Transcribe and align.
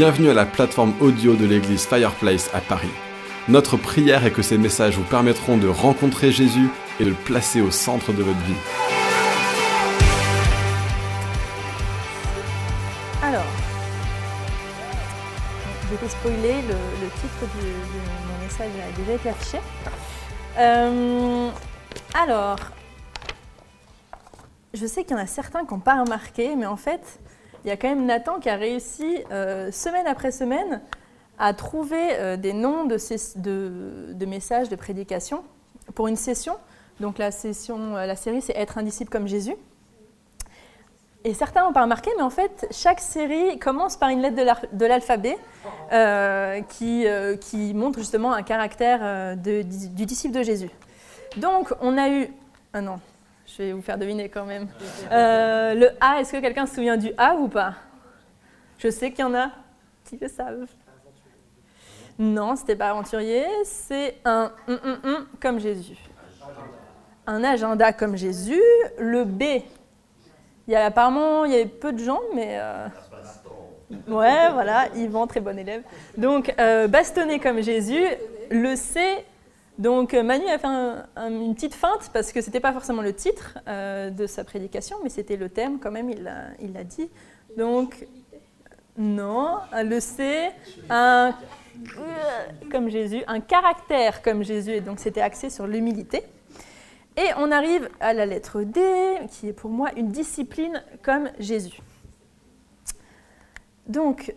Bienvenue 0.00 0.30
à 0.30 0.34
la 0.34 0.46
plateforme 0.46 0.94
audio 1.02 1.36
de 1.36 1.44
l'église 1.44 1.84
Fireplace 1.84 2.48
à 2.54 2.62
Paris. 2.62 2.88
Notre 3.48 3.76
prière 3.76 4.24
est 4.24 4.30
que 4.30 4.40
ces 4.40 4.56
messages 4.56 4.96
vous 4.96 5.04
permettront 5.04 5.58
de 5.58 5.68
rencontrer 5.68 6.32
Jésus 6.32 6.70
et 6.98 7.04
de 7.04 7.10
le 7.10 7.14
placer 7.14 7.60
au 7.60 7.70
centre 7.70 8.10
de 8.14 8.22
votre 8.22 8.38
vie. 8.38 8.54
Alors, 13.22 13.44
je 15.90 15.96
vais 15.96 16.08
spoiler, 16.08 16.62
le, 16.62 17.08
titre 17.20 17.44
de 17.60 17.68
mon 18.26 18.42
message 18.42 18.70
a 18.80 18.96
déjà 18.98 19.30
affiché. 19.30 19.58
Euh, 20.56 21.50
alors, 22.14 22.56
je 24.72 24.86
sais 24.86 25.04
qu'il 25.04 25.14
y 25.14 25.20
en 25.20 25.22
a 25.22 25.26
certains 25.26 25.66
qui 25.66 25.74
n'ont 25.74 25.80
pas 25.80 26.02
remarqué, 26.02 26.56
mais 26.56 26.64
en 26.64 26.78
fait, 26.78 27.20
il 27.64 27.68
y 27.68 27.70
a 27.70 27.76
quand 27.76 27.88
même 27.88 28.06
Nathan 28.06 28.38
qui 28.40 28.48
a 28.48 28.56
réussi, 28.56 29.18
euh, 29.30 29.70
semaine 29.72 30.06
après 30.06 30.32
semaine, 30.32 30.80
à 31.38 31.54
trouver 31.54 32.12
euh, 32.12 32.36
des 32.36 32.52
noms 32.52 32.84
de, 32.84 32.96
de- 33.36 34.12
de 34.12 34.26
messages, 34.26 34.68
de 34.68 34.76
prédications 34.76 35.42
pour 35.94 36.08
une 36.08 36.16
session. 36.16 36.56
Donc 37.00 37.18
la, 37.18 37.30
session, 37.30 37.96
euh, 37.96 38.06
la 38.06 38.16
série, 38.16 38.42
c'est 38.42 38.56
Être 38.56 38.78
un 38.78 38.82
disciple 38.82 39.10
comme 39.10 39.26
Jésus. 39.26 39.54
Et 41.24 41.34
certains 41.34 41.64
n'ont 41.64 41.72
pas 41.74 41.82
remarqué, 41.82 42.10
mais 42.16 42.22
en 42.22 42.30
fait, 42.30 42.66
chaque 42.70 43.00
série 43.00 43.58
commence 43.58 43.96
par 43.96 44.08
une 44.08 44.22
lettre 44.22 44.66
de 44.72 44.86
l'alphabet 44.86 45.36
qui, 46.70 47.04
qui 47.42 47.74
montre 47.74 47.98
justement 47.98 48.32
un 48.32 48.42
caractère 48.42 49.36
du 49.36 49.62
disciple 50.06 50.34
de 50.34 50.42
Jésus. 50.42 50.70
Donc, 51.36 51.74
on 51.82 51.98
a 51.98 52.08
eu... 52.08 52.32
Ah 52.72 52.80
non, 52.80 53.00
vais 53.62 53.72
vous 53.72 53.82
faire 53.82 53.98
deviner 53.98 54.28
quand 54.28 54.44
même. 54.44 54.68
Euh, 55.10 55.74
le 55.74 55.90
A, 56.00 56.20
est-ce 56.20 56.32
que 56.32 56.38
quelqu'un 56.38 56.66
se 56.66 56.74
souvient 56.74 56.96
du 56.96 57.12
A 57.16 57.34
ou 57.34 57.48
pas? 57.48 57.74
Je 58.78 58.88
sais 58.90 59.10
qu'il 59.10 59.20
y 59.20 59.24
en 59.24 59.34
a 59.34 59.50
qui 60.04 60.16
le 60.16 60.28
savent. 60.28 60.66
Non, 62.18 62.56
c'était 62.56 62.76
pas 62.76 62.90
aventurier, 62.90 63.46
c'est 63.64 64.16
un 64.24 64.52
hum, 64.68 64.78
hum, 64.84 64.98
hum 65.04 65.26
comme 65.40 65.58
Jésus. 65.58 65.98
Un 67.26 67.44
agenda 67.44 67.92
comme 67.92 68.16
Jésus. 68.16 68.60
Le 68.98 69.24
B, 69.24 69.42
il 69.42 70.72
y 70.72 70.76
a 70.76 70.84
apparemment 70.84 71.44
il 71.44 71.52
y 71.52 71.54
avait 71.54 71.66
peu 71.66 71.92
de 71.92 71.98
gens, 71.98 72.20
mais 72.34 72.58
euh, 72.60 72.88
ouais, 74.08 74.50
voilà, 74.52 74.88
Yvan, 74.96 75.26
très 75.26 75.40
bon 75.40 75.58
élève. 75.58 75.82
Donc 76.16 76.52
euh, 76.58 76.88
bastonner 76.88 77.38
comme 77.38 77.62
Jésus. 77.62 78.04
Le 78.50 78.76
C, 78.76 79.24
donc 79.80 80.14
euh, 80.14 80.22
Manu 80.22 80.46
a 80.46 80.58
fait 80.58 80.66
un- 80.66 81.06
un- 81.16 81.30
une 81.30 81.54
petite 81.54 81.74
feinte 81.74 82.10
parce 82.12 82.32
que 82.32 82.40
c'était 82.40 82.60
pas 82.60 82.72
forcément 82.72 83.02
le 83.02 83.12
titre 83.12 83.58
euh, 83.66 84.10
de 84.10 84.26
sa 84.26 84.44
prédication, 84.44 84.96
mais 85.02 85.08
c'était 85.08 85.36
le 85.36 85.48
thème 85.48 85.80
quand 85.80 85.90
même. 85.90 86.08
Il 86.10 86.22
l'a, 86.22 86.84
dit. 86.84 87.10
Donc 87.56 88.06
non, 88.96 89.56
le 89.74 89.98
C, 90.00 90.50
un 90.88 91.34
comme 92.70 92.88
Jésus, 92.90 93.22
un 93.26 93.40
caractère 93.40 94.22
comme 94.22 94.42
Jésus, 94.44 94.72
et 94.72 94.80
donc 94.80 94.98
c'était 95.00 95.22
axé 95.22 95.50
sur 95.50 95.66
l'humilité. 95.66 96.22
Et 97.16 97.28
on 97.38 97.50
arrive 97.50 97.88
à 98.00 98.12
la 98.12 98.24
lettre 98.26 98.62
D, 98.62 98.80
qui 99.30 99.48
est 99.48 99.52
pour 99.52 99.70
moi 99.70 99.88
une 99.96 100.08
discipline 100.08 100.82
comme 101.02 101.28
Jésus. 101.38 101.78
Donc, 103.86 104.32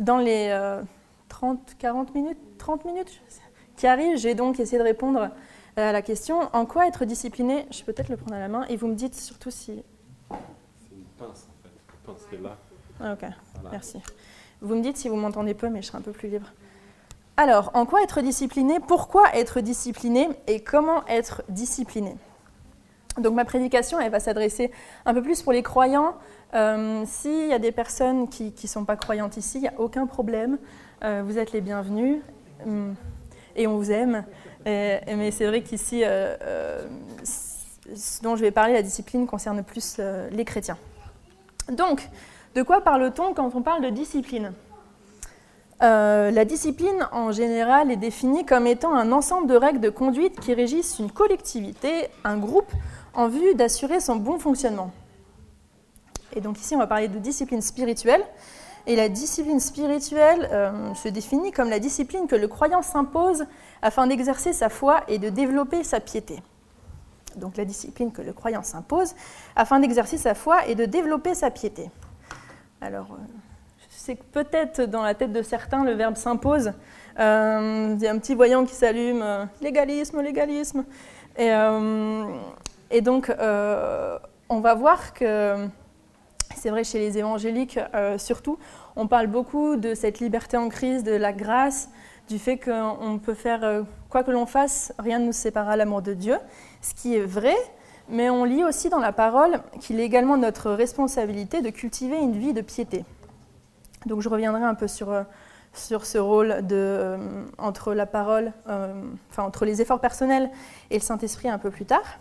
dans 0.00 0.18
les 0.18 0.48
euh, 0.50 0.80
30, 1.28 1.74
40 1.78 2.14
minutes, 2.14 2.38
30 2.58 2.84
minutes 2.84 3.10
je 3.10 3.34
sais, 3.34 3.42
qui 3.76 3.86
arrivent, 3.86 4.16
j'ai 4.16 4.34
donc 4.34 4.58
essayé 4.60 4.78
de 4.78 4.82
répondre 4.84 5.30
à 5.76 5.92
la 5.92 6.02
question 6.02 6.48
en 6.52 6.64
quoi 6.66 6.86
être 6.86 7.04
discipliné 7.04 7.66
Je 7.70 7.82
peux 7.84 7.92
peut-être 7.92 8.08
le 8.08 8.16
prendre 8.16 8.34
à 8.34 8.38
la 8.40 8.48
main 8.48 8.64
et 8.68 8.76
vous 8.76 8.86
me 8.88 8.94
dites 8.94 9.14
surtout 9.14 9.50
si. 9.50 9.82
C'est 10.30 10.94
une 10.94 11.04
pince 11.18 11.46
en 11.48 11.62
fait. 11.62 11.70
La 12.06 12.12
pince 12.12 12.22
qui 12.28 12.34
est 12.36 12.40
là. 12.42 12.56
Ah, 13.00 13.12
ok, 13.12 13.20
Voilà. 13.54 13.70
merci. 13.72 14.00
Vous 14.62 14.74
me 14.74 14.80
dites 14.80 14.96
si 14.96 15.08
vous 15.08 15.16
m'entendez 15.16 15.52
peu, 15.54 15.68
mais 15.68 15.82
je 15.82 15.88
serai 15.88 15.98
un 15.98 16.02
peu 16.02 16.12
plus 16.12 16.28
libre. 16.30 16.50
Alors, 17.36 17.70
en 17.74 17.84
quoi 17.84 18.02
être 18.02 18.22
discipliné 18.22 18.80
Pourquoi 18.80 19.24
être 19.34 19.60
discipliné 19.60 20.28
Et 20.46 20.60
comment 20.60 21.04
être 21.06 21.42
discipliné? 21.50 22.16
Donc, 23.18 23.34
ma 23.34 23.44
prédication, 23.44 24.00
elle 24.00 24.10
va 24.10 24.20
s'adresser 24.20 24.70
un 25.04 25.12
peu 25.12 25.20
plus 25.20 25.42
pour 25.42 25.52
les 25.52 25.62
croyants. 25.62 26.14
Euh, 26.54 27.02
S'il 27.06 27.48
y 27.48 27.52
a 27.52 27.58
des 27.58 27.72
personnes 27.72 28.28
qui 28.28 28.54
ne 28.62 28.68
sont 28.68 28.86
pas 28.86 28.96
croyantes 28.96 29.36
ici, 29.36 29.58
il 29.58 29.62
n'y 29.62 29.68
a 29.68 29.74
aucun 29.78 30.06
problème. 30.06 30.56
Euh, 31.04 31.22
vous 31.26 31.36
êtes 31.38 31.52
les 31.52 31.60
bienvenus 31.60 32.22
Hum, 32.64 32.94
et 33.56 33.66
on 33.66 33.76
vous 33.76 33.90
aime. 33.90 34.24
Mais 34.66 35.30
c'est 35.30 35.46
vrai 35.46 35.62
qu'ici, 35.62 36.02
euh, 36.04 36.36
euh, 36.42 36.86
ce 37.94 38.22
dont 38.22 38.36
je 38.36 38.42
vais 38.42 38.50
parler, 38.50 38.72
la 38.72 38.82
discipline 38.82 39.26
concerne 39.26 39.62
plus 39.62 39.96
euh, 39.98 40.28
les 40.30 40.44
chrétiens. 40.44 40.78
Donc, 41.70 42.08
de 42.54 42.62
quoi 42.62 42.80
parle-t-on 42.80 43.32
quand 43.34 43.54
on 43.54 43.62
parle 43.62 43.82
de 43.82 43.90
discipline? 43.90 44.52
La 45.78 46.44
discipline, 46.46 47.06
en 47.12 47.32
général, 47.32 47.90
est 47.90 47.96
définie 47.96 48.46
comme 48.46 48.66
étant 48.66 48.94
un 48.94 49.12
ensemble 49.12 49.46
de 49.46 49.56
règles 49.56 49.80
de 49.80 49.90
conduite 49.90 50.40
qui 50.40 50.54
régissent 50.54 50.98
une 50.98 51.10
collectivité, 51.12 52.08
un 52.24 52.38
groupe, 52.38 52.72
en 53.12 53.28
vue 53.28 53.54
d'assurer 53.54 54.00
son 54.00 54.16
bon 54.16 54.38
fonctionnement. 54.38 54.90
Et 56.34 56.40
donc 56.40 56.58
ici, 56.58 56.74
on 56.74 56.78
va 56.78 56.86
parler 56.86 57.08
de 57.08 57.18
discipline 57.18 57.60
spirituelle. 57.60 58.24
Et 58.86 58.94
la 58.94 59.08
discipline 59.08 59.58
spirituelle 59.58 60.48
euh, 60.52 60.94
se 60.94 61.08
définit 61.08 61.50
comme 61.50 61.68
la 61.68 61.80
discipline 61.80 62.28
que 62.28 62.36
le 62.36 62.46
croyant 62.46 62.82
s'impose 62.82 63.44
afin 63.82 64.06
d'exercer 64.06 64.52
sa 64.52 64.68
foi 64.68 65.02
et 65.08 65.18
de 65.18 65.28
développer 65.28 65.82
sa 65.82 65.98
piété. 65.98 66.40
Donc 67.34 67.56
la 67.56 67.64
discipline 67.64 68.12
que 68.12 68.22
le 68.22 68.32
croyant 68.32 68.62
s'impose 68.62 69.14
afin 69.56 69.80
d'exercer 69.80 70.18
sa 70.18 70.34
foi 70.34 70.66
et 70.68 70.76
de 70.76 70.84
développer 70.84 71.34
sa 71.34 71.50
piété. 71.50 71.90
Alors, 72.80 73.08
euh, 73.10 73.16
je 73.90 73.96
sais 73.96 74.14
que 74.14 74.24
peut-être 74.24 74.82
dans 74.82 75.02
la 75.02 75.14
tête 75.14 75.32
de 75.32 75.42
certains, 75.42 75.84
le 75.84 75.92
verbe 75.92 76.16
s'impose. 76.16 76.72
Euh, 77.18 77.94
Il 77.98 78.02
y 78.02 78.06
a 78.06 78.12
un 78.12 78.18
petit 78.18 78.36
voyant 78.36 78.64
qui 78.64 78.74
s'allume, 78.74 79.48
légalisme, 79.60 80.20
légalisme. 80.20 80.84
Et, 81.38 83.00
donc, 83.00 83.32
on 84.48 84.60
va 84.60 84.74
voir 84.74 85.12
que, 85.12 85.66
c'est 86.66 86.70
vrai 86.72 86.82
chez 86.82 86.98
les 86.98 87.16
évangéliques 87.16 87.78
euh, 87.94 88.18
surtout, 88.18 88.58
on 88.96 89.06
parle 89.06 89.28
beaucoup 89.28 89.76
de 89.76 89.94
cette 89.94 90.18
liberté 90.18 90.56
en 90.56 90.68
crise, 90.68 91.04
de 91.04 91.12
la 91.12 91.32
grâce, 91.32 91.90
du 92.28 92.40
fait 92.40 92.58
qu'on 92.58 93.20
peut 93.22 93.34
faire 93.34 93.62
euh, 93.62 93.82
quoi 94.10 94.24
que 94.24 94.32
l'on 94.32 94.46
fasse, 94.46 94.92
rien 94.98 95.20
ne 95.20 95.26
nous 95.26 95.32
séparera 95.32 95.74
de 95.74 95.78
l'amour 95.78 96.02
de 96.02 96.12
Dieu, 96.12 96.36
ce 96.82 96.92
qui 96.92 97.14
est 97.14 97.24
vrai, 97.24 97.54
mais 98.08 98.30
on 98.30 98.42
lit 98.42 98.64
aussi 98.64 98.88
dans 98.88 98.98
la 98.98 99.12
parole 99.12 99.60
qu'il 99.78 100.00
est 100.00 100.04
également 100.04 100.36
notre 100.36 100.72
responsabilité 100.72 101.62
de 101.62 101.70
cultiver 101.70 102.18
une 102.18 102.36
vie 102.36 102.52
de 102.52 102.62
piété. 102.62 103.04
Donc 104.04 104.20
je 104.20 104.28
reviendrai 104.28 104.64
un 104.64 104.74
peu 104.74 104.88
sur, 104.88 105.12
euh, 105.12 105.22
sur 105.72 106.04
ce 106.04 106.18
rôle 106.18 106.66
de, 106.66 107.16
entre 107.58 107.94
la 107.94 108.06
parole, 108.06 108.52
enfin 109.30 109.44
entre 109.44 109.64
les 109.66 109.80
efforts 109.80 110.00
personnels 110.00 110.50
et 110.90 110.94
le 110.94 111.00
Saint-Esprit 111.00 111.48
un 111.48 111.58
peu 111.58 111.70
plus 111.70 111.84
tard. 111.84 112.18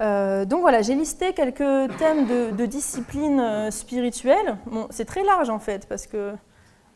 Euh, 0.00 0.44
donc 0.44 0.60
voilà, 0.60 0.80
j'ai 0.82 0.94
listé 0.94 1.32
quelques 1.34 1.96
thèmes 1.98 2.26
de, 2.26 2.50
de 2.52 2.66
discipline 2.66 3.38
euh, 3.38 3.70
spirituelle. 3.70 4.56
Bon, 4.66 4.86
c'est 4.90 5.04
très 5.04 5.22
large 5.22 5.50
en 5.50 5.58
fait, 5.58 5.86
parce 5.86 6.06
que 6.06 6.32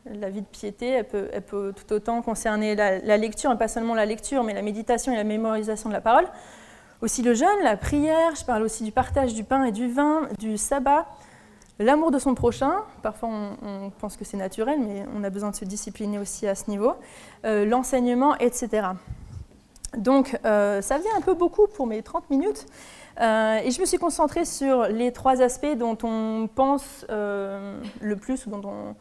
la 0.07 0.31
vie 0.31 0.41
de 0.41 0.47
piété, 0.47 0.89
elle 0.89 1.07
peut, 1.43 1.73
tout 1.75 1.93
autant 1.93 2.23
concerner 2.23 2.75
la, 2.75 3.17
lecture, 3.17 3.51
et 3.53 3.59
pas 3.59 3.69
seulement 3.69 3.95
la 3.95 4.07
lecture, 4.07 4.45
mais 4.45 4.55
la 4.55 4.63
méditation 4.63 5.13
et 5.13 5.17
la 5.17 5.25
mémorisation 5.25 5.89
de 5.89 5.95
la 5.95 6.01
parole. 6.01 6.27
Aussi 7.01 7.23
le 7.23 7.35
jeûne, 7.35 7.49
la 7.63 7.77
prière, 7.77 8.35
je 8.35 8.45
parle 8.45 8.63
aussi 8.63 8.85
du 8.85 8.93
partage 8.93 9.35
du 9.35 9.45
pain 9.45 9.65
et 9.65 9.73
du 9.73 9.91
vin, 9.91 10.29
du 10.39 10.57
sabbat, 10.57 11.07
l'amour 11.79 12.11
de 12.11 12.19
son 12.19 12.35
prochain. 12.35 12.73
Parfois 13.03 13.29
on, 13.31 13.57
on 13.67 13.91
pense 13.91 14.17
que 14.17 14.25
c'est 14.25 14.37
naturel, 14.37 14.79
mais 14.81 15.05
on 15.15 15.25
a 15.25 15.31
besoin 15.31 15.51
de 15.51 15.57
se 15.57 15.65
discipliner 15.65 16.19
aussi 16.19 16.47
à 16.47 16.55
ce 16.55 16.71
niveau. 16.71 16.95
Euh, 17.45 17.65
L'enseignement, 17.65 18.37
etc. 18.37 18.89
Donc 19.97 20.39
euh, 20.45 20.83
ça 20.83 20.99
faisait 20.99 21.13
un 21.17 21.21
peu 21.21 21.35
beaucoup 21.35 21.67
pour 21.67 21.87
mes 21.87 22.03
30 22.03 22.31
minutes. 22.31 22.67
Euh, 23.21 23.59
et 23.63 23.71
je 23.71 23.81
me 23.81 23.87
suis 23.87 23.99
concentrée 23.99 24.45
sur 24.45 24.85
les 24.89 25.13
trois 25.13 25.41
aspects 25.41 25.77
dont 25.77 25.97
on 26.03 26.49
pense 26.53 27.07
euh, 27.11 27.81
le 28.01 28.17
plus, 28.17 28.49
dont 28.49 28.63
on, 28.65 28.97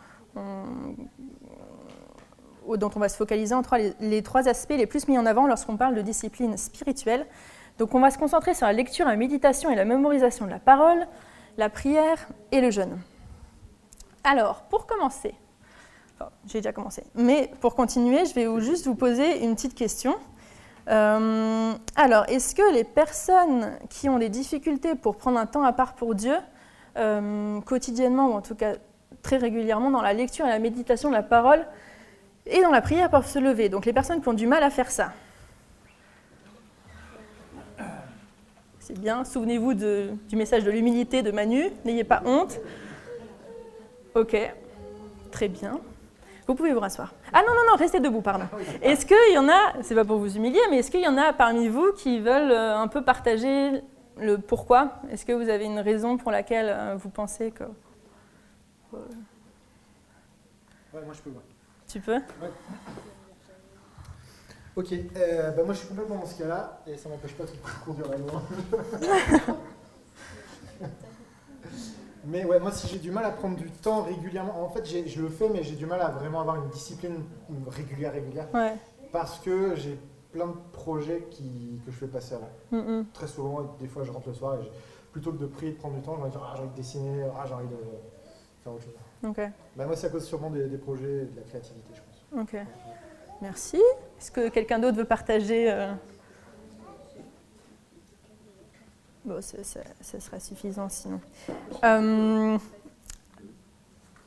dont 2.78 2.92
on 2.95 3.00
va 3.00 3.10
se 3.10 3.18
focaliser 3.18 3.56
en 3.56 3.63
trois, 3.63 3.80
les, 4.00 4.22
trois 4.22 4.48
aspects 4.48 4.75
les 4.78 4.86
plus 4.86 5.07
mis 5.07 5.18
en 5.18 5.25
avant 5.25 5.48
lorsqu'on 5.48 5.78
parle 5.78 5.95
de 5.95 6.01
discipline 6.01 6.57
spirituelle. 6.57 7.25
Donc 7.80 7.96
on 7.96 8.00
va 8.00 8.12
se 8.12 8.19
concentrer 8.19 8.54
sur 8.54 8.68
la 8.68 8.74
lecture, 8.74 9.07
la 9.07 9.16
méditation 9.16 9.72
et 9.72 9.75
la 9.75 9.86
mémorisation 9.86 10.46
de 10.46 10.51
la 10.51 10.60
parole, 10.60 11.07
la 11.57 11.69
prière 11.69 12.28
et 12.51 12.62
le 12.62 12.69
jeûne. 12.69 13.00
Alors, 14.24 14.62
pour 14.69 14.86
commencer, 14.86 15.34
j'ai 16.46 16.60
déjà 16.60 16.72
commencé, 16.72 17.04
mais 17.16 17.51
pour 17.60 17.75
continuer, 17.75 18.25
je 18.25 18.34
vais 18.34 18.48
juste 18.62 18.86
vous 18.86 18.96
poser 18.96 19.44
une 19.44 19.56
petite 19.56 19.75
question. 19.75 20.16
Euh, 20.90 21.74
alors, 21.96 22.26
est-ce 22.28 22.56
que 22.56 22.74
les 22.74 22.84
personnes 22.84 23.72
qui 23.90 24.10
ont 24.10 24.20
des 24.20 24.30
difficultés 24.30 24.96
pour 24.96 25.16
prendre 25.16 25.40
un 25.40 25.46
temps 25.46 25.64
à 25.64 25.74
part 25.74 25.94
pour 25.96 26.16
Dieu, 26.16 26.36
euh, 26.98 27.62
quotidiennement, 27.62 28.30
ou 28.30 28.34
en 28.34 28.42
tout 28.42 28.56
cas 28.56 28.74
très 29.22 29.38
régulièrement, 29.38 29.92
dans 29.92 30.02
la 30.02 30.14
lecture 30.14 30.46
et 30.46 30.50
la 30.50 30.60
méditation 30.60 31.10
de 31.10 31.14
la 31.14 31.24
parole 31.24 31.66
et 32.46 32.62
dans 32.62 32.72
la 32.72 32.82
prière, 32.82 33.10
peuvent 33.10 33.28
se 33.28 33.40
lever 33.40 33.70
Donc, 33.70 33.86
les 33.86 33.94
personnes 33.94 34.22
qui 34.22 34.28
ont 34.28 34.34
du 34.34 34.48
mal 34.48 34.64
à 34.64 34.70
faire 34.70 34.92
ça? 34.92 35.14
C'est 38.80 39.00
bien, 39.00 39.24
souvenez-vous 39.24 39.76
du 39.76 40.36
message 40.36 40.66
de 40.66 40.72
l'humilité 40.72 41.22
de 41.22 41.32
Manu, 41.32 41.70
n'ayez 41.86 42.04
pas 42.04 42.22
honte. 42.26 42.60
Ok, 44.14 44.36
très 45.32 45.48
bien. 45.48 45.80
Vous 46.48 46.56
pouvez 46.56 46.74
vous 46.74 46.80
rasseoir. 46.80 47.13
Ah 47.31 47.42
non, 47.42 47.54
non, 47.54 47.72
non, 47.72 47.78
restez 47.78 48.00
debout, 48.00 48.22
pardon. 48.22 48.45
Est-ce 48.81 49.06
qu'il 49.06 49.34
y 49.34 49.38
en 49.38 49.48
a, 49.48 49.81
c'est 49.81 49.95
pas 49.95 50.04
pour 50.04 50.18
vous 50.18 50.36
humilier, 50.36 50.60
mais 50.69 50.80
est-ce 50.80 50.92
qu'il 50.92 51.01
y 51.01 51.07
en 51.07 51.18
a 51.18 51.31
parmi 51.34 51.69
vous 51.69 51.94
qui 51.94 52.19
veulent 52.19 52.51
euh, 52.51 52.78
un 52.78 52.88
peu 52.88 53.04
partager 53.04 53.81
le 54.18 54.38
pourquoi? 54.38 54.95
Est-ce 55.10 55.25
que 55.25 55.31
vous 55.34 55.50
avez 55.50 55.66
une 55.66 55.80
raison 55.80 56.18
pour 56.18 56.31
laquelle 56.31 56.69
euh, 56.69 56.95
vous 56.95 57.10
pensez 57.10 57.51
que. 57.51 57.63
Ouais, 58.92 59.00
moi 60.94 61.13
je 61.13 61.22
peux. 61.22 61.31
Tu 61.88 62.00
peux? 62.00 62.19
Ok, 64.75 64.92
euh, 64.92 65.51
bah 65.51 65.63
moi 65.63 65.74
je 65.74 65.80
suis 65.80 65.88
complètement 65.88 66.18
dans 66.18 66.25
ce 66.25 66.38
cas-là 66.39 66.81
et 66.88 66.98
ça 66.98 67.07
m'empêche 67.07 67.34
pas 67.34 67.44
de 67.44 67.51
conduire 67.86 68.12
à 68.12 68.18
loin. 68.18 68.42
Mais 72.25 72.46
ouais, 72.46 72.60
moi 72.60 72.72
si 72.72 72.88
j'ai 72.88 73.00
du 73.00 73.12
mal 73.12 73.25
à 73.25 73.31
prendre 73.31 73.56
du 73.56 73.70
temps 73.70 74.04
régulièrement, 74.04 74.64
en 74.64 74.70
fait 74.70 74.86
je 74.86 75.22
le 75.22 75.30
fais 75.30 75.50
mais 75.50 75.64
j'ai 75.64 75.75
du 75.75 75.86
mal 75.86 76.02
à 76.02 76.10
vraiment 76.10 76.42
avoir 76.42 76.56
une 76.64 76.70
discipline 76.70 77.24
régulière, 77.68 78.14
régulière. 78.14 78.48
Ouais. 78.54 78.75
Parce 79.12 79.40
que 79.40 79.75
j'ai 79.75 80.00
plein 80.31 80.48
de 80.48 80.56
projets 80.72 81.28
qui, 81.30 81.80
que 81.86 81.92
je 81.92 81.98
fais 81.98 82.08
passer 82.08 82.36
avant. 82.36 82.50
Très 83.14 83.28
souvent, 83.28 83.75
des 83.80 83.88
fois 83.88 84.04
je 84.04 84.12
rentre 84.12 84.28
le 84.30 84.34
soir 84.34 84.56
et 84.56 84.72
plutôt 85.12 85.31
que 85.31 85.38
de 85.38 85.46
prier, 85.46 85.74
de 85.74 85.78
prendre 85.78 85.96
du 85.96 86.02
temps, 86.02 86.18
je 86.18 86.24
vais 86.24 86.30
dire 86.30 86.42
ah, 86.44 86.54
j'ai 86.56 86.62
envie 86.64 86.72
de 86.72 86.75
dessiner, 86.75 87.24
ah, 87.38 87.44
j'ai 87.48 87.54
envie 87.54 87.68
de 87.68 87.78
faire 88.64 88.74
autre 88.74 88.84
chose. 88.84 88.94
Bah, 89.75 89.86
moi 89.86 89.96
c'est 89.96 90.08
à 90.08 90.10
cause 90.10 90.25
sûrement 90.25 90.50
des, 90.50 90.68
des 90.68 90.78
projets 90.78 91.24
et 91.24 91.25
de 91.25 91.36
la 91.36 91.44
créativité 91.44 91.92
je 91.94 92.02
pense. 92.02 92.42
Ok. 92.42 92.58
Merci. 93.42 93.78
Est-ce 94.20 94.31
que 94.31 94.50
quelqu'un 94.50 94.80
d'autre 94.80 94.98
veut 94.98 95.06
partager 95.06 95.70
euh? 95.72 95.92
Bon, 99.25 99.42
ça, 99.42 100.20
sera 100.20 100.40
suffisant 100.40 100.90
sinon. 100.90 101.22
Euh... 101.84 102.58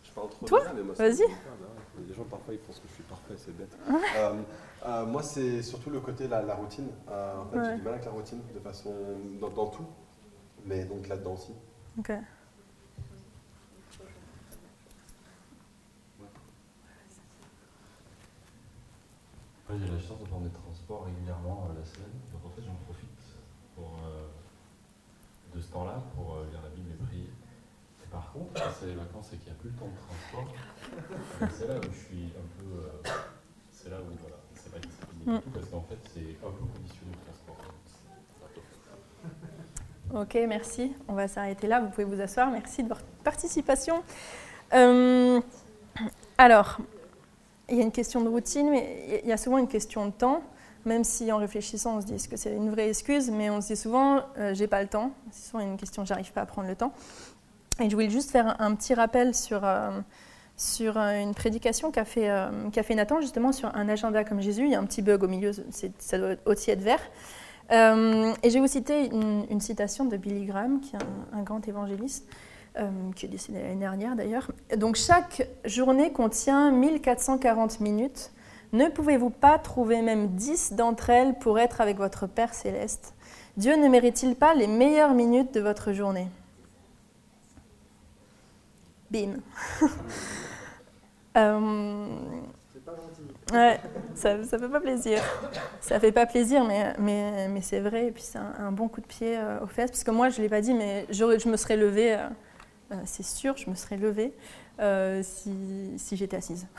Je 0.03 0.11
parle 0.13 0.31
trop 0.31 0.47
Toi 0.47 0.63
Vas-y. 0.97 1.25
Les 2.07 2.15
gens 2.15 2.25
parfois 2.25 2.55
ils 2.55 2.61
pensent 2.61 2.81
que 2.81 2.89
je 2.89 2.95
suis 2.95 3.03
parfait, 3.05 3.35
c'est 3.37 3.57
bête. 3.57 3.77
Euh, 4.17 4.43
euh, 4.87 5.07
moi 5.07 5.23
c'est 5.23 5.63
surtout 5.63 5.91
le 5.91 6.01
côté 6.01 6.29
la, 6.29 6.43
la 6.43 6.55
routine. 6.55 6.89
en 7.09 7.47
fait 7.47 7.65
j'ai 7.65 7.77
du 7.77 7.83
mal 7.83 7.95
avec 7.95 8.05
la 8.05 8.11
routine 8.11 8.41
de 8.55 8.61
façon 8.61 8.95
dans, 9.41 9.51
dans 9.51 9.67
tout, 9.67 9.87
mais 10.65 10.85
donc 10.85 11.09
là-dedans 11.09 11.35
aussi. 11.35 11.53
Ok. 11.99 12.13
j'ai 19.79 19.89
la 19.89 19.99
chance 19.99 20.19
de 20.21 20.25
prendre 20.25 20.45
des 20.45 20.55
transports 20.55 21.05
régulièrement 21.05 21.69
euh, 21.69 21.79
la 21.79 21.85
semaine, 21.85 22.13
donc 22.33 22.47
en 22.47 22.51
fait 22.51 22.63
j'en 22.63 22.75
profite 22.87 23.11
pour, 23.75 23.99
euh, 24.07 24.29
de 25.57 25.61
ce 25.63 25.73
temps-là 25.73 26.03
pour 26.15 26.35
euh, 26.35 26.47
lire 26.51 26.61
la 26.63 26.69
Bible 26.69 26.91
et 26.93 27.05
prier. 27.07 27.31
Et 28.05 28.09
par 28.11 28.31
contre, 28.33 28.53
quand 28.55 28.71
c'est 28.79 28.87
les 28.87 28.95
vacances 28.95 29.33
et 29.33 29.37
qu'il 29.39 29.51
n'y 29.53 29.59
a 29.59 29.61
plus 29.61 29.71
le 29.71 29.77
temps 29.77 29.89
de 29.89 29.97
transport, 30.05 30.55
c'est 31.59 31.67
là 31.69 31.79
où 31.79 31.93
je 31.93 31.99
suis 31.99 32.33
un 32.37 32.47
peu. 32.61 33.11
c'est 33.73 33.91
là 33.91 33.97
où 34.01 34.15
voilà, 34.21 34.37
c'est 34.55 34.71
pas 34.71 34.79
discipliné 34.79 35.25
du 35.25 35.43
tout 35.43 35.51
parce 35.51 35.67
qu'en 35.67 35.81
fait 35.83 35.99
c'est 36.15 36.37
un 36.47 36.51
peu 36.51 36.65
conditionné 36.77 37.13
le 37.13 37.19
transport. 37.25 37.57
Ok, 40.15 40.39
merci. 40.47 40.93
On 41.09 41.15
va 41.15 41.27
s'arrêter 41.27 41.67
là. 41.67 41.81
Vous 41.81 41.89
pouvez 41.89 42.05
vous 42.05 42.21
asseoir. 42.21 42.49
Merci 42.49 42.85
de 42.85 42.89
votre 42.89 43.03
participation. 43.25 44.05
alors, 46.39 46.79
il 47.69 47.77
y 47.77 47.81
a 47.81 47.83
une 47.83 47.91
question 47.91 48.21
de 48.23 48.29
routine, 48.29 48.71
mais 48.71 49.21
il 49.25 49.29
y 49.29 49.33
a 49.33 49.37
souvent 49.37 49.59
une 49.59 49.67
question 49.67 50.07
de 50.07 50.13
temps. 50.13 50.45
Même 50.87 51.05
si 51.05 51.31
en 51.33 51.39
réfléchissant, 51.39 51.97
on 51.97 52.01
se 52.01 52.07
dit 52.07 52.29
que 52.29 52.37
c'est 52.37 52.55
une 52.55 52.71
vraie 52.71 52.89
excuse, 52.89 53.31
mais 53.31 53.51
on 53.51 53.61
se 53.61 53.69
dit 53.69 53.77
souvent, 53.77 54.23
euh, 54.39 54.55
j'ai 54.55 54.67
pas 54.67 54.83
le 54.83 54.89
temps. 54.89 55.11
C'est 55.31 55.51
souvent 55.51 55.63
une 55.63 55.77
question, 55.77 56.05
j'arrive 56.05 56.33
pas 56.33 56.43
à 56.43 56.47
prendre 56.47 56.69
le 56.69 56.77
temps. 56.77 56.93
Et 57.81 57.91
je 57.91 57.95
voulais 57.95 58.09
juste 58.09 58.31
faire 58.31 58.61
un, 58.61 58.75
petit 58.75 58.95
rappel 58.95 59.35
sur, 59.35 59.65
euh, 59.65 59.91
sur 60.57 60.97
euh, 60.97 61.21
une 61.21 61.35
prédication 61.35 61.91
qu'a 61.91 62.05
fait, 62.05 62.31
qu'a 62.73 62.83
fait 62.83 62.95
Nathan, 62.95 63.21
justement, 63.21 63.53
sur 63.53 63.75
un 63.77 63.89
agenda 63.89 64.25
comme 64.25 64.41
Jésus. 64.41 64.65
Il 64.65 64.71
y 64.71 64.75
a 64.75 64.81
un 64.81 64.87
petit 64.87 65.03
bug 65.03 65.23
au 65.23 65.29
milieu, 65.29 65.51
ça 65.99 66.19
doit 66.19 66.37
aussi 66.47 66.71
être 66.71 66.83
vert. 66.83 67.03
et 67.71 67.75
je 67.75 68.55
vais 68.55 68.61
vous 68.61 68.67
citer 68.67 69.11
une, 69.11 69.61
citation 69.61 70.07
de 70.07 70.17
Billy 70.17 70.47
Graham, 70.47 70.81
qui 70.81 70.97
est 70.97 71.01
un 71.33 71.43
grand 71.43 71.67
évangéliste. 71.69 72.27
Euh, 72.79 72.91
qui 73.15 73.25
est 73.25 73.29
décédé 73.31 73.63
l'année 73.63 73.77
dernière 73.77 74.17
d'ailleurs. 74.17 74.51
Donc 74.77 74.97
chaque 74.97 75.49
journée 75.65 76.13
contient 76.13 76.71
1440 76.71 77.81
minutes. 77.81 78.33
Ne 78.73 78.89
pouvez-vous 78.89 79.31
pas 79.31 79.59
trouver 79.59 80.03
même 80.03 80.29
10 80.29 80.73
d'entre 80.75 81.11
elles 81.11 81.39
pour 81.39 81.59
être 81.59 81.81
avec 81.81 81.97
votre 81.97 82.27
Père 82.27 82.55
céleste? 82.55 83.15
Dieu 83.57 83.77
ne 83.77 83.89
mérite-t-il 83.89 84.37
pas 84.37 84.55
les 84.55 84.67
meilleures 84.67 85.15
minutes 85.15 85.55
de 85.55 85.61
votre 85.61 85.93
journée? 85.93 86.29
Bim. 89.11 89.37
euh, 91.37 92.07
ouais, 93.53 93.81
ça 94.15 94.37
ne 94.37 94.43
fait 94.45 94.69
pas 94.69 94.81
plaisir. 94.81 95.23
Ça 95.81 96.01
fait 96.01 96.13
pas 96.13 96.27
plaisir, 96.27 96.65
mais, 96.65 96.95
mais, 96.99 97.49
mais 97.49 97.63
c'est 97.63 97.81
vrai. 97.81 98.09
Et 98.09 98.11
puis 98.11 98.25
c'est 98.25 98.39
un, 98.39 98.73
bon 98.73 98.89
coup 98.89 99.01
de 99.01 99.07
pied 99.07 99.39
euh, 99.39 99.61
aux 99.63 99.69
fesses. 99.69 99.91
Parce 99.91 100.05
que 100.05 100.11
moi, 100.11 100.29
je 100.29 100.39
ne 100.39 100.43
l'ai 100.43 100.49
pas 100.51 100.61
dit, 100.61 100.75
mais 100.75 101.07
je, 101.09 101.39
je 101.39 101.49
me 101.49 101.57
serais 101.57 101.77
levée. 101.77 102.19
Euh, 102.93 102.97
c'est 103.05 103.25
sûr, 103.25 103.57
je 103.57 103.69
me 103.69 103.75
serais 103.75 103.97
levée 103.97 104.33
euh, 104.81 105.23
si, 105.23 106.17
j'étais 106.17 106.37
assise. 106.37 106.67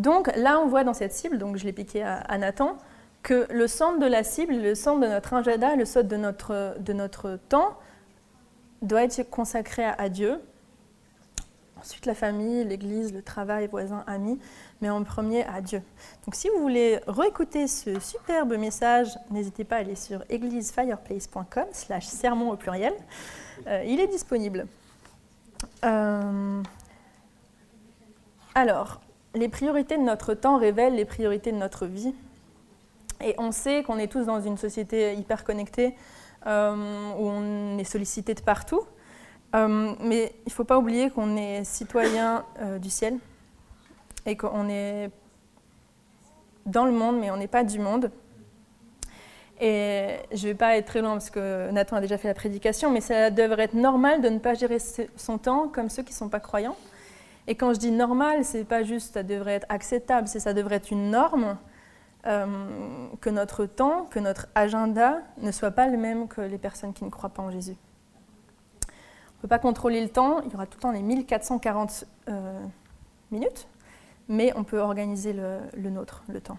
Donc 0.00 0.34
là, 0.34 0.58
on 0.60 0.66
voit 0.66 0.82
dans 0.82 0.94
cette 0.94 1.12
cible, 1.12 1.36
donc 1.36 1.58
je 1.58 1.64
l'ai 1.66 1.74
piqué 1.74 2.02
à, 2.02 2.38
Nathan, 2.38 2.78
que 3.22 3.46
le 3.52 3.66
centre 3.66 3.98
de 3.98 4.06
la 4.06 4.24
cible, 4.24 4.54
le 4.54 4.74
centre 4.74 5.00
de 5.02 5.06
notre 5.06 5.34
agenda, 5.34 5.76
le 5.76 5.84
centre 5.84 6.08
de 6.08 6.16
notre, 6.16 6.76
de 6.80 6.94
notre 6.94 7.38
temps 7.50 7.76
doit 8.80 9.02
être 9.02 9.28
consacré 9.28 9.84
à, 9.84 10.08
Dieu. 10.08 10.40
Ensuite, 11.78 12.06
la 12.06 12.14
famille, 12.14 12.64
l'église, 12.64 13.12
le 13.12 13.20
travail, 13.20 13.66
voisins, 13.66 14.02
amis, 14.06 14.38
mais 14.80 14.88
en 14.88 15.04
premier 15.04 15.44
à 15.44 15.60
Dieu. 15.60 15.82
Donc 16.24 16.34
si 16.34 16.48
vous 16.48 16.62
voulez 16.62 17.00
réécouter 17.06 17.66
ce 17.66 18.00
superbe 18.00 18.56
message, 18.56 19.18
n'hésitez 19.30 19.64
pas 19.64 19.76
à 19.76 19.78
aller 19.80 19.96
sur 19.96 20.24
églisefireplace.com 20.30 21.66
slash 21.72 22.06
sermon 22.06 22.52
au 22.52 22.56
pluriel. 22.56 22.94
Euh, 23.66 23.84
il 23.86 24.00
est 24.00 24.06
disponible. 24.06 24.66
Euh, 25.84 26.62
alors, 28.54 29.02
les 29.34 29.48
priorités 29.48 29.96
de 29.96 30.02
notre 30.02 30.34
temps 30.34 30.58
révèlent 30.58 30.94
les 30.94 31.04
priorités 31.04 31.52
de 31.52 31.56
notre 31.56 31.86
vie. 31.86 32.14
Et 33.22 33.34
on 33.38 33.52
sait 33.52 33.82
qu'on 33.82 33.98
est 33.98 34.10
tous 34.10 34.24
dans 34.24 34.40
une 34.40 34.56
société 34.56 35.14
hyper 35.14 35.44
connectée 35.44 35.94
euh, 36.46 37.12
où 37.18 37.28
on 37.28 37.78
est 37.78 37.84
sollicité 37.84 38.34
de 38.34 38.40
partout. 38.40 38.82
mais 39.52 40.32
il 40.46 40.48
ne 40.48 40.52
faut 40.52 40.64
pas 40.64 40.78
oublier 40.78 41.10
qu'on 41.10 41.36
est 41.36 41.64
citoyen 41.64 42.44
du 42.80 42.88
ciel 42.88 43.18
et 44.26 44.36
qu'on 44.36 44.68
est 44.68 45.10
dans 46.66 46.84
le 46.84 46.92
monde, 46.92 47.18
mais 47.18 47.30
on 47.30 47.36
n'est 47.36 47.48
pas 47.48 47.64
du 47.64 47.78
monde. 47.78 48.10
Et 49.60 50.16
je 50.32 50.46
ne 50.46 50.52
vais 50.52 50.54
pas 50.54 50.76
être 50.76 50.86
très 50.86 51.02
loin 51.02 51.12
parce 51.12 51.28
que 51.28 51.70
Nathan 51.70 51.96
a 51.96 52.00
déjà 52.00 52.16
fait 52.16 52.28
la 52.28 52.34
prédication, 52.34 52.90
mais 52.90 53.02
ça 53.02 53.30
devrait 53.30 53.64
être 53.64 53.74
normal 53.74 54.22
de 54.22 54.28
ne 54.30 54.38
pas 54.38 54.54
gérer 54.54 54.78
son 55.16 55.36
temps 55.36 55.68
comme 55.68 55.90
ceux 55.90 56.02
qui 56.02 56.12
ne 56.12 56.16
sont 56.16 56.28
pas 56.30 56.40
croyants. 56.40 56.76
Et 57.50 57.56
quand 57.56 57.74
je 57.74 57.80
dis 57.80 57.90
normal, 57.90 58.44
c'est 58.44 58.62
pas 58.64 58.84
juste 58.84 59.14
ça 59.14 59.24
devrait 59.24 59.54
être 59.54 59.66
acceptable, 59.68 60.28
c'est 60.28 60.38
ça 60.38 60.54
devrait 60.54 60.76
être 60.76 60.92
une 60.92 61.10
norme 61.10 61.58
euh, 62.24 62.46
que 63.20 63.28
notre 63.28 63.66
temps, 63.66 64.04
que 64.04 64.20
notre 64.20 64.46
agenda 64.54 65.18
ne 65.38 65.50
soit 65.50 65.72
pas 65.72 65.88
le 65.88 65.98
même 65.98 66.28
que 66.28 66.42
les 66.42 66.58
personnes 66.58 66.92
qui 66.92 67.04
ne 67.04 67.10
croient 67.10 67.30
pas 67.30 67.42
en 67.42 67.50
Jésus. 67.50 67.74
On 68.86 69.38
ne 69.38 69.42
peut 69.42 69.48
pas 69.48 69.58
contrôler 69.58 70.00
le 70.00 70.10
temps, 70.10 70.42
il 70.42 70.52
y 70.52 70.54
aura 70.54 70.66
tout 70.66 70.78
le 70.78 70.82
temps 70.82 70.92
les 70.92 71.02
1440 71.02 72.04
euh, 72.28 72.62
minutes, 73.32 73.66
mais 74.28 74.52
on 74.54 74.62
peut 74.62 74.78
organiser 74.78 75.32
le 75.32 75.90
nôtre, 75.90 76.22
le 76.28 76.40
temps. 76.40 76.58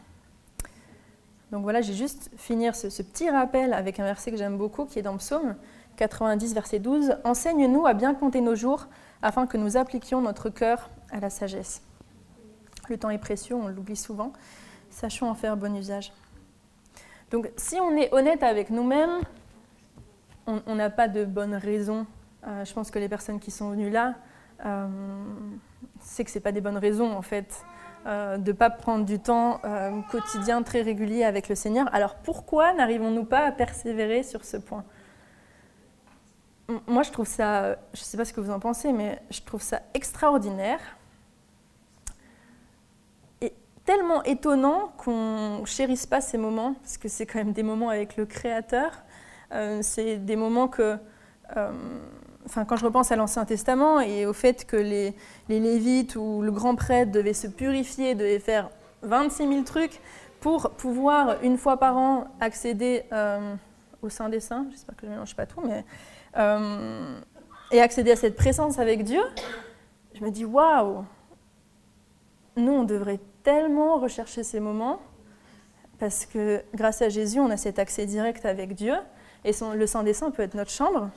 Donc 1.52 1.64
voilà, 1.64 1.82
j'ai 1.82 1.94
juste 1.94 2.30
finir 2.38 2.76
ce, 2.76 2.88
petit 3.02 3.30
rappel 3.30 3.74
avec 3.74 4.00
un 4.00 4.04
verset 4.04 4.32
que 4.32 4.38
j'aime 4.38 4.58
beaucoup 4.58 4.86
qui 4.86 5.00
est 5.00 5.02
dans 5.02 5.18
Psaume 5.18 5.56
90, 6.02 6.56
verset 6.56 6.80
12. 6.80 7.18
Enseigne-nous 7.24 7.86
à 7.86 7.94
bien 7.94 8.16
compter 8.16 8.42
nos 8.42 8.56
jours 8.56 8.88
afin 9.22 9.46
que 9.46 9.56
nous 9.56 9.78
appliquions 9.78 10.20
notre 10.20 10.50
cœur 10.50 10.90
à 11.12 11.20
la 11.20 11.30
sagesse. 11.30 11.84
Le 12.90 12.98
temps 12.98 13.12
est 13.12 13.20
précieux, 13.20 13.54
on 13.54 13.68
l'oublie 13.68 13.96
souvent. 13.96 14.34
Sachons 14.90 15.30
en 15.30 15.36
faire 15.36 15.56
bon 15.58 15.76
usage. 15.78 16.12
Donc 17.30 17.52
si 17.56 17.76
on 17.80 17.96
est 17.96 18.12
honnête 18.16 18.42
avec 18.42 18.72
nous-mêmes, 18.72 19.20
on 20.48 20.74
n'a 20.76 20.90
pas 20.90 21.08
de 21.08 21.24
bonnes 21.24 21.54
raisons. 21.54 22.08
Euh, 22.48 22.66
je 22.66 22.74
pense 22.74 22.90
que 22.90 22.98
les 22.98 23.08
personnes 23.08 23.40
qui 23.40 23.52
sont 23.52 23.70
venues 23.70 23.92
là, 23.92 24.16
euh, 24.66 24.88
c'est 26.00 26.24
que 26.24 26.32
ce 26.32 26.40
pas 26.40 26.52
des 26.52 26.62
bonnes 26.62 26.80
raisons 26.80 27.16
en 27.16 27.22
fait. 27.22 27.64
Euh, 28.08 28.38
de 28.38 28.52
ne 28.52 28.58
pas 28.58 28.72
prendre 28.72 29.06
du 29.06 29.20
temps 29.20 29.62
quotidien 30.10 30.64
très 30.64 30.82
régulier 30.82 31.24
avec 31.24 31.48
le 31.48 31.54
Seigneur. 31.54 31.88
Alors 31.94 32.16
pourquoi 32.16 32.74
n'arrivons-nous 32.74 33.26
pas 33.26 33.46
à 33.46 33.52
persévérer 33.52 34.24
sur 34.24 34.44
ce 34.44 34.58
point? 34.58 34.84
Moi, 36.88 37.04
je 37.04 37.12
trouve 37.12 37.28
ça, 37.28 37.76
je 37.94 38.00
ne 38.00 38.04
sais 38.04 38.18
pas 38.18 38.26
ce 38.26 38.34
que 38.34 38.40
vous 38.40 38.52
en 38.52 38.60
pensez, 38.60 38.94
mais 38.94 39.22
je 39.30 39.42
trouve 39.42 39.62
ça 39.62 39.82
extraordinaire 39.94 40.80
et 43.42 43.54
tellement 43.84 44.24
étonnant 44.24 44.94
qu'on 44.98 45.64
chérisse 45.66 46.06
pas 46.06 46.22
ces 46.22 46.38
moments, 46.38 46.74
parce 46.76 46.98
que 46.98 47.10
c'est 47.10 47.26
quand 47.26 47.40
même 47.40 47.52
des 47.52 47.64
moments 47.64 47.90
avec 47.90 48.16
le 48.16 48.26
Créateur. 48.26 48.92
Euh, 49.52 49.80
c'est 49.82 50.18
des 50.18 50.38
moments 50.38 50.70
que 50.70 50.98
enfin, 52.46 52.66
quand 52.66 52.76
je 52.76 52.86
repense 52.86 53.12
à 53.12 53.16
l'Ancien 53.16 53.46
Testament 53.46 54.00
et 54.00 54.26
au 54.26 54.34
fait 54.34 54.66
que 54.66 54.76
les, 54.76 55.16
les 55.50 55.60
Lévites 55.60 56.16
ou 56.16 56.42
le 56.42 56.52
grand 56.52 56.76
prêtre 56.76 57.12
devaient 57.12 57.34
se 57.34 57.48
purifier, 57.48 58.16
devaient 58.16 58.40
faire 58.40 58.70
26 59.04 59.48
000 59.48 59.64
trucs 59.64 60.00
pour 60.40 60.72
pouvoir, 60.72 61.38
une 61.44 61.58
fois 61.58 61.78
par 61.78 61.98
an, 61.98 62.28
accéder 62.40 63.04
euh, 63.12 63.54
au 64.02 64.10
Saint 64.10 64.30
des 64.30 64.40
Saints, 64.40 64.66
j'espère 64.72 64.96
que 64.96 65.02
je 65.04 65.08
ne 65.08 65.12
mélange 65.12 65.36
pas 65.36 65.46
tout, 65.46 65.62
mais, 65.64 65.86
euh, 66.38 67.20
et 67.72 67.82
accéder 67.82 68.12
à 68.12 68.16
cette 68.16 68.36
présence 68.36 68.80
avec 68.80 69.04
Dieu, 69.04 69.22
je 70.14 70.24
me 70.24 70.32
dis, 70.32 70.46
waouh, 70.46 71.06
nous, 72.58 72.72
on 72.72 72.84
devrait 72.84 73.20
tellement 73.44 73.98
rechercher 73.98 74.44
ces 74.44 74.60
moments, 74.60 75.00
parce 76.00 76.26
que 76.26 76.62
grâce 76.74 77.02
à 77.02 77.10
Jésus, 77.10 77.40
on 77.40 77.50
a 77.50 77.58
cet 77.58 77.80
accès 77.80 78.06
direct 78.06 78.46
avec 78.46 78.76
Dieu, 78.76 78.96
et 79.44 79.52
le 79.76 79.88
Saint 79.88 80.04
des 80.04 80.14
Saints 80.14 80.32
peut 80.32 80.44
être 80.44 80.56
notre 80.56 80.72
chambre, 80.72 81.10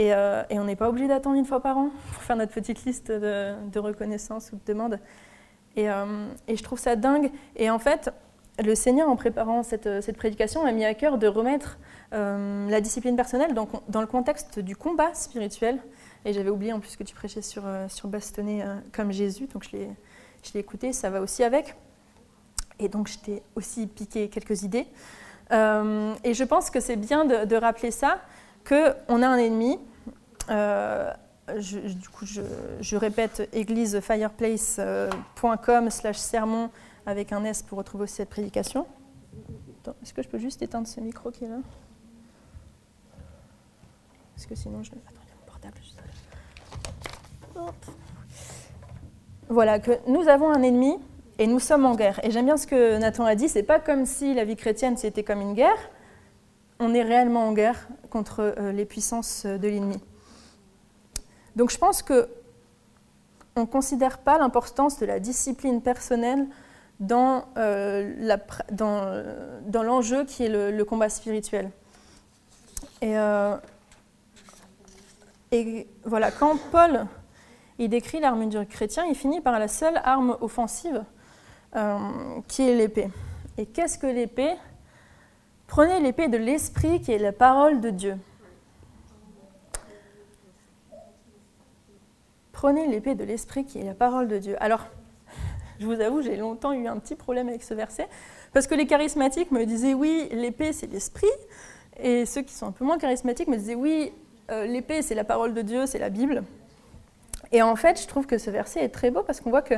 euh, 0.00 0.42
et, 0.50 0.58
on 0.58 0.64
n'est 0.64 0.76
pas 0.76 0.88
obligé 0.88 1.06
d'attendre 1.06 1.36
une 1.36 1.44
fois 1.44 1.60
par 1.60 1.78
an 1.78 1.90
pour 2.12 2.22
faire 2.22 2.36
notre 2.36 2.52
petite 2.52 2.84
liste 2.84 3.12
de, 3.12 3.78
reconnaissance 3.78 4.50
ou 4.52 4.56
de 4.56 4.64
demande. 4.66 4.98
Euh, 5.78 6.26
et, 6.48 6.56
je 6.56 6.62
trouve 6.62 6.78
ça 6.78 6.96
dingue. 6.96 7.30
Et 7.56 7.70
en 7.70 7.78
fait, 7.78 8.10
le 8.62 8.74
Seigneur, 8.74 9.08
en 9.08 9.16
préparant 9.16 9.62
cette, 9.62 10.16
prédication, 10.16 10.64
a 10.64 10.72
mis 10.72 10.84
à 10.84 10.94
cœur 10.94 11.18
de 11.18 11.26
remettre 11.26 11.78
euh, 12.12 12.68
la 12.68 12.80
discipline 12.80 13.16
personnelle 13.16 13.54
dans, 13.54 13.68
dans, 13.88 14.00
le 14.00 14.06
contexte 14.06 14.58
du 14.58 14.76
combat 14.76 15.12
spirituel. 15.14 15.78
Et 16.24 16.32
j'avais 16.32 16.50
oublié 16.50 16.72
en 16.72 16.80
plus 16.80 16.96
que 16.96 17.02
tu 17.02 17.14
prêchais 17.14 17.42
sur, 17.42 17.64
sur 17.88 18.08
bastonner 18.08 18.64
comme 18.92 19.12
Jésus, 19.12 19.46
donc 19.46 19.68
je 19.70 20.52
l'ai 20.54 20.60
écouté, 20.60 20.94
ça 20.94 21.10
va 21.10 21.20
aussi 21.20 21.44
avec. 21.44 21.74
Et 22.78 22.88
donc 22.88 23.08
je 23.08 23.18
t'ai 23.18 23.42
aussi 23.56 23.86
piqué 23.86 24.30
quelques 24.30 24.62
idées. 24.62 24.86
et 25.50 26.34
je 26.34 26.44
pense 26.44 26.70
que 26.70 26.80
c'est 26.80 26.96
bien 26.96 27.26
de, 27.26 27.44
de 27.44 27.56
rappeler 27.56 27.90
ça, 27.90 28.20
qu'on 28.66 29.22
a 29.22 29.28
un 29.28 29.36
ennemi. 29.36 29.78
Euh, 30.50 31.10
du 31.62 32.08
coup, 32.08 32.26
je, 32.26 32.96
répète 32.96 33.48
églisefireplace.com 33.52 35.90
slash 35.90 36.16
sermon 36.16 36.70
avec 37.06 37.32
un 37.32 37.44
S 37.44 37.62
pour 37.62 37.78
retrouver 37.78 38.06
cette 38.06 38.30
prédication. 38.30 38.86
Est-ce 40.02 40.14
que 40.14 40.22
je 40.22 40.28
peux 40.28 40.38
juste 40.38 40.62
éteindre 40.62 40.86
ce 40.86 41.00
micro 41.00 41.30
qui 41.30 41.44
est 41.44 41.48
là? 41.48 41.58
Parce 44.34 44.46
que 44.46 44.54
sinon 44.54 44.82
je... 44.82 44.90
Attends, 44.92 45.20
il 45.24 45.28
y 45.28 45.32
a 45.32 45.36
mon 45.38 45.46
portable 45.46 45.76
juste 45.82 45.96
là. 45.96 47.64
Voilà, 49.48 49.78
que 49.78 49.92
nous 50.06 50.26
avons 50.28 50.50
un 50.50 50.62
ennemi 50.62 50.96
et 51.38 51.46
nous 51.46 51.60
sommes 51.60 51.84
en 51.84 51.94
guerre. 51.94 52.18
Et 52.24 52.30
j'aime 52.30 52.46
bien 52.46 52.56
ce 52.56 52.66
que 52.66 52.98
Nathan 52.98 53.24
a 53.24 53.34
dit, 53.34 53.48
c'est 53.48 53.62
pas 53.62 53.78
comme 53.78 54.06
si 54.06 54.34
la 54.34 54.44
vie 54.44 54.56
chrétienne 54.56 54.96
c'était 54.96 55.22
comme 55.22 55.40
une 55.40 55.54
guerre, 55.54 55.90
on 56.80 56.94
est 56.94 57.02
réellement 57.02 57.46
en 57.46 57.52
guerre 57.52 57.88
contre 58.10 58.54
euh, 58.58 58.72
les 58.72 58.84
puissances 58.84 59.44
de 59.46 59.68
l'ennemi. 59.68 60.00
Donc 61.56 61.70
je 61.70 61.78
pense 61.78 62.02
que 62.02 62.28
on 63.56 63.60
ne 63.60 63.66
considère 63.66 64.18
pas 64.18 64.38
l'importance 64.38 64.98
de 64.98 65.06
la 65.06 65.20
discipline 65.20 65.80
personnelle 65.80 66.46
dans, 67.00 67.44
euh, 67.56 68.38
dans, 68.70 69.82
l'enjeu 69.82 70.24
qui 70.24 70.44
est 70.44 70.48
le, 70.48 70.84
combat 70.84 71.08
spirituel. 71.08 71.70
Et, 73.02 73.18
euh, 73.18 73.56
et, 75.50 75.88
voilà, 76.04 76.30
quand 76.30 76.58
Paul 76.70 77.06
il 77.78 77.88
décrit 77.88 78.20
l'arme 78.20 78.48
du 78.48 78.64
chrétien, 78.66 79.04
il 79.06 79.16
finit 79.16 79.40
par 79.40 79.58
la 79.58 79.66
seule 79.68 80.00
arme 80.04 80.36
offensive 80.40 81.04
qui 82.46 82.68
est 82.68 82.76
l'épée. 82.76 83.08
Et 83.58 83.66
qu'est-ce 83.66 83.98
que 83.98 84.06
l'épée? 84.06 84.54
Prenez 85.66 85.98
l'épée 85.98 86.28
de 86.28 86.36
l'Esprit 86.36 87.00
qui 87.00 87.10
est 87.10 87.18
la 87.18 87.32
parole 87.32 87.80
de 87.80 87.90
Dieu. 87.90 88.16
Prenez 92.52 92.86
l'épée 92.86 93.14
de 93.14 93.24
l'Esprit 93.24 93.64
qui 93.64 93.78
est 93.78 93.84
la 93.84 93.94
parole 93.94 94.28
de 94.28 94.38
Dieu. 94.38 94.56
Alors, 94.62 94.86
je 95.84 95.94
vous 95.94 96.00
avoue, 96.00 96.22
j'ai 96.22 96.36
longtemps 96.36 96.72
eu 96.72 96.86
un 96.86 96.96
petit 96.98 97.14
problème 97.14 97.48
avec 97.48 97.62
ce 97.62 97.74
verset, 97.74 98.08
parce 98.52 98.66
que 98.66 98.74
les 98.74 98.86
charismatiques 98.86 99.50
me 99.50 99.64
disaient 99.66 99.94
oui, 99.94 100.28
l'épée 100.32 100.72
c'est 100.72 100.90
l'Esprit, 100.90 101.26
et 102.00 102.24
ceux 102.24 102.42
qui 102.42 102.54
sont 102.54 102.66
un 102.66 102.72
peu 102.72 102.84
moins 102.84 102.98
charismatiques 102.98 103.48
me 103.48 103.56
disaient 103.56 103.74
oui, 103.74 104.12
euh, 104.50 104.66
l'épée 104.66 105.02
c'est 105.02 105.14
la 105.14 105.24
parole 105.24 105.52
de 105.52 105.62
Dieu, 105.62 105.86
c'est 105.86 105.98
la 105.98 106.08
Bible. 106.08 106.42
Et 107.52 107.62
en 107.62 107.76
fait, 107.76 108.00
je 108.00 108.06
trouve 108.06 108.26
que 108.26 108.38
ce 108.38 108.50
verset 108.50 108.80
est 108.80 108.88
très 108.88 109.10
beau 109.10 109.22
parce 109.22 109.40
qu'on 109.40 109.50
voit 109.50 109.62
que 109.62 109.74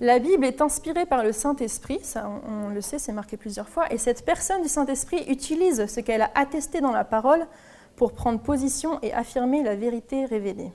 la 0.00 0.18
Bible 0.18 0.44
est 0.44 0.60
inspirée 0.60 1.06
par 1.06 1.24
le 1.24 1.32
Saint-Esprit, 1.32 2.00
ça 2.02 2.30
on, 2.46 2.68
le 2.68 2.80
sait, 2.80 2.98
c'est 2.98 3.12
marqué 3.12 3.36
plusieurs 3.36 3.68
fois, 3.68 3.90
et 3.92 3.98
cette 3.98 4.24
personne 4.24 4.62
du 4.62 4.68
Saint-Esprit 4.68 5.24
utilise 5.28 5.86
ce 5.86 6.00
qu'elle 6.00 6.22
a 6.22 6.30
attesté 6.34 6.80
dans 6.80 6.92
la 6.92 7.04
parole 7.04 7.46
pour 7.96 8.12
prendre 8.12 8.40
position 8.40 8.98
et 9.02 9.12
affirmer 9.12 9.62
la 9.62 9.74
vérité 9.74 10.26
révélée. 10.26 10.70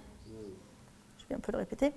Je 1.19 1.29
vais 1.29 1.35
un 1.35 1.39
peu 1.39 1.51
le 1.51 1.59
répéter. 1.59 1.91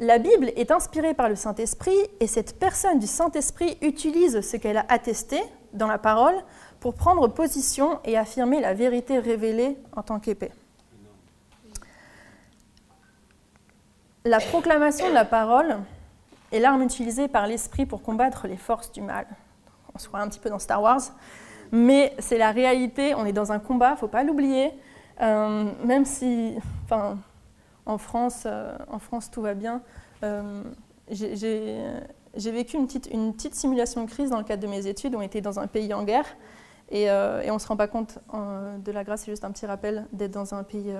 La 0.00 0.18
Bible 0.18 0.50
est 0.56 0.72
inspirée 0.72 1.14
par 1.14 1.28
le 1.28 1.36
Saint-Esprit 1.36 1.96
et 2.18 2.26
cette 2.26 2.58
personne 2.58 2.98
du 2.98 3.06
Saint-Esprit 3.06 3.78
utilise 3.80 4.40
ce 4.40 4.56
qu'elle 4.56 4.76
a 4.76 4.86
attesté 4.88 5.40
dans 5.72 5.86
la 5.86 5.98
parole 5.98 6.34
pour 6.80 6.94
prendre 6.94 7.28
position 7.28 8.00
et 8.04 8.18
affirmer 8.18 8.60
la 8.60 8.74
vérité 8.74 9.20
révélée 9.20 9.76
en 9.94 10.02
tant 10.02 10.18
qu'épée. 10.18 10.50
La 14.24 14.40
proclamation 14.40 15.08
de 15.08 15.14
la 15.14 15.24
parole 15.24 15.76
et 16.50 16.58
l'arme 16.58 16.82
utilisée 16.82 17.28
par 17.28 17.46
l'esprit 17.46 17.86
pour 17.86 18.02
combattre 18.02 18.48
les 18.48 18.56
forces 18.56 18.90
du 18.90 19.00
mal. 19.00 19.26
On 19.94 19.98
se 19.98 20.08
croit 20.08 20.20
un 20.20 20.28
petit 20.28 20.40
peu 20.40 20.50
dans 20.50 20.58
Star 20.58 20.82
Wars, 20.82 21.02
mais 21.70 22.14
c'est 22.18 22.38
la 22.38 22.50
réalité, 22.50 23.14
on 23.14 23.26
est 23.26 23.32
dans 23.32 23.52
un 23.52 23.60
combat, 23.60 23.90
il 23.90 23.92
ne 23.92 23.98
faut 23.98 24.08
pas 24.08 24.24
l'oublier, 24.24 24.72
euh, 25.20 25.70
même 25.84 26.04
si, 26.04 26.56
en 27.86 27.98
France, 27.98 28.44
euh, 28.46 28.76
en 28.90 28.98
France 28.98 29.30
tout 29.30 29.42
va 29.42 29.54
bien. 29.54 29.82
Euh, 30.22 30.62
j'ai 31.10 32.50
vécu 32.50 32.76
une 32.76 32.86
petite, 32.86 33.54
simulation 33.54 34.04
de 34.04 34.10
crise 34.10 34.30
dans 34.30 34.38
le 34.38 34.44
cadre 34.44 34.62
de 34.62 34.68
mes 34.68 34.86
études, 34.86 35.14
on 35.14 35.20
était 35.20 35.40
dans 35.40 35.60
un 35.60 35.66
pays 35.66 35.92
en 35.92 36.02
guerre, 36.04 36.26
et, 36.90 37.04
et 37.04 37.50
on 37.50 37.54
ne 37.54 37.58
se 37.58 37.66
rend 37.66 37.76
pas 37.76 37.88
compte 37.88 38.18
de 38.32 38.90
la 38.90 39.04
grâce, 39.04 39.22
c'est 39.22 39.30
juste 39.30 39.44
un 39.44 39.50
petit 39.50 39.66
rappel 39.66 40.06
d'être 40.12 40.30
dans 40.30 40.54
un 40.54 40.62
pays 40.62 40.94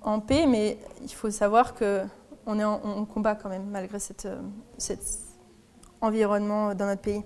en 0.00 0.20
paix, 0.20 0.46
mais 0.46 0.78
il 1.02 1.12
faut 1.12 1.30
savoir 1.30 1.74
que 1.74 2.02
on 2.46 3.04
combat 3.04 3.34
quand 3.34 3.48
même, 3.48 3.66
malgré 3.66 3.98
cet 3.98 4.28
environnement 6.00 6.74
dans 6.74 6.86
notre 6.86 7.02
pays. 7.02 7.24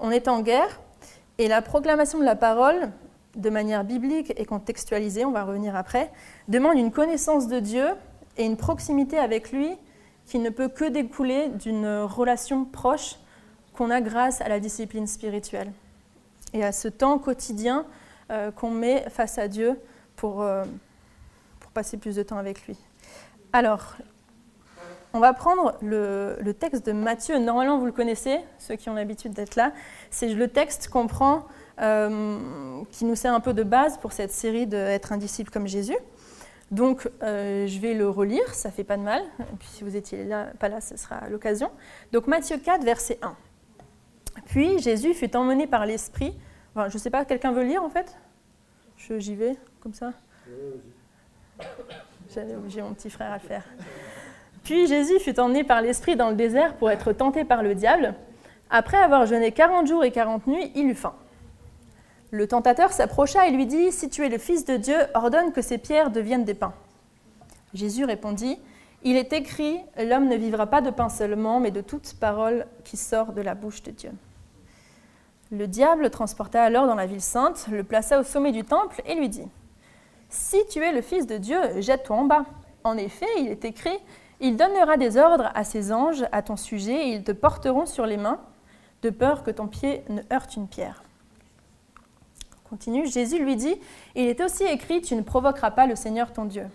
On 0.00 0.10
est 0.10 0.26
en 0.26 0.40
guerre, 0.40 0.80
et 1.38 1.46
la 1.46 1.62
proclamation 1.62 2.18
de 2.18 2.24
la 2.24 2.36
parole, 2.36 2.90
de 3.36 3.50
manière 3.50 3.84
biblique 3.84 4.32
et 4.36 4.44
contextualisée, 4.44 5.24
on 5.24 5.30
va 5.30 5.44
revenir 5.44 5.76
après, 5.76 6.10
demande 6.48 6.78
une 6.78 6.90
connaissance 6.90 7.48
de 7.48 7.60
Dieu 7.60 7.86
et 8.36 8.44
une 8.44 8.56
proximité 8.56 9.18
avec 9.18 9.52
lui 9.52 9.70
qui 10.26 10.38
ne 10.38 10.50
peut 10.50 10.68
que 10.68 10.84
découler 10.84 11.48
d'une 11.48 11.86
relation 12.02 12.64
proche 12.64 13.16
qu'on 13.74 13.90
a 13.90 14.00
grâce 14.00 14.40
à 14.40 14.48
la 14.48 14.60
discipline 14.60 15.06
spirituelle 15.06 15.72
et 16.52 16.64
à 16.64 16.72
ce 16.72 16.88
temps 16.88 17.18
quotidien 17.18 17.86
euh, 18.30 18.50
qu'on 18.50 18.70
met 18.70 19.08
face 19.10 19.38
à 19.38 19.48
Dieu 19.48 19.78
pour, 20.16 20.42
euh, 20.42 20.64
pour 21.60 21.70
passer 21.70 21.96
plus 21.96 22.16
de 22.16 22.22
temps 22.22 22.38
avec 22.38 22.66
lui. 22.66 22.76
Alors, 23.52 23.96
on 25.12 25.20
va 25.20 25.32
prendre 25.32 25.76
le, 25.80 26.36
texte 26.58 26.86
de 26.86 26.92
Matthieu. 26.92 27.38
Normalement, 27.38 27.78
vous 27.78 27.86
le 27.86 27.92
connaissez, 27.92 28.40
ceux 28.58 28.76
qui 28.76 28.90
ont 28.90 28.94
l'habitude 28.94 29.32
d'être 29.32 29.56
là. 29.56 29.72
C'est 30.10 30.28
le 30.28 30.48
texte 30.48 30.88
qu'on 30.88 31.06
prend, 31.06 31.46
euh, 31.80 32.38
qui 32.90 33.04
nous 33.04 33.14
sert 33.14 33.32
un 33.32 33.40
peu 33.40 33.54
de 33.54 33.62
base 33.62 33.98
pour 33.98 34.12
cette 34.12 34.32
série 34.32 34.66
d'être 34.66 35.12
un 35.12 35.16
disciple 35.16 35.50
comme 35.50 35.66
Jésus. 35.66 35.96
Donc, 36.70 37.08
euh, 37.22 37.66
je 37.66 37.78
vais 37.78 37.94
le 37.94 38.08
relire, 38.08 38.54
ça 38.54 38.70
fait 38.70 38.84
pas 38.84 38.96
de 38.96 39.02
mal. 39.02 39.22
Et 39.40 39.56
puis, 39.58 39.68
si 39.68 39.84
vous 39.84 39.96
étiez 39.96 40.24
là, 40.24 40.48
pas 40.58 40.68
là, 40.68 40.80
ce 40.80 40.96
sera 40.96 41.28
l'occasion. 41.28 41.70
Donc, 42.12 42.26
Matthieu 42.26 42.58
4, 42.58 42.82
verset 42.82 43.18
1. 43.22 43.36
Puis, 44.46 44.78
Jésus 44.80 45.14
fut 45.14 45.34
emmené 45.36 45.66
par 45.66 45.86
l'Esprit. 45.86 46.36
je 46.74 46.82
ne 46.82 46.98
sais 46.98 47.10
pas, 47.10 47.24
quelqu'un 47.24 47.52
veut 47.52 47.64
lire 47.64 47.82
en 47.82 47.88
fait? 47.88 48.16
J'y 49.18 49.36
vais, 49.36 49.56
comme 49.80 49.94
ça 49.94 50.12
J'avais 52.34 52.54
obligé 52.56 52.82
mon 52.82 52.92
petit 52.92 53.10
frère 53.10 53.32
à 53.32 53.34
le 53.34 53.40
faire. 53.40 53.64
Puis 54.64 54.88
Jésus 54.88 55.20
fut 55.20 55.38
emmené 55.38 55.62
par 55.62 55.80
l'Esprit 55.80 56.16
dans 56.16 56.30
le 56.30 56.34
désert 56.34 56.74
pour 56.74 56.90
être 56.90 57.12
tenté 57.12 57.44
par 57.44 57.62
le 57.62 57.76
diable. 57.76 58.14
Après 58.68 58.96
avoir 58.96 59.24
jeûné 59.24 59.52
quarante 59.52 59.86
jours 59.86 60.02
et 60.02 60.10
quarante 60.10 60.46
nuits, 60.48 60.72
il 60.74 60.88
eut 60.88 60.94
faim. 60.96 61.14
Le 62.32 62.48
tentateur 62.48 62.92
s'approcha 62.92 63.46
et 63.46 63.52
lui 63.52 63.66
dit, 63.66 63.92
Si 63.92 64.08
tu 64.08 64.24
es 64.24 64.28
le 64.28 64.38
Fils 64.38 64.64
de 64.64 64.76
Dieu, 64.76 64.96
ordonne 65.14 65.52
que 65.52 65.62
ces 65.62 65.78
pierres 65.78 66.10
deviennent 66.10 66.44
des 66.44 66.54
pains. 66.54 66.74
Jésus 67.72 68.04
répondit, 68.04 68.58
Il 69.04 69.16
est 69.16 69.32
écrit, 69.32 69.78
L'homme 69.96 70.28
ne 70.28 70.36
vivra 70.36 70.66
pas 70.66 70.80
de 70.80 70.90
pain 70.90 71.08
seulement, 71.08 71.60
mais 71.60 71.70
de 71.70 71.80
toute 71.80 72.14
parole 72.14 72.66
qui 72.84 72.96
sort 72.96 73.32
de 73.32 73.42
la 73.42 73.54
bouche 73.54 73.82
de 73.82 73.92
Dieu. 73.92 74.10
Le 75.52 75.68
diable 75.68 76.02
le 76.02 76.10
transporta 76.10 76.62
alors 76.64 76.88
dans 76.88 76.96
la 76.96 77.06
ville 77.06 77.20
sainte, 77.20 77.68
le 77.70 77.84
plaça 77.84 78.18
au 78.18 78.24
sommet 78.24 78.50
du 78.50 78.64
temple 78.64 79.00
et 79.06 79.14
lui 79.14 79.28
dit, 79.28 79.48
Si 80.28 80.58
tu 80.68 80.82
es 80.82 80.92
le 80.92 81.02
Fils 81.02 81.28
de 81.28 81.36
Dieu, 81.36 81.60
jette-toi 81.78 82.16
en 82.16 82.24
bas. 82.24 82.44
En 82.82 82.96
effet, 82.96 83.26
il 83.38 83.48
est 83.48 83.64
écrit, 83.64 83.98
il 84.40 84.56
donnera 84.56 84.96
des 84.96 85.16
ordres 85.16 85.50
à 85.54 85.62
ses 85.62 85.92
anges 85.92 86.24
à 86.32 86.42
ton 86.42 86.56
sujet 86.56 87.08
et 87.08 87.12
ils 87.12 87.24
te 87.24 87.32
porteront 87.32 87.86
sur 87.86 88.06
les 88.06 88.16
mains, 88.16 88.40
de 89.02 89.10
peur 89.10 89.44
que 89.44 89.52
ton 89.52 89.68
pied 89.68 90.02
ne 90.08 90.22
heurte 90.32 90.56
une 90.56 90.66
pierre. 90.66 91.04
Jésus 93.04 93.38
lui 93.38 93.56
dit, 93.56 93.74
il 94.14 94.26
est 94.26 94.40
aussi 94.40 94.64
écrit, 94.64 95.00
tu 95.00 95.14
ne 95.14 95.22
provoqueras 95.22 95.70
pas 95.70 95.86
le 95.86 95.96
Seigneur 95.96 96.32
ton 96.32 96.44
Dieu. 96.44 96.66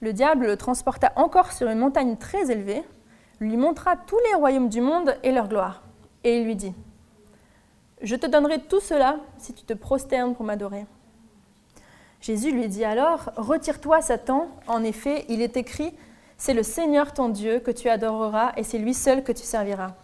Le 0.00 0.12
diable 0.12 0.46
le 0.46 0.56
transporta 0.56 1.12
encore 1.16 1.52
sur 1.52 1.68
une 1.68 1.78
montagne 1.78 2.16
très 2.16 2.50
élevée, 2.50 2.82
lui 3.40 3.56
montra 3.56 3.96
tous 3.96 4.18
les 4.28 4.34
royaumes 4.34 4.68
du 4.68 4.80
monde 4.80 5.16
et 5.22 5.32
leur 5.32 5.48
gloire. 5.48 5.82
Et 6.24 6.38
il 6.38 6.44
lui 6.44 6.56
dit, 6.56 6.74
je 8.02 8.16
te 8.16 8.26
donnerai 8.26 8.60
tout 8.60 8.80
cela 8.80 9.16
si 9.38 9.54
tu 9.54 9.64
te 9.64 9.72
prosternes 9.72 10.34
pour 10.34 10.44
m'adorer. 10.44 10.86
Jésus 12.20 12.50
lui 12.50 12.68
dit 12.68 12.84
alors, 12.84 13.30
Retire-toi, 13.36 14.00
Satan, 14.02 14.48
en 14.66 14.82
effet, 14.82 15.24
il 15.28 15.40
est 15.42 15.56
écrit, 15.56 15.94
C'est 16.36 16.54
le 16.54 16.62
Seigneur 16.62 17.14
ton 17.14 17.28
Dieu 17.28 17.60
que 17.60 17.70
tu 17.70 17.88
adoreras 17.88 18.52
et 18.56 18.64
c'est 18.64 18.78
lui 18.78 18.94
seul 18.94 19.22
que 19.22 19.32
tu 19.32 19.44
serviras. 19.44 19.94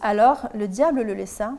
Alors 0.00 0.48
le 0.54 0.68
diable 0.68 1.02
le 1.02 1.14
laissa, 1.14 1.54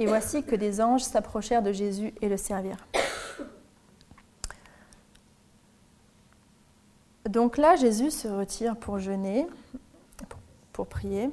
et 0.00 0.06
voici 0.06 0.42
que 0.42 0.56
des 0.56 0.80
anges 0.80 1.02
s'approchèrent 1.02 1.62
de 1.62 1.72
Jésus 1.72 2.14
et 2.22 2.28
le 2.30 2.38
servirent. 2.38 2.86
Donc 7.28 7.58
là, 7.58 7.76
Jésus 7.76 8.10
se 8.10 8.26
retire 8.26 8.76
pour 8.76 8.98
jeûner, 8.98 9.46
pour 10.72 10.86
prier. 10.86 11.30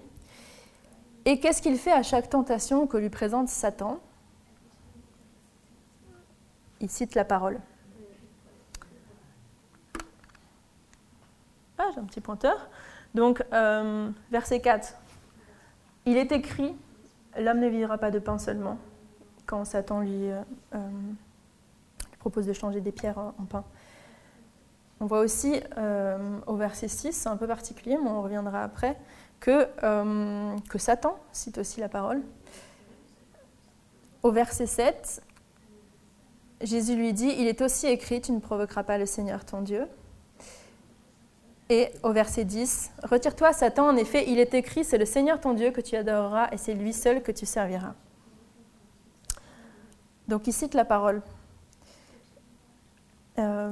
Et 1.23 1.39
qu'est-ce 1.39 1.61
qu'il 1.61 1.77
fait 1.77 1.93
à 1.93 2.03
chaque 2.03 2.29
tentation 2.29 2.87
que 2.87 2.97
lui 2.97 3.09
présente 3.09 3.47
Satan? 3.47 4.01
Il 6.81 6.89
cite 6.89 7.15
la 7.15 7.23
parole. 7.23 7.59
Ah, 11.77 11.87
j'ai 11.93 12.01
un 12.01 12.05
petit 12.05 12.21
pointeur. 12.21 12.69
Donc, 13.15 13.41
euh, 13.53 14.09
verset 14.29 14.59
4. 14.59 14.93
Il 16.05 16.17
est 16.17 16.33
écrit 16.33 16.75
L'homme 17.39 17.59
ne 17.59 17.67
vivra 17.67 17.97
pas 17.97 18.11
de 18.11 18.19
pain 18.19 18.37
seulement, 18.37 18.77
quand 19.45 19.65
Satan 19.65 20.01
lui, 20.01 20.29
euh, 20.31 20.41
euh, 20.75 20.89
propose 22.19 22.45
de 22.45 22.53
changer 22.53 22.81
des 22.81 22.91
pierres 22.91 23.17
en 23.17 23.45
pain. 23.45 23.63
On 24.99 25.05
voit 25.05 25.19
aussi 25.19 25.61
au 26.47 26.55
verset 26.55 26.87
6, 26.87 27.13
c'est 27.13 27.29
un 27.29 27.37
peu 27.37 27.45
particulier, 27.45 27.97
mais 28.01 28.09
on 28.09 28.23
reviendra 28.23 28.63
après, 28.63 28.97
que, 29.39 29.67
que 30.67 30.77
Satan 30.79 31.19
cite 31.31 31.59
aussi 31.59 31.79
la 31.79 31.87
parole. 31.87 32.23
Au 34.23 34.31
verset 34.31 34.65
7, 34.65 35.21
Jésus 36.61 36.95
lui 36.95 37.13
dit, 37.13 37.33
Il 37.37 37.47
est 37.47 37.61
aussi 37.61 37.87
écrit, 37.87 38.21
tu 38.21 38.31
ne 38.31 38.39
provoqueras 38.39 38.83
pas 38.83 38.97
le 38.97 39.05
Seigneur 39.05 39.45
ton 39.45 39.61
Dieu. 39.61 39.87
Et 41.69 41.91
au 42.03 42.11
verset 42.11 42.45
10, 42.45 42.91
Retire-toi, 43.03 43.51
Satan, 43.51 43.89
en 43.89 43.97
effet, 43.97 44.25
il 44.27 44.39
est 44.39 44.53
écrit, 44.53 44.85
c'est 44.85 44.97
le 44.97 45.05
Seigneur 45.05 45.41
ton 45.41 45.53
Dieu 45.53 45.71
que 45.71 45.81
tu 45.81 45.95
adoreras 45.95 46.47
et 46.51 46.57
c'est 46.57 46.73
lui 46.73 46.93
seul 46.93 47.21
que 47.21 47.31
tu 47.31 47.45
serviras. 47.45 47.93
Donc 50.27 50.47
il 50.47 50.53
cite 50.53 50.73
la 50.73 50.85
parole. 50.85 51.21
Euh, 53.39 53.71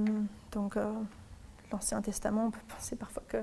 donc 0.52 0.78
euh, 0.78 0.92
l'Ancien 1.72 2.02
Testament, 2.02 2.48
on 2.48 2.52
peut 2.52 2.60
penser 2.68 2.96
parfois 2.96 3.24
que, 3.28 3.38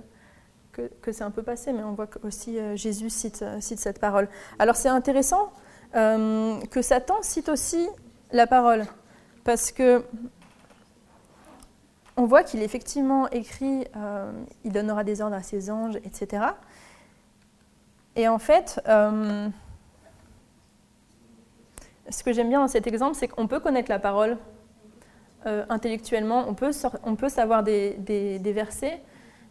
que, 1.00 1.12
c'est 1.12 1.25
un 1.25 1.30
peu 1.30 1.42
passé, 1.42 1.73
mais 1.73 1.82
on 1.82 1.92
voit 1.92 2.09
aussi 2.23 2.59
euh, 2.59 2.76
Jésus 2.76 3.11
cite, 3.11 3.44
cite, 3.61 3.80
cette 3.80 4.00
parole. 4.00 4.28
Alors 4.59 4.76
c'est 4.76 4.88
intéressant 4.88 5.52
que 5.94 6.80
Satan 6.80 7.21
cite 7.21 7.50
aussi 7.50 7.87
la 8.32 8.47
parole, 8.47 8.87
parce 9.44 9.71
que 9.73 10.02
on 12.16 12.25
voit 12.25 12.42
qu'il 12.42 12.62
effectivement 12.62 13.28
écrit 13.31 13.87
euh, 13.97 14.31
il 14.64 14.73
donnera 14.73 15.04
des 15.04 15.21
ordres 15.21 15.37
à 15.37 15.42
ses 15.42 15.71
anges, 15.71 15.97
etc. 16.04 16.45
Et 18.16 18.28
en 18.28 18.38
fait, 18.38 18.81
euh, 18.87 19.49
ce 22.11 22.23
que 22.23 22.33
j'aime 22.33 22.49
bien 22.49 22.61
dans 22.61 22.69
cet 22.69 22.87
exemple, 22.87 23.16
c'est 23.16 23.28
qu'on 23.28 23.47
peut 23.47 23.61
connaître 23.61 23.90
la 23.90 23.99
parole 23.99 24.37
euh, 25.47 25.64
intellectuellement, 25.71 26.45
on 26.47 26.54
peut, 26.54 26.71
on 27.04 27.16
peut 27.16 27.28
savoir 27.28 27.62
des, 27.62 28.40
versets, 28.45 29.00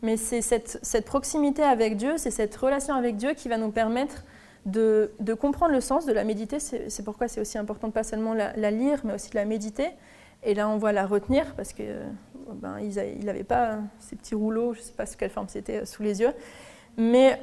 mais 0.01 0.15
c'est 0.15 0.41
cette, 0.41 1.05
proximité 1.05 1.63
avec 1.63 1.97
Dieu, 1.97 2.17
c'est 2.17 2.31
cette 2.31 2.55
relation 2.55 2.93
avec 2.93 3.17
Dieu 3.17 3.33
qui 3.33 3.49
va 3.49 3.57
nous 3.57 3.71
permettre 3.71 4.23
de, 4.65 5.11
comprendre 5.39 5.73
le 5.73 5.81
sens, 5.81 6.05
de 6.05 6.13
la 6.13 6.23
méditer. 6.23 6.59
C'est 6.59 7.03
pourquoi 7.03 7.27
c'est 7.27 7.41
aussi 7.41 7.57
important 7.57 7.87
de 7.87 7.93
pas 7.93 8.03
seulement 8.03 8.33
la, 8.33 8.71
lire, 8.71 9.01
mais 9.03 9.15
aussi 9.15 9.31
de 9.31 9.35
la 9.35 9.45
méditer. 9.45 9.89
Et 10.43 10.53
là, 10.53 10.69
on 10.69 10.77
voit 10.77 10.91
la 10.91 11.05
retenir 11.05 11.53
parce 11.55 11.73
que 11.73 11.83
ben, 12.53 12.79
il 12.79 13.25
n'avait 13.25 13.43
pas 13.43 13.79
ces 13.99 14.15
petits 14.15 14.35
rouleaux, 14.35 14.73
je 14.73 14.79
ne 14.79 14.83
sais 14.83 14.93
pas 14.93 15.05
sous 15.05 15.17
quelle 15.17 15.29
forme 15.29 15.47
c'était, 15.47 15.81
euh, 15.81 15.85
sous 15.85 16.03
les 16.03 16.21
yeux. 16.21 16.33
Mais 16.97 17.41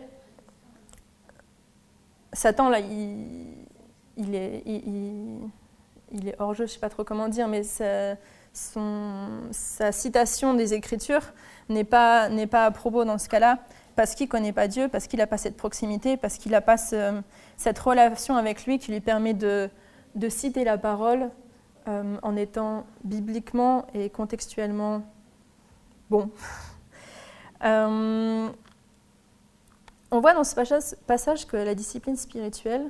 Satan, 2.32 2.68
là, 2.68 2.80
il, 2.80 4.34
est, 4.34 4.62
il, 4.66 6.28
est 6.28 6.34
hors 6.38 6.54
jeu, 6.54 6.66
je 6.66 6.70
ne 6.70 6.74
sais 6.74 6.80
pas 6.80 6.90
trop 6.90 7.04
comment 7.04 7.28
dire, 7.28 7.48
mais 7.48 7.62
sa, 7.62 8.16
citation 9.92 10.54
des 10.54 10.74
Écritures 10.74 11.32
n'est 11.68 11.84
pas, 11.84 12.28
pas 12.50 12.66
à 12.66 12.70
propos 12.70 13.04
dans 13.04 13.18
ce 13.18 13.28
cas-là, 13.28 13.58
parce 13.96 14.14
qu'il 14.14 14.26
ne 14.26 14.30
connaît 14.30 14.52
pas 14.52 14.68
Dieu, 14.68 14.88
parce 14.88 15.06
qu'il 15.06 15.18
n'a 15.18 15.26
pas 15.26 15.38
cette 15.38 15.56
proximité, 15.56 16.16
parce 16.16 16.38
qu'il 16.38 16.52
n'a 16.52 16.60
pas 16.60 16.76
cette 16.76 17.78
relation 17.78 18.36
avec 18.36 18.66
lui 18.66 18.78
qui 18.78 18.92
lui 18.92 19.00
permet 19.00 19.34
de, 19.34 19.70
de 20.14 20.28
citer 20.28 20.64
la 20.64 20.78
parole 20.78 21.30
euh, 21.88 22.18
en 22.22 22.36
étant 22.36 22.84
bibliquement 23.02 23.86
et 23.94 24.10
contextuellement 24.10 25.02
bon. 26.10 26.30
Euh, 27.64 28.48
on 30.12 30.20
voit 30.20 30.32
dans 30.32 30.44
ce 30.44 30.54
passage 31.08 31.44
que 31.48 31.56
la 31.56 31.74
discipline 31.74 32.14
spirituelle 32.14 32.84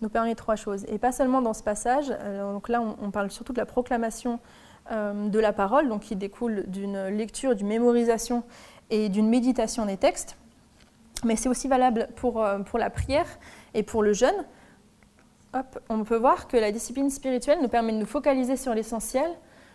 nous 0.00 0.08
permet 0.08 0.34
trois 0.34 0.56
choses. 0.56 0.84
Et 0.88 0.98
pas 0.98 1.12
seulement 1.12 1.40
dans 1.40 1.54
ce 1.54 1.62
passage, 1.62 2.06
euh, 2.10 2.52
donc 2.52 2.68
là 2.68 2.82
on, 2.82 3.12
parle 3.12 3.30
surtout 3.30 3.52
de 3.52 3.58
la 3.58 3.64
proclamation 3.64 4.40
de 4.90 5.38
la 5.38 5.52
parole, 5.52 5.88
donc 5.88 6.00
qui 6.00 6.16
découle 6.16 6.64
d'une 6.66 7.06
lecture, 7.06 7.54
d'une 7.54 7.68
mémorisation 7.68 8.42
et 8.90 9.08
d'une 9.08 9.28
méditation 9.28 9.86
des 9.86 9.98
textes, 9.98 10.36
mais 11.24 11.36
c'est 11.36 11.48
aussi 11.48 11.68
valable 11.68 12.08
pour, 12.16 12.44
pour 12.66 12.80
la 12.80 12.90
prière 12.90 13.28
et 13.74 13.84
pour 13.84 14.02
le 14.02 14.14
jeûne 14.14 14.44
on 15.88 16.04
peut 16.04 16.16
voir 16.16 16.48
que 16.48 16.56
la 16.56 16.72
discipline 16.72 17.10
spirituelle 17.10 17.58
nous 17.62 17.68
permet 17.68 17.92
de 17.92 17.98
nous 17.98 18.06
focaliser 18.06 18.56
sur 18.56 18.74
l'essentiel, 18.74 19.30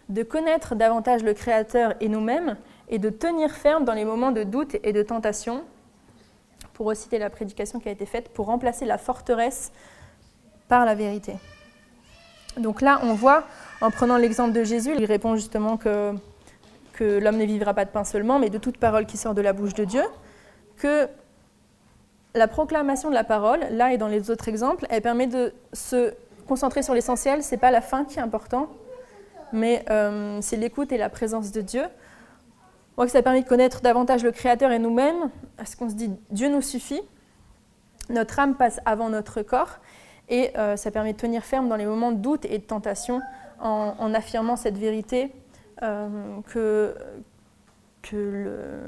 de 0.10 0.24
connaître 0.24 0.76
davantage 0.76 1.24
le 1.24 1.34
Créateur 1.34 1.94
et 2.00 2.10
nous-mêmes, 2.10 2.58
et 2.90 3.00
de 3.00 3.10
tenir 3.10 3.52
ferme 3.52 3.86
dans 3.86 3.94
les 3.94 4.06
moments 4.06 4.32
de 4.32 4.44
doute 4.44 4.76
et 4.84 4.94
de 4.94 5.02
tentation, 5.02 5.64
pour 6.74 6.88
reciter 6.88 7.18
la 7.18 7.30
prédication 7.30 7.80
qui 7.80 7.90
a 7.90 7.92
été 7.92 8.06
faite, 8.06 8.30
pour 8.30 8.48
remplacer 8.48 8.86
la 8.86 8.98
forteresse 8.98 9.72
par 10.68 10.86
la 10.86 10.96
vérité. 10.96 11.36
Donc 12.58 12.82
là, 12.82 13.00
on 13.04 13.14
voit, 13.14 13.44
en 13.82 13.90
prenant 13.90 14.18
l'exemple 14.18 14.54
de 14.54 14.64
Jésus, 14.64 14.94
il 14.98 15.06
répond 15.06 15.36
justement 15.36 15.78
que 15.78 16.16
l'homme 17.00 17.38
ne 17.38 17.46
vivra 17.46 17.74
pas 17.74 17.86
de 17.86 17.90
pain 17.90 18.04
seulement, 18.04 18.40
mais 18.40 18.50
de 18.50 18.58
toute 18.58 18.78
parole 18.78 19.06
qui 19.06 19.18
sort 19.18 19.34
de 19.34 19.42
la 19.42 19.54
bouche 19.54 19.74
de 19.74 19.86
Dieu, 19.86 20.04
que 20.78 21.08
la 22.36 22.48
proclamation 22.48 23.10
de 23.10 23.14
la 23.14 23.24
parole, 23.24 23.62
là 23.72 23.94
et 23.94 23.98
dans 23.98 24.08
les 24.08 24.32
autres 24.32 24.48
exemples, 24.48 24.86
elle 24.90 25.02
permet 25.02 25.28
de 25.28 25.54
se 25.72 26.14
concentrer 26.48 26.82
sur 26.82 26.94
l'essentiel. 26.94 27.44
C'est 27.44 27.58
pas 27.58 27.72
la 27.72 27.82
fin 27.82 28.06
qui 28.06 28.20
est 28.20 28.22
important, 28.22 28.70
mais 29.52 29.86
euh, 29.90 30.40
c'est 30.42 30.58
l'écoute 30.58 30.92
et 30.92 30.98
la 30.98 31.10
présence 31.10 31.52
de 31.52 31.62
Dieu. 31.62 31.84
Moi, 32.98 33.08
ça 33.08 33.22
permet 33.22 33.42
de 33.42 33.48
connaître 33.48 33.82
davantage 33.82 34.24
le 34.24 34.32
Créateur 34.32 34.72
et 34.72 34.80
nous-mêmes, 34.80 35.30
parce 35.58 35.76
qu'on 35.76 35.90
se 35.90 35.96
dit 35.96 36.12
Dieu 36.32 36.50
nous 36.50 36.62
suffit. 36.62 37.02
Notre 38.10 38.40
âme 38.40 38.56
passe 38.56 38.80
avant 38.86 39.10
notre 39.10 39.42
corps, 39.42 39.80
et 40.30 40.52
euh, 40.58 40.76
ça 40.76 40.92
permet 40.92 41.14
de 41.14 41.18
tenir 41.18 41.44
ferme 41.44 41.70
dans 41.70 41.76
les 41.76 41.86
moments 41.86 42.12
de 42.12 42.18
doute 42.18 42.46
et 42.46 42.58
de 42.58 42.64
tentation, 42.64 43.22
en, 43.60 44.14
affirmant 44.14 44.58
cette 44.58 44.78
vérité 44.78 45.34
euh, 45.84 46.10
que, 46.48 46.94
que 48.02 48.16
le 48.18 48.80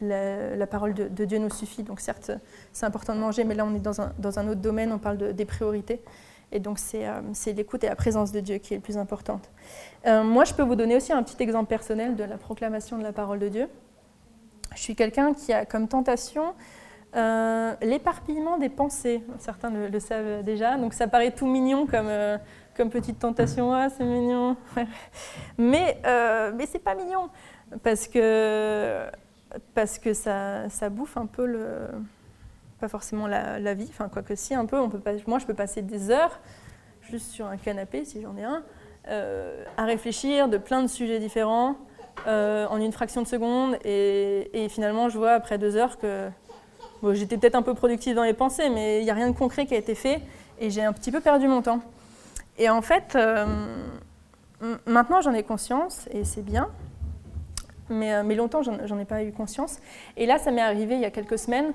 la, 0.00 0.66
parole 0.66 0.94
de, 0.94 1.24
Dieu 1.24 1.38
nous 1.38 1.50
suffit. 1.50 1.82
Donc 1.82 2.00
certes, 2.00 2.32
c'est 2.72 2.86
important 2.86 3.14
de 3.14 3.20
manger, 3.20 3.44
mais 3.44 3.54
là 3.54 3.64
on 3.64 3.74
est 3.74 3.80
dans 3.80 4.00
un, 4.00 4.48
autre 4.48 4.60
domaine, 4.60 4.92
on 4.92 4.98
parle 4.98 5.18
de, 5.18 5.32
des 5.32 5.44
priorités. 5.44 6.02
Et 6.54 6.60
donc 6.60 6.78
c'est 6.78 7.06
euh, 7.06 7.20
l'écoute 7.46 7.84
et 7.84 7.88
la 7.88 7.96
présence 7.96 8.30
de 8.32 8.40
Dieu 8.40 8.58
qui 8.58 8.74
est 8.74 8.76
le 8.76 8.82
plus 8.82 8.96
importante. 8.96 9.50
Euh, 10.06 10.22
moi, 10.22 10.44
je 10.44 10.54
peux 10.54 10.62
vous 10.62 10.76
donner 10.76 10.96
aussi 10.96 11.12
un 11.12 11.22
petit 11.22 11.42
exemple 11.42 11.68
personnel 11.68 12.14
de 12.14 12.24
la 12.24 12.38
proclamation 12.38 12.96
de 12.96 13.02
la 13.02 13.12
parole 13.12 13.40
de 13.40 13.48
Dieu. 13.48 13.68
Je 14.74 14.80
suis 14.80 14.94
quelqu'un 14.94 15.34
qui 15.34 15.52
a 15.52 15.66
comme 15.66 15.88
tentation 15.88 16.54
euh, 17.16 17.74
l'éparpillement 17.82 18.58
des 18.58 18.68
pensées. 18.68 19.22
Certains 19.38 19.70
le, 19.70 20.00
savent 20.00 20.42
déjà, 20.44 20.76
donc 20.76 20.94
ça 20.94 21.08
paraît 21.08 21.32
tout 21.32 21.46
mignon 21.46 21.86
comme, 21.86 22.90
petite 22.90 23.18
tentation. 23.18 23.72
Ah, 23.72 23.88
c'est 23.88 24.04
mignon. 24.04 24.56
mais 25.58 25.98
mais 26.54 26.66
c'est 26.66 26.78
pas 26.78 26.94
mignon 26.94 27.30
parce 27.82 28.06
que 28.06 29.06
parce 29.74 29.98
que 29.98 30.14
ça, 30.14 30.68
ça, 30.68 30.88
bouffe 30.88 31.16
un 31.16 31.26
peu 31.26 31.46
le. 31.46 31.88
Pas 32.80 32.88
forcément 32.88 33.26
la, 33.26 33.74
vie, 33.74 33.86
enfin, 33.88 34.08
quoi 34.08 34.22
que 34.22 34.34
si, 34.34 34.54
un 34.54 34.66
peu. 34.66 34.78
Moi, 35.26 35.38
je 35.38 35.46
peux 35.46 35.54
passer 35.54 35.82
des 35.82 36.10
heures 36.10 36.38
juste 37.02 37.30
sur 37.30 37.46
un 37.46 37.56
canapé, 37.56 38.04
si 38.04 38.20
j'en 38.20 38.36
ai 38.36 38.44
un, 38.44 38.62
euh, 39.08 39.64
à 39.76 39.84
réfléchir 39.84 40.48
de 40.48 40.58
plein 40.58 40.82
de 40.82 40.88
sujets 40.88 41.18
différents 41.18 41.76
euh, 42.26 42.66
en 42.68 42.78
une 42.78 42.92
fraction 42.92 43.22
de 43.22 43.26
seconde. 43.26 43.76
Et, 43.84 44.66
finalement, 44.70 45.08
je 45.08 45.18
vois 45.18 45.32
après 45.32 45.58
deux 45.58 45.76
heures 45.76 45.98
que 45.98 46.28
j'étais 47.12 47.36
peut-être 47.36 47.54
un 47.54 47.62
peu 47.62 47.74
productive 47.74 48.14
dans 48.14 48.22
les 48.22 48.34
pensées, 48.34 48.70
mais 48.70 49.00
il 49.00 49.04
n'y 49.04 49.10
a 49.10 49.14
rien 49.14 49.30
de 49.30 49.36
concret 49.36 49.66
qui 49.66 49.74
a 49.74 49.78
été 49.78 49.94
fait 49.94 50.20
et 50.58 50.70
j'ai 50.70 50.82
un 50.82 50.92
petit 50.92 51.12
peu 51.12 51.20
perdu 51.20 51.48
mon 51.48 51.62
temps. 51.62 51.80
Et 52.58 52.70
en 52.70 52.82
fait, 52.82 53.18
maintenant 54.86 55.20
j'en 55.20 55.34
ai 55.34 55.42
conscience 55.42 56.08
et 56.12 56.24
c'est 56.24 56.42
bien, 56.42 56.70
mais, 57.88 58.22
mais 58.22 58.34
longtemps 58.34 58.62
j'en 58.62 58.98
ai 58.98 59.04
pas 59.04 59.22
eu 59.22 59.32
conscience. 59.32 59.78
Et 60.16 60.26
là, 60.26 60.38
ça 60.38 60.50
m'est 60.50 60.62
arrivé 60.62 60.94
il 60.94 61.00
y 61.00 61.04
a 61.04 61.10
quelques 61.10 61.38
semaines 61.38 61.72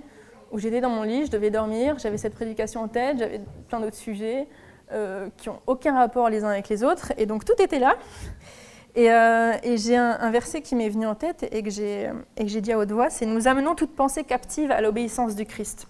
où 0.52 0.60
j'étais 0.60 0.82
dans 0.82 0.90
mon 0.90 1.04
lit, 1.04 1.26
je 1.26 1.32
devais 1.32 1.52
dormir, 1.52 1.98
j'avais 2.00 2.18
cette 2.18 2.34
prédication 2.34 2.82
en 2.82 2.88
tête, 2.88 3.20
j'avais 3.20 3.42
plein 3.68 3.80
d'autres 3.80 3.96
sujets 3.96 4.48
euh, 4.92 5.30
qui 5.38 5.50
n'ont 5.50 5.60
aucun 5.68 5.94
rapport 5.94 6.30
les 6.30 6.44
uns 6.44 6.50
avec 6.50 6.70
les 6.70 6.84
autres, 6.84 7.14
et 7.18 7.26
donc 7.26 7.46
tout 7.46 7.62
était 7.62 7.80
là. 7.80 7.96
Et, 8.96 9.12
euh, 9.12 9.54
j'ai 9.76 9.96
un, 9.96 10.32
verset 10.32 10.62
qui 10.62 10.76
m'est 10.76 10.90
venu 10.90 11.06
en 11.06 11.14
tête 11.16 11.48
et 11.52 11.62
que 11.62 11.70
j'ai 11.70 12.12
dit 12.62 12.72
à 12.72 12.80
haute 12.80 12.92
voix, 12.92 13.10
c'est 13.10 13.26
«Nous 13.28 13.48
amenons 13.48 13.76
toute 13.76 13.96
pensée 13.96 14.24
captive 14.24 14.72
à 14.72 14.82
l'obéissance 14.82 15.36
du 15.36 15.46
Christ». 15.46 15.88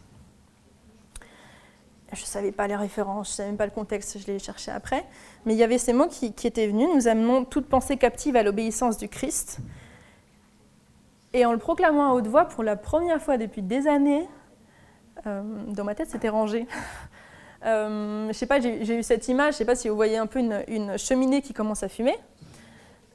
Je 2.12 2.22
ne 2.22 2.26
savais 2.26 2.52
pas 2.52 2.68
les 2.68 2.76
références, 2.76 3.28
je 3.28 3.34
ne 3.34 3.36
savais 3.36 3.50
même 3.50 3.58
pas 3.58 3.66
le 3.66 3.72
contexte, 3.72 4.18
je 4.20 4.26
l'ai 4.26 4.40
cherché 4.40 4.72
après. 4.72 5.06
Mais 5.46 5.54
il 5.54 5.60
y 5.60 5.64
avait 5.64 5.78
ces 5.78 5.94
mots 5.94 6.08
qui 6.08 6.26
étaient 6.44 6.68
venus, 6.68 6.90
nous 6.94 7.08
amenons 7.08 7.46
toute 7.46 7.68
pensée 7.68 7.98
captive 7.98 8.36
à 8.36 8.44
l'obéissance 8.44 8.98
du 8.98 9.08
Christ. 9.08 9.60
Et 11.34 11.46
en 11.46 11.52
le 11.52 11.60
proclamant 11.60 12.12
à 12.12 12.14
haute 12.14 12.28
voix, 12.28 12.46
pour 12.46 12.64
la 12.64 12.76
première 12.76 13.22
fois 13.22 13.38
depuis 13.38 13.62
des 13.62 13.88
années, 13.88 14.28
euh, 15.28 15.42
dans 15.68 15.84
ma 15.84 15.94
tête, 15.94 16.10
c'était 16.10 16.30
rangé. 16.30 16.66
euh, 17.66 18.28
je 18.28 18.34
sais 18.34 18.48
pas, 18.48 18.60
j'ai 18.60 18.98
eu 18.98 19.04
cette 19.04 19.28
image, 19.28 19.54
je 19.54 19.58
sais 19.60 19.66
pas 19.66 19.76
si 19.76 19.90
vous 19.90 19.96
voyez 19.96 20.18
un 20.18 20.26
peu 20.26 20.40
une, 20.40 20.98
cheminée 20.98 21.42
qui 21.42 21.54
commence 21.54 21.84
à 21.84 21.90
fumer. 21.90 22.18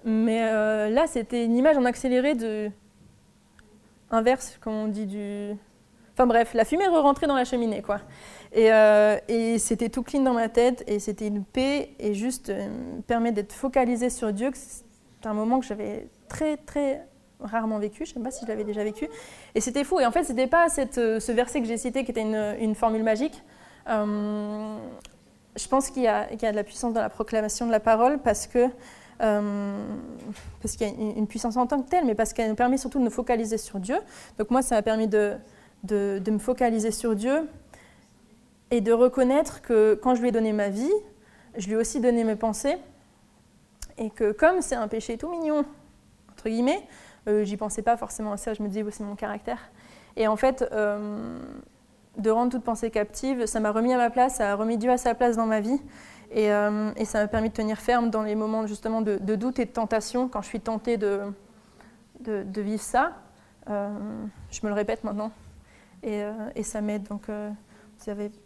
Mais 0.05 0.44
euh, 0.44 0.90
là, 0.90 1.07
c'était 1.07 1.44
une 1.44 1.57
image 1.57 1.77
en 1.77 1.85
accéléré 1.85 2.35
de. 2.35 2.70
inverse, 4.11 4.59
comme 4.61 4.74
on 4.74 4.88
dit, 4.88 5.07
du. 5.07 5.57
Enfin 6.12 6.27
bref, 6.27 6.55
la 6.55 6.64
fumée 6.64 6.87
re-rentrait 6.87 7.27
dans 7.27 7.35
la 7.35 7.44
cheminée, 7.44 7.83
quoi. 7.83 8.00
Et, 8.53 8.72
euh, 8.72 9.18
et 9.27 9.59
c'était 9.59 9.88
tout 9.88 10.05
clean 10.05 10.22
dans 10.22 10.35
ma 10.35 10.48
tête, 10.48 10.85
et 10.87 11.00
c'était 11.00 11.27
une 11.27 11.44
paix, 11.44 11.90
et 11.98 12.14
juste 12.14 12.53
permet 13.09 13.33
d'être 13.33 13.53
focalisé 13.53 14.11
sur 14.11 14.33
Dieu. 14.33 14.50
C'est 14.55 15.27
un 15.27 15.35
moment 15.35 15.59
que 15.59 15.66
j'avais 15.66 16.09
très, 16.29 16.57
très 16.59 17.05
rarement 17.40 17.79
vécu, 17.79 18.05
je 18.05 18.11
ne 18.11 18.14
sais 18.14 18.20
pas 18.20 18.31
si 18.31 18.44
je 18.44 18.49
l'avais 18.49 18.64
déjà 18.64 18.85
vécu. 18.85 19.09
Et 19.55 19.61
c'était 19.61 19.85
fou. 19.85 20.01
Et 20.01 20.07
en 20.07 20.11
fait, 20.11 20.25
ce 20.25 20.33
n'était 20.33 20.47
pas 20.47 20.68
cette, 20.68 20.99
euh, 20.99 21.20
ce 21.20 21.33
verset 21.33 21.61
que 21.61 21.66
j'ai 21.66 21.77
cité 21.77 22.05
qui 22.05 22.11
était 22.11 22.23
une, 22.23 22.57
une 22.61 22.75
formule 22.75 23.03
magique. 23.03 23.42
Euh, 23.88 24.77
je 25.57 25.68
pense 25.68 25.90
qu'il 25.90 26.03
y, 26.03 26.07
y, 26.07 26.09
a 26.09 26.51
de 26.51 26.57
la 26.57 26.64
puissance 26.64 26.92
dans 26.92 27.01
la 27.01 27.11
proclamation 27.11 27.66
de 27.66 27.70
la 27.70 27.81
parole 27.81 28.18
parce 28.18 28.47
que 28.47 28.68
euh, 29.23 29.87
parce 30.61 30.77
qu'il 30.77 30.87
y 30.88 30.90
a 30.90 30.92
une, 30.92 31.27
puissance 31.27 31.57
en 31.57 31.66
tant 31.66 31.81
que 31.81 31.88
telle, 31.88 32.05
mais 32.05 32.14
parce 32.14 32.33
qu'elle 32.33 32.49
nous 32.49 32.57
permet 32.57 32.79
surtout 32.79 32.99
de 32.99 33.05
nous 33.05 33.11
focaliser 33.11 33.59
sur 33.59 33.79
Dieu. 33.79 33.97
Donc 34.38 34.51
moi, 34.51 34.62
ça 34.62 34.75
m'a 34.75 34.83
permis 34.83 35.07
de, 35.07 35.35
de, 35.85 36.20
de, 36.23 36.31
me 36.33 36.38
focaliser 36.38 36.90
sur 36.90 37.14
Dieu 37.14 37.49
et 38.70 38.81
de 38.81 38.92
reconnaître 38.92 39.62
que 39.62 39.94
quand 40.03 40.16
je 40.16 40.20
lui 40.20 40.29
ai 40.31 40.33
donné 40.33 40.53
ma 40.53 40.68
vie, 40.68 40.92
je 41.57 41.66
lui 41.66 41.75
ai 41.75 41.77
aussi 41.77 42.01
donné 42.01 42.25
mes 42.25 42.35
pensées, 42.35 42.77
et 43.99 44.11
que 44.11 44.33
comme 44.33 44.61
c'est 44.61 44.75
un 44.75 44.88
péché 44.88 45.16
tout 45.16 45.31
mignon, 45.31 45.64
entre 46.33 46.49
guillemets, 46.49 46.83
euh, 47.26 47.44
j'y 47.44 47.56
pensais 47.56 47.82
pas 47.82 47.96
forcément 47.96 48.32
à 48.32 48.37
ça, 48.37 48.54
je 48.54 48.62
me 48.62 48.68
disais, 48.68 48.84
c'est 48.90 49.04
mon 49.04 49.16
caractère. 49.16 49.58
Et 50.16 50.28
en 50.28 50.37
fait, 50.37 50.68
euh, 50.72 51.38
de 52.18 52.30
rendre 52.30 52.52
toute 52.52 52.64
pensée 52.64 52.90
captive, 52.90 53.46
ça 53.46 53.60
m'a 53.60 53.70
remis 53.70 53.92
à 53.92 53.96
ma 53.96 54.10
place, 54.10 54.37
ça 54.37 54.52
a 54.52 54.54
remis 54.54 54.76
Dieu 54.76 54.90
à 54.90 54.98
sa 54.98 55.14
place 55.14 55.37
dans 55.37 55.46
ma 55.46 55.60
vie. 55.60 55.80
Et, 56.30 56.52
euh, 56.52 56.92
ça 57.04 57.20
m'a 57.20 57.28
permis 57.28 57.48
de 57.48 57.54
tenir 57.54 57.78
ferme 57.78 58.10
dans 58.10 58.22
les 58.22 58.34
moments 58.34 58.66
justement 58.66 59.00
de, 59.00 59.16
doute 59.16 59.58
et 59.58 59.64
de 59.64 59.70
tentation, 59.70 60.28
quand 60.28 60.42
je 60.42 60.48
suis 60.48 60.60
tentée 60.60 60.96
de, 60.96 61.20
de, 62.20 62.60
vivre 62.60 62.82
ça. 62.82 63.12
je 63.66 64.60
me 64.62 64.68
le 64.68 64.74
répète 64.74 65.04
maintenant. 65.04 65.30
Et, 66.02 66.22
ça 66.62 66.80
m'aide. 66.80 67.04
Donc, 67.04 67.28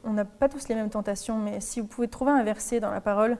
on 0.04 0.12
n'a 0.12 0.24
pas 0.24 0.48
tous 0.48 0.68
les 0.68 0.74
mêmes 0.74 0.90
tentations, 0.90 1.38
mais 1.38 1.60
si 1.60 1.80
vous 1.80 1.86
pouvez 1.86 2.08
trouver 2.08 2.30
un 2.32 2.44
verset 2.44 2.78
dans 2.78 2.90
la 2.90 3.00
parole, 3.00 3.38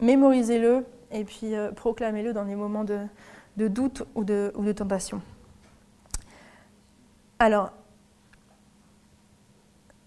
mémorisez-le 0.00 0.84
et 1.12 1.24
puis 1.24 1.54
proclamez-le 1.76 2.32
dans 2.32 2.44
les 2.44 2.56
moments 2.56 2.84
de, 2.84 2.98
de 3.56 3.68
doute 3.68 4.04
ou 4.14 4.24
de, 4.24 4.72
tentation. 4.72 5.20
Alors, 7.38 7.72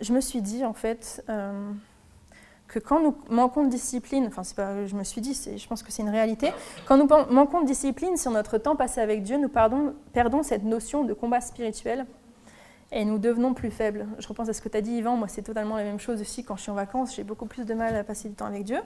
je 0.01 0.13
me 0.13 0.21
suis 0.21 0.41
dit 0.41 0.65
en 0.65 0.73
fait 0.73 1.23
euh, 1.29 1.71
que 2.67 2.79
quand 2.79 3.01
nous 3.01 3.15
manquons 3.29 3.63
de 3.63 3.69
discipline, 3.69 4.25
enfin 4.27 4.43
c'est 4.43 4.56
pas 4.56 4.86
je 4.86 4.95
me 4.95 5.03
suis 5.03 5.21
dit, 5.21 5.34
je 5.34 5.67
pense 5.67 5.84
que 5.84 5.91
c'est 5.91 6.01
une 6.01 6.10
réalité, 6.10 6.51
quand 6.86 6.97
nous 6.97 7.08
manquons 7.32 7.62
de 7.62 7.67
discipline 7.67 8.17
sur 8.17 8.32
notre 8.32 8.58
temps 8.58 8.75
passé 8.75 9.01
avec 9.01 9.23
Dieu, 9.23 9.38
nous 9.38 9.49
perdons, 9.49 9.93
perdons 10.13 10.43
cette 10.43 10.63
notion 10.63 11.03
de 11.03 11.13
combat 11.13 11.41
spirituel 11.41 12.06
et 12.91 13.06
nous 13.06 13.17
devenons 13.17 13.53
plus 13.53 13.71
faibles. 13.71 14.08
Je 14.19 14.27
repense 14.27 14.49
à 14.49 14.53
ce 14.53 14.62
que 14.62 14.69
tu 14.69 14.77
as 14.77 14.82
dit 14.82 14.93
Yvan, 14.93 15.17
moi 15.17 15.27
c'est 15.27 15.41
totalement 15.41 15.77
la 15.77 15.84
même 15.84 15.99
chose 15.99 16.21
aussi 16.21 16.43
quand 16.43 16.56
je 16.56 16.63
suis 16.63 16.71
en 16.71 16.75
vacances, 16.75 17.15
j'ai 17.15 17.23
beaucoup 17.23 17.45
plus 17.45 17.65
de 17.65 17.73
mal 17.73 17.95
à 17.95 18.03
passer 18.03 18.29
du 18.29 18.36
temps 18.36 18.45
avec 18.45 18.63
Dieu. 18.63 18.79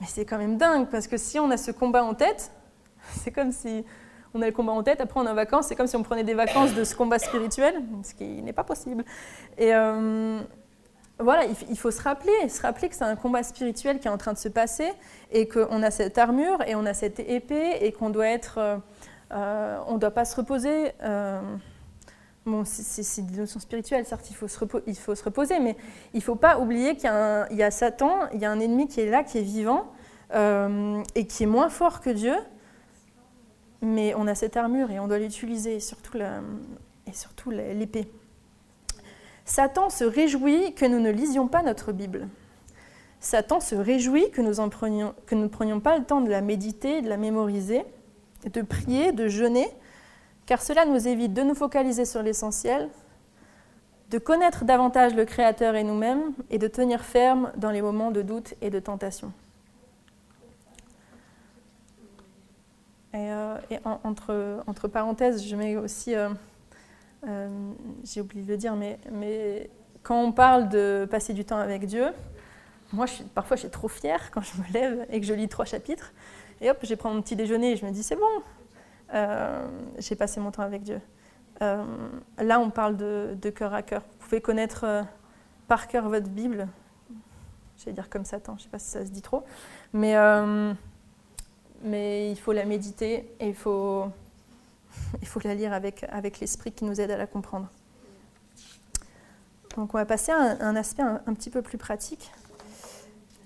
Mais 0.00 0.06
c'est 0.06 0.24
quand 0.24 0.38
même 0.38 0.56
dingue 0.56 0.88
parce 0.88 1.06
que 1.08 1.16
si 1.16 1.38
on 1.38 1.50
a 1.50 1.56
ce 1.56 1.70
combat 1.70 2.04
en 2.04 2.14
tête, 2.14 2.52
C'est 3.22 3.30
comme 3.30 3.52
si 3.52 3.84
on 4.34 4.42
a 4.42 4.46
le 4.46 4.52
combat 4.52 4.72
en 4.72 4.82
tête, 4.82 5.00
après 5.00 5.20
on 5.20 5.26
est 5.26 5.30
en 5.30 5.34
vacances, 5.34 5.66
c'est 5.68 5.74
comme 5.74 5.86
si 5.86 5.96
on 5.96 6.02
prenait 6.02 6.24
des 6.24 6.34
vacances 6.34 6.74
de 6.74 6.84
ce 6.84 6.94
combat 6.94 7.18
spirituel, 7.18 7.82
ce 8.02 8.14
qui 8.14 8.42
n'est 8.42 8.52
pas 8.52 8.64
possible. 8.64 9.04
Et 9.56 9.74
euh, 9.74 10.40
voilà, 11.18 11.44
il, 11.68 11.78
faut 11.78 11.90
se 11.90 12.02
rappeler, 12.02 12.48
se 12.48 12.62
rappeler 12.62 12.88
que 12.88 12.94
c'est 12.94 13.04
un 13.04 13.16
combat 13.16 13.42
spirituel 13.42 13.98
qui 13.98 14.06
est 14.06 14.10
en 14.10 14.18
train 14.18 14.32
de 14.32 14.38
se 14.38 14.48
passer 14.48 14.92
et 15.32 15.48
qu'on 15.48 15.82
a 15.82 15.90
cette 15.90 16.18
armure 16.18 16.62
et 16.66 16.74
on 16.74 16.86
a 16.86 16.94
cette 16.94 17.20
épée 17.20 17.78
et 17.80 17.92
qu'on 17.92 18.10
doit 18.10 18.28
être, 18.28 18.58
euh, 18.58 18.76
euh, 19.32 19.78
on 19.86 19.94
ne 19.94 19.98
doit 19.98 20.12
pas 20.12 20.24
se 20.24 20.36
reposer. 20.36 20.92
bon, 22.46 22.62
c'est 22.64 23.26
des 23.26 23.38
notions 23.38 23.60
spirituelles, 23.60 24.04
certes, 24.04 24.30
il 24.30 24.36
faut 24.36 24.48
se, 24.48 24.58
il 24.86 24.96
faut 24.96 25.14
se 25.14 25.24
reposer, 25.24 25.58
mais 25.58 25.76
il 26.12 26.18
ne 26.18 26.22
faut 26.22 26.36
pas 26.36 26.58
oublier 26.58 26.96
qu'il 26.96 27.10
y, 27.10 27.62
a 27.62 27.70
Satan, 27.70 28.28
il 28.32 28.40
y 28.40 28.44
a 28.44 28.50
un 28.50 28.60
ennemi 28.60 28.88
qui 28.88 29.00
est 29.00 29.10
là, 29.10 29.24
qui 29.24 29.38
est 29.38 29.42
vivant 29.42 29.92
et 30.34 31.26
qui 31.26 31.42
est 31.42 31.46
moins 31.46 31.70
fort 31.70 32.00
que 32.00 32.10
Dieu 32.10 32.36
mais 33.80 34.14
on 34.14 34.26
a 34.26 34.34
cette 34.34 34.56
armure 34.56 34.90
et 34.90 34.98
on 34.98 35.08
doit 35.08 35.18
l'utiliser, 35.18 35.76
et 35.76 35.80
surtout 35.80 37.50
l'épée. 37.50 38.10
Satan 39.44 39.88
se 39.88 40.04
réjouit 40.04 40.74
que 40.74 40.84
nous 40.84 41.00
ne 41.00 41.10
lisions 41.10 41.48
pas 41.48 41.62
notre 41.62 41.92
Bible. 41.92 42.28
Satan 43.20 43.60
se 43.60 43.74
réjouit 43.74 44.30
que 44.30 44.42
nous, 44.42 44.54
que 45.26 45.34
nous 45.34 45.42
ne 45.42 45.48
prenions 45.48 45.80
pas 45.80 45.98
le 45.98 46.04
temps 46.04 46.20
de 46.20 46.30
la 46.30 46.40
méditer, 46.40 47.02
de 47.02 47.08
la 47.08 47.16
mémoriser, 47.16 47.84
de 48.52 48.62
prier, 48.62 49.12
de 49.12 49.26
jeûner, 49.26 49.68
car 50.46 50.62
cela 50.62 50.84
nous 50.84 51.08
évite 51.08 51.32
de 51.32 51.42
nous 51.42 51.54
focaliser 51.54 52.04
sur 52.04 52.22
l'essentiel, 52.22 52.88
de 54.10 54.18
connaître 54.18 54.64
davantage 54.64 55.14
le 55.14 55.24
Créateur 55.24 55.74
et 55.74 55.84
nous-mêmes, 55.84 56.32
et 56.50 56.58
de 56.58 56.68
tenir 56.68 57.02
ferme 57.02 57.52
dans 57.56 57.70
les 57.70 57.82
moments 57.82 58.10
de 58.10 58.22
doute 58.22 58.54
et 58.62 58.70
de 58.70 58.78
tentation. 58.78 59.32
Et, 63.14 63.30
euh, 63.30 63.56
entre, 64.04 64.88
parenthèses, 64.88 65.46
je 65.46 65.56
mets 65.56 65.76
aussi, 65.76 66.14
euh, 66.14 66.28
euh, 67.26 67.72
j'ai 68.04 68.20
oublié 68.20 68.44
de 68.44 68.50
le 68.50 68.56
dire, 68.56 68.76
mais, 68.76 69.70
quand 70.02 70.22
on 70.22 70.32
parle 70.32 70.68
de 70.68 71.06
passer 71.10 71.32
du 71.32 71.44
temps 71.44 71.58
avec 71.58 71.86
Dieu, 71.86 72.06
moi, 72.92 73.06
parfois, 73.34 73.56
je 73.56 73.62
suis 73.62 73.70
trop 73.70 73.88
fière 73.88 74.30
quand 74.30 74.40
je 74.40 74.60
me 74.60 74.72
lève 74.72 75.06
et 75.10 75.20
que 75.20 75.26
je 75.26 75.34
lis 75.34 75.48
trois 75.48 75.64
chapitres. 75.64 76.12
Et 76.60 76.70
hop, 76.70 76.78
j'ai 76.82 76.96
pris 76.96 77.08
mon 77.08 77.20
petit 77.20 77.36
déjeuner 77.36 77.72
et 77.72 77.76
je 77.76 77.84
me 77.84 77.90
dis, 77.90 78.02
c'est 78.02 78.16
bon, 78.16 78.42
j'ai 79.98 80.16
passé 80.16 80.40
mon 80.40 80.50
temps 80.50 80.62
avec 80.62 80.82
Dieu. 80.82 81.00
là, 81.60 82.60
on 82.60 82.70
parle 82.70 82.96
de, 82.96 83.50
cœur 83.50 83.74
à 83.74 83.82
cœur. 83.82 84.02
Vous 84.02 84.26
pouvez 84.26 84.40
connaître 84.40 85.04
par 85.66 85.88
cœur 85.88 86.08
votre 86.08 86.28
Bible. 86.28 86.68
Je 87.76 87.84
vais 87.86 87.92
dire 87.92 88.08
comme 88.08 88.24
Satan, 88.24 88.54
je 88.56 88.60
ne 88.60 88.64
sais 88.64 88.70
pas 88.70 88.78
si 88.78 88.90
ça 88.90 89.04
se 89.04 89.10
dit 89.10 89.22
trop. 89.22 89.44
Mais 89.92 90.14
mais 91.82 92.30
il 92.30 92.38
faut 92.38 92.52
la 92.52 92.64
méditer 92.64 93.30
et 93.40 93.48
il 93.48 93.54
faut, 93.54 94.06
il 95.22 95.28
faut 95.28 95.40
la 95.44 95.54
lire 95.54 95.72
avec, 95.72 96.04
avec 96.10 96.40
l'esprit 96.40 96.72
qui 96.72 96.84
nous 96.84 97.00
aide 97.00 97.10
à 97.10 97.16
la 97.16 97.26
comprendre. 97.26 97.68
Donc 99.76 99.94
on 99.94 99.98
va 99.98 100.06
passer 100.06 100.32
à 100.32 100.36
un, 100.36 100.76
aspect 100.76 101.02
un, 101.02 101.34
petit 101.34 101.50
peu 101.50 101.62
plus 101.62 101.78
pratique. 101.78 102.32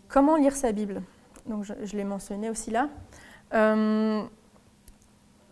Comment 0.08 0.36
lire 0.36 0.56
sa 0.56 0.72
Bible? 0.72 1.02
Donc 1.46 1.64
je, 1.64 1.96
l'ai 1.96 2.04
mentionné 2.04 2.48
aussi 2.48 2.70
là. 2.70 2.88
Euh, 3.52 4.22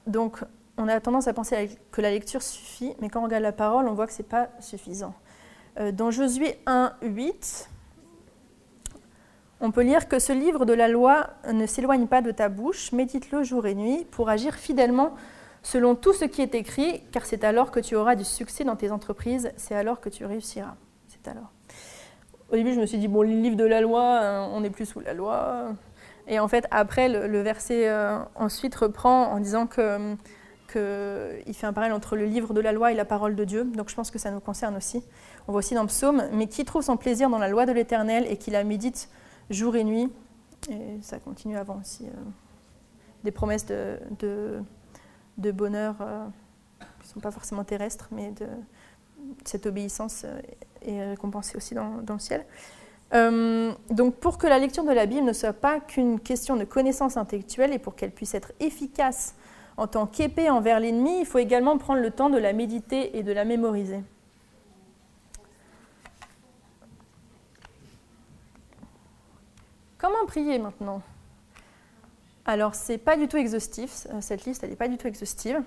donc 0.06 0.42
on 0.78 0.88
a 0.88 0.98
tendance 1.00 1.28
à 1.28 1.34
penser 1.34 1.78
que 1.92 2.00
la 2.00 2.10
lecture 2.10 2.42
suffit, 2.42 2.94
mais 3.00 3.10
quand 3.10 3.20
on 3.20 3.24
regarde 3.24 3.42
la 3.42 3.52
parole, 3.52 3.88
on 3.88 3.92
voit 3.92 4.06
que 4.06 4.12
ce 4.12 4.22
n'est 4.22 4.28
pas 4.28 4.48
suffisant. 4.60 5.14
Euh, 5.78 5.92
dans 5.92 6.10
Josué 6.10 6.58
1, 6.66 6.94
8, 7.02 7.69
on 9.60 9.70
peut 9.70 9.82
lire 9.82 10.08
que 10.08 10.18
ce 10.18 10.32
livre 10.32 10.64
de 10.64 10.72
la 10.72 10.88
loi 10.88 11.28
ne 11.52 11.66
s'éloigne 11.66 12.06
pas 12.06 12.22
de 12.22 12.30
ta 12.30 12.48
bouche, 12.48 12.92
médite-le 12.92 13.42
jour 13.42 13.66
et 13.66 13.74
nuit 13.74 14.06
pour 14.10 14.28
agir 14.28 14.54
fidèlement 14.54 15.14
selon 15.62 15.94
tout 15.94 16.12
ce 16.12 16.24
qui 16.24 16.42
est 16.42 16.54
écrit, 16.54 17.02
car 17.12 17.26
c'est 17.26 17.44
alors 17.44 17.70
que 17.70 17.80
tu 17.80 17.96
auras 17.96 18.14
du 18.14 18.24
succès 18.24 18.64
dans 18.64 18.76
tes 18.76 18.90
entreprises, 18.90 19.52
c'est 19.56 19.74
alors 19.74 20.00
que 20.00 20.08
tu 20.08 20.24
réussiras. 20.24 20.74
C'est 21.08 21.28
alors. 21.28 21.50
Au 22.50 22.56
début, 22.56 22.72
je 22.72 22.80
me 22.80 22.86
suis 22.86 22.98
dit, 22.98 23.08
bon, 23.08 23.22
le 23.22 23.28
livre 23.28 23.56
de 23.56 23.64
la 23.64 23.80
loi, 23.80 24.02
euh, 24.02 24.46
on 24.52 24.60
n'est 24.60 24.70
plus 24.70 24.86
sous 24.86 25.00
la 25.00 25.14
loi. 25.14 25.74
Et 26.26 26.40
en 26.40 26.48
fait, 26.48 26.66
après, 26.70 27.08
le, 27.08 27.42
verset 27.42 27.88
euh, 27.88 28.18
ensuite 28.34 28.74
reprend 28.74 29.26
en 29.26 29.38
disant 29.38 29.66
que, 29.66 30.16
il 31.46 31.54
fait 31.54 31.66
un 31.66 31.72
parallèle 31.72 31.94
entre 31.94 32.16
le 32.16 32.24
livre 32.26 32.54
de 32.54 32.60
la 32.60 32.72
loi 32.72 32.92
et 32.92 32.94
la 32.94 33.04
parole 33.04 33.34
de 33.34 33.44
Dieu. 33.44 33.64
Donc 33.64 33.88
je 33.88 33.94
pense 33.94 34.10
que 34.10 34.18
ça 34.18 34.30
nous 34.30 34.38
concerne 34.38 34.76
aussi. 34.76 35.02
On 35.48 35.52
voit 35.52 35.58
aussi 35.58 35.74
dans 35.74 35.82
le 35.82 35.88
psaume, 35.88 36.22
mais 36.32 36.46
qui 36.46 36.64
trouve 36.64 36.82
son 36.82 36.96
plaisir 36.96 37.28
dans 37.28 37.38
la 37.38 37.48
loi 37.48 37.66
de 37.66 37.72
l'Éternel 37.72 38.24
et 38.28 38.36
qui 38.36 38.52
la 38.52 38.62
médite 38.62 39.08
jour 39.50 39.76
et 39.76 39.84
nuit. 39.84 40.10
Et 40.70 40.98
ça 41.02 41.18
continue 41.18 41.56
avant 41.56 41.80
aussi. 41.80 42.06
des 43.24 43.30
promesses 43.30 43.66
de, 43.66 43.98
de, 45.38 45.52
bonheur 45.52 45.96
qui 47.00 47.08
ne 47.08 47.12
sont 47.12 47.20
pas 47.20 47.30
forcément 47.30 47.64
terrestres, 47.64 48.08
mais 48.12 48.30
de, 48.32 48.46
cette 49.44 49.66
obéissance 49.66 50.24
est 50.82 51.10
récompensée 51.10 51.56
aussi 51.56 51.74
dans, 51.74 52.02
dans 52.02 52.14
le 52.14 52.20
ciel. 52.20 52.44
Euh, 53.12 53.72
donc 53.90 54.14
pour 54.16 54.38
que 54.38 54.46
la 54.46 54.58
lecture 54.58 54.84
de 54.84 54.92
la 54.92 55.06
Bible 55.06 55.26
ne 55.26 55.32
soit 55.32 55.52
pas 55.52 55.80
qu'une 55.80 56.20
question 56.20 56.56
de 56.56 56.64
connaissance 56.64 57.16
intellectuelle 57.16 57.72
et 57.72 57.78
pour 57.78 57.96
qu'elle 57.96 58.12
puisse 58.12 58.34
être 58.34 58.52
efficace 58.60 59.34
en 59.76 59.86
tant 59.86 60.06
qu'épée 60.06 60.50
envers 60.50 60.78
l'ennemi, 60.78 61.20
il 61.20 61.26
faut 61.26 61.38
également 61.38 61.76
prendre 61.78 62.00
le 62.00 62.10
temps 62.10 62.30
de 62.30 62.38
la 62.38 62.52
méditer 62.52 63.16
et 63.18 63.22
de 63.22 63.32
la 63.32 63.44
mémoriser. 63.44 64.02
Comment 70.00 70.24
prier 70.26 70.58
maintenant? 70.58 71.02
Alors, 72.46 72.74
c'est 72.74 72.96
pas 72.96 73.18
du 73.18 73.28
tout 73.28 73.36
exhaustif, 73.36 74.06
cette 74.20 74.46
liste, 74.46 74.62
n'est 74.62 74.74
pas 74.74 74.88
du 74.88 74.96
tout 74.96 75.06
exhaustive. 75.06 75.62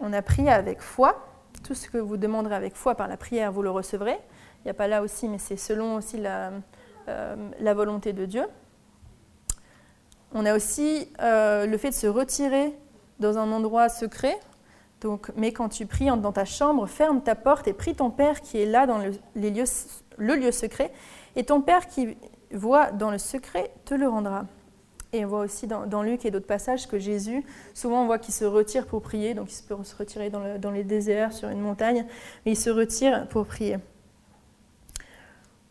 On 0.00 0.14
a 0.14 0.22
prié 0.22 0.48
avec 0.48 0.80
foi. 0.80 1.22
Tout 1.62 1.74
ce 1.74 1.90
que 1.90 1.98
vous 1.98 2.16
demanderez 2.16 2.54
avec 2.54 2.74
foi 2.74 2.94
par 2.94 3.06
la 3.06 3.18
prière, 3.18 3.52
vous 3.52 3.60
le 3.60 3.68
recevrez. 3.68 4.18
Il 4.60 4.64
n'y 4.64 4.70
a 4.70 4.74
pas 4.74 4.88
là 4.88 5.02
aussi, 5.02 5.28
mais 5.28 5.36
c'est 5.36 5.58
selon 5.58 5.96
aussi 5.96 6.16
la, 6.16 6.52
euh, 7.08 7.74
volonté 7.74 8.14
de 8.14 8.24
Dieu. 8.24 8.46
On 10.32 10.46
a 10.46 10.56
aussi 10.56 11.12
euh, 11.20 11.66
le 11.66 11.76
fait 11.76 11.90
de 11.90 11.94
se 11.94 12.06
retirer 12.06 12.74
dans 13.20 13.36
un 13.36 13.52
endroit 13.52 13.90
secret. 13.90 14.40
Donc, 15.02 15.30
mais 15.36 15.52
quand 15.52 15.68
tu 15.68 15.84
pries 15.84 16.06
dans 16.06 16.32
ta 16.32 16.46
chambre, 16.46 16.86
ferme 16.86 17.22
ta 17.22 17.34
porte 17.34 17.68
et 17.68 17.74
prie 17.74 17.94
ton 17.94 18.10
Père 18.10 18.40
qui 18.40 18.58
est 18.58 18.66
là 18.66 18.86
dans 18.86 18.98
le 18.98 20.34
lieu 20.34 20.50
secret. 20.50 20.92
Et 21.36 21.44
ton 21.44 21.60
Père 21.60 21.88
qui 21.88 22.16
voit 22.52 22.90
dans 22.90 23.10
le 23.10 23.18
secret 23.18 23.72
te 23.84 23.94
le 23.94 24.08
rendra. 24.08 24.46
Et 25.12 25.24
on 25.24 25.28
voit 25.28 25.40
aussi 25.40 25.66
dans, 25.66 26.02
Luc 26.02 26.26
et 26.26 26.30
d'autres 26.30 26.46
passages 26.46 26.86
que 26.86 26.98
Jésus, 26.98 27.42
souvent 27.72 28.02
on 28.02 28.06
voit 28.06 28.18
qu'il 28.18 28.34
se 28.34 28.44
retire 28.44 28.86
pour 28.86 29.00
prier, 29.00 29.32
donc 29.32 29.50
il 29.50 29.62
peut 29.62 29.82
se 29.82 29.96
retirer 29.96 30.28
dans, 30.28 30.58
dans 30.58 30.70
les 30.70 30.84
déserts, 30.84 31.32
sur 31.32 31.48
une 31.48 31.60
montagne, 31.60 32.04
mais 32.44 32.52
il 32.52 32.56
se 32.56 32.68
retire 32.68 33.26
pour 33.28 33.46
prier. 33.46 33.78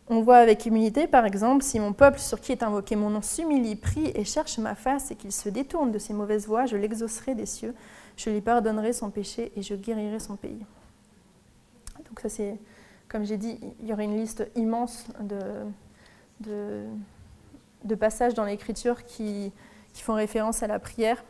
On 0.10 0.22
voit 0.22 0.38
avec 0.38 0.66
humilité, 0.66 1.06
par 1.06 1.26
exemple, 1.26 1.64
si 1.64 1.80
mon 1.80 1.92
peuple 1.92 2.20
sur 2.20 2.40
qui 2.40 2.54
est 2.54 2.64
invoqué 2.64 2.96
mon 2.96 3.10
nom 3.10 3.22
s'humilie, 3.22 3.76
prie 3.76 4.12
et 4.16 4.24
cherche 4.24 4.58
ma 4.58 4.74
face 4.74 5.12
et 5.12 5.16
qu'il 5.16 5.34
se 5.34 5.50
détourne 5.50 5.92
de 5.92 6.00
ses 6.00 6.14
mauvaises 6.14 6.48
voies, 6.48 6.66
je 6.66 6.78
l'exaucerai 6.78 7.36
des 7.36 7.46
cieux, 7.46 7.76
je 8.16 8.30
lui 8.30 8.40
pardonnerai 8.40 8.94
son 8.94 9.12
péché 9.12 9.52
et 9.56 9.62
je 9.62 9.76
guérirai 9.76 10.20
son 10.20 10.38
pays. 10.38 10.66
Donc 12.08 12.22
ça 12.22 12.30
c'est, 12.30 12.58
comme 13.10 13.26
j'ai 13.26 13.38
dit, 13.38 13.60
il 13.82 13.88
y 13.88 13.94
aurait 13.94 14.06
une 14.06 14.18
liste 14.18 14.50
immense 14.56 15.06
de, 15.20 15.38
de, 16.40 16.86
passages 18.00 18.34
dans 18.34 18.46
l'Écriture 18.46 19.04
qui, 19.04 19.52
font 19.94 20.14
référence 20.14 20.62
à 20.62 20.68
la 20.68 20.78
prière. 20.78 21.24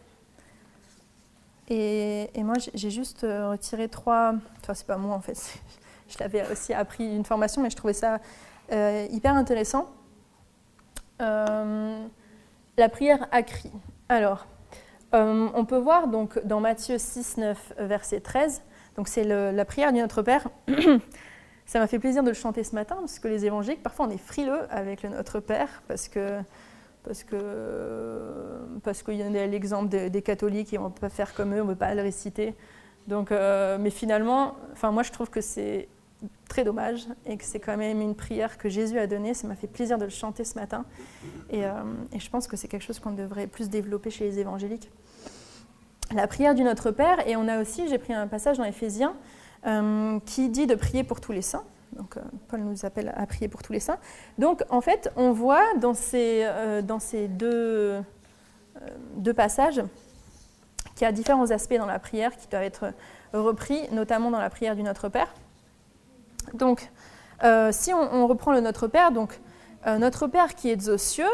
Et, 1.69 2.29
moi 2.37 2.55
j'ai 2.73 2.89
juste 2.89 3.21
retiré 3.21 3.87
trois, 3.87 4.33
enfin 4.61 4.73
c'est 4.73 4.87
pas 4.87 4.97
moi 4.97 5.15
en 5.15 5.21
fait, 5.21 5.59
je 6.09 6.17
l'avais 6.19 6.49
aussi 6.51 6.73
appris 6.73 7.15
une 7.15 7.23
formation, 7.23 7.61
mais 7.61 7.69
je 7.69 7.75
trouvais 7.77 7.93
ça 7.93 8.19
euh, 8.71 9.07
hyper 9.11 9.35
intéressant. 9.35 9.89
Euh, 11.21 12.05
la 12.77 12.89
prière 12.89 13.27
à 13.31 13.41
cri. 13.41 13.71
Alors, 14.09 14.45
euh, 15.13 15.47
on 15.53 15.65
peut 15.65 15.77
voir 15.77 16.07
donc 16.07 16.39
dans 16.45 16.59
Matthieu 16.59 16.97
6, 16.97 17.37
9, 17.37 17.73
verset 17.79 18.19
13, 18.19 18.61
donc 18.97 19.07
c'est 19.07 19.23
la 19.23 19.65
prière 19.65 19.93
du 19.93 19.99
Notre 19.99 20.21
Père. 20.21 20.49
Ça 21.67 21.79
m'a 21.79 21.87
fait 21.87 21.99
plaisir 21.99 22.23
de 22.23 22.29
le 22.29 22.33
chanter 22.33 22.63
ce 22.63 22.73
matin, 22.73 22.95
parce 22.95 23.19
que 23.19 23.27
les 23.27 23.45
évangéliques, 23.45 23.83
parfois 23.83 24.07
on 24.07 24.09
est 24.09 24.17
frileux 24.17 24.61
avec 24.71 25.03
le 25.03 25.09
Notre 25.09 25.39
Père, 25.39 25.83
parce 25.87 26.07
que 26.07 26.39
parce 27.03 27.23
que 27.23 27.37
parce 28.83 29.03
qu'il 29.03 29.15
y 29.15 29.21
a 29.21 29.47
l'exemple 29.47 29.87
des, 29.87 30.21
catholiques 30.21 30.69
qui 30.69 30.75
ne 30.75 30.81
vont 30.81 30.89
pas 30.89 31.09
faire 31.09 31.33
comme 31.35 31.53
eux, 31.53 31.61
on 31.61 31.65
ne 31.65 31.69
veut 31.69 31.75
pas 31.75 31.93
le 31.93 32.01
réciter. 32.01 32.55
Donc, 33.07 33.31
mais 33.31 33.89
finalement, 33.89 34.55
moi 34.83 35.03
je 35.03 35.11
trouve 35.11 35.29
que 35.29 35.39
c'est 35.39 35.87
très 36.47 36.63
dommage 36.63 37.07
et 37.25 37.37
que 37.37 37.43
c'est 37.43 37.59
quand 37.59 37.77
même 37.77 38.01
une 38.01 38.15
prière 38.15 38.57
que 38.57 38.69
Jésus 38.69 38.97
a 38.97 39.07
donnée. 39.07 39.33
Ça 39.33 39.47
m'a 39.47 39.55
fait 39.55 39.67
plaisir 39.67 39.97
de 39.97 40.05
le 40.05 40.09
chanter 40.09 40.43
ce 40.43 40.55
matin 40.55 40.85
et, 41.49 41.65
euh, 41.65 41.71
je 42.17 42.29
pense 42.29 42.47
que 42.47 42.57
c'est 42.57 42.67
quelque 42.67 42.83
chose 42.83 42.99
qu'on 42.99 43.11
devrait 43.11 43.47
plus 43.47 43.69
développer 43.69 44.09
chez 44.09 44.25
les 44.25 44.39
évangéliques. 44.39 44.89
La 46.13 46.27
prière 46.27 46.55
du 46.55 46.63
Notre 46.63 46.91
Père 46.91 47.27
et 47.27 47.35
on 47.35 47.47
a 47.47 47.61
aussi, 47.61 47.87
j'ai 47.87 47.97
pris 47.97 48.13
un 48.13 48.27
passage 48.27 48.57
dans 48.57 48.63
Éphésiens 48.63 49.13
euh, 49.13 49.36
qui 50.25 50.49
dit 50.49 50.67
de 50.67 50.75
prier 50.75 51.03
pour 51.03 51.19
tous 51.19 51.31
les 51.31 51.41
saints. 51.41 51.63
Donc 51.93 52.17
euh, 52.17 52.21
Paul 52.47 52.61
nous 52.61 52.85
appelle 52.85 53.13
à 53.15 53.25
prier 53.25 53.47
pour 53.47 53.63
tous 53.63 53.73
les 53.73 53.79
saints. 53.79 53.97
Donc 54.37 54.63
en 54.69 54.81
fait, 54.81 55.11
on 55.15 55.31
voit 55.31 55.73
dans 55.79 55.93
ces, 55.93 56.47
ces 56.99 57.27
deux, 57.27 58.03
passages 59.35 59.81
qu'il 60.95 61.05
y 61.05 61.07
a 61.07 61.11
différents 61.11 61.51
aspects 61.51 61.77
dans 61.77 61.85
la 61.85 61.99
prière 61.99 62.35
qui 62.35 62.47
doivent 62.47 62.63
être 62.63 62.93
repris, 63.33 63.81
notamment 63.91 64.31
dans 64.31 64.39
la 64.39 64.49
prière 64.49 64.75
du 64.75 64.83
Notre 64.83 65.09
Père. 65.09 65.33
Donc, 66.53 66.89
euh, 67.43 67.69
si 67.71 67.93
on, 67.93 68.27
reprend 68.27 68.51
le 68.51 68.61
Notre 68.61 68.87
Père, 68.87 69.11
donc 69.11 69.39
euh, 69.85 69.97
Notre 69.97 70.27
Père 70.27 70.55
qui 70.55 70.69
est 70.69 70.87
aux 70.87 70.97
cieux, 70.97 71.25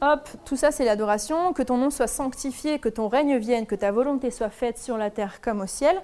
hop, 0.00 0.28
tout 0.44 0.56
ça 0.56 0.70
c'est 0.70 0.84
l'adoration, 0.84 1.52
que 1.52 1.62
ton 1.62 1.76
nom 1.76 1.90
soit 1.90 2.06
sanctifié, 2.06 2.78
que 2.78 2.88
ton 2.88 3.08
règne 3.08 3.36
vienne, 3.36 3.66
que 3.66 3.74
ta 3.74 3.92
volonté 3.92 4.30
soit 4.30 4.50
faite 4.50 4.78
sur 4.78 4.96
la 4.96 5.10
terre 5.10 5.40
comme 5.40 5.60
au 5.60 5.66
ciel. 5.66 6.00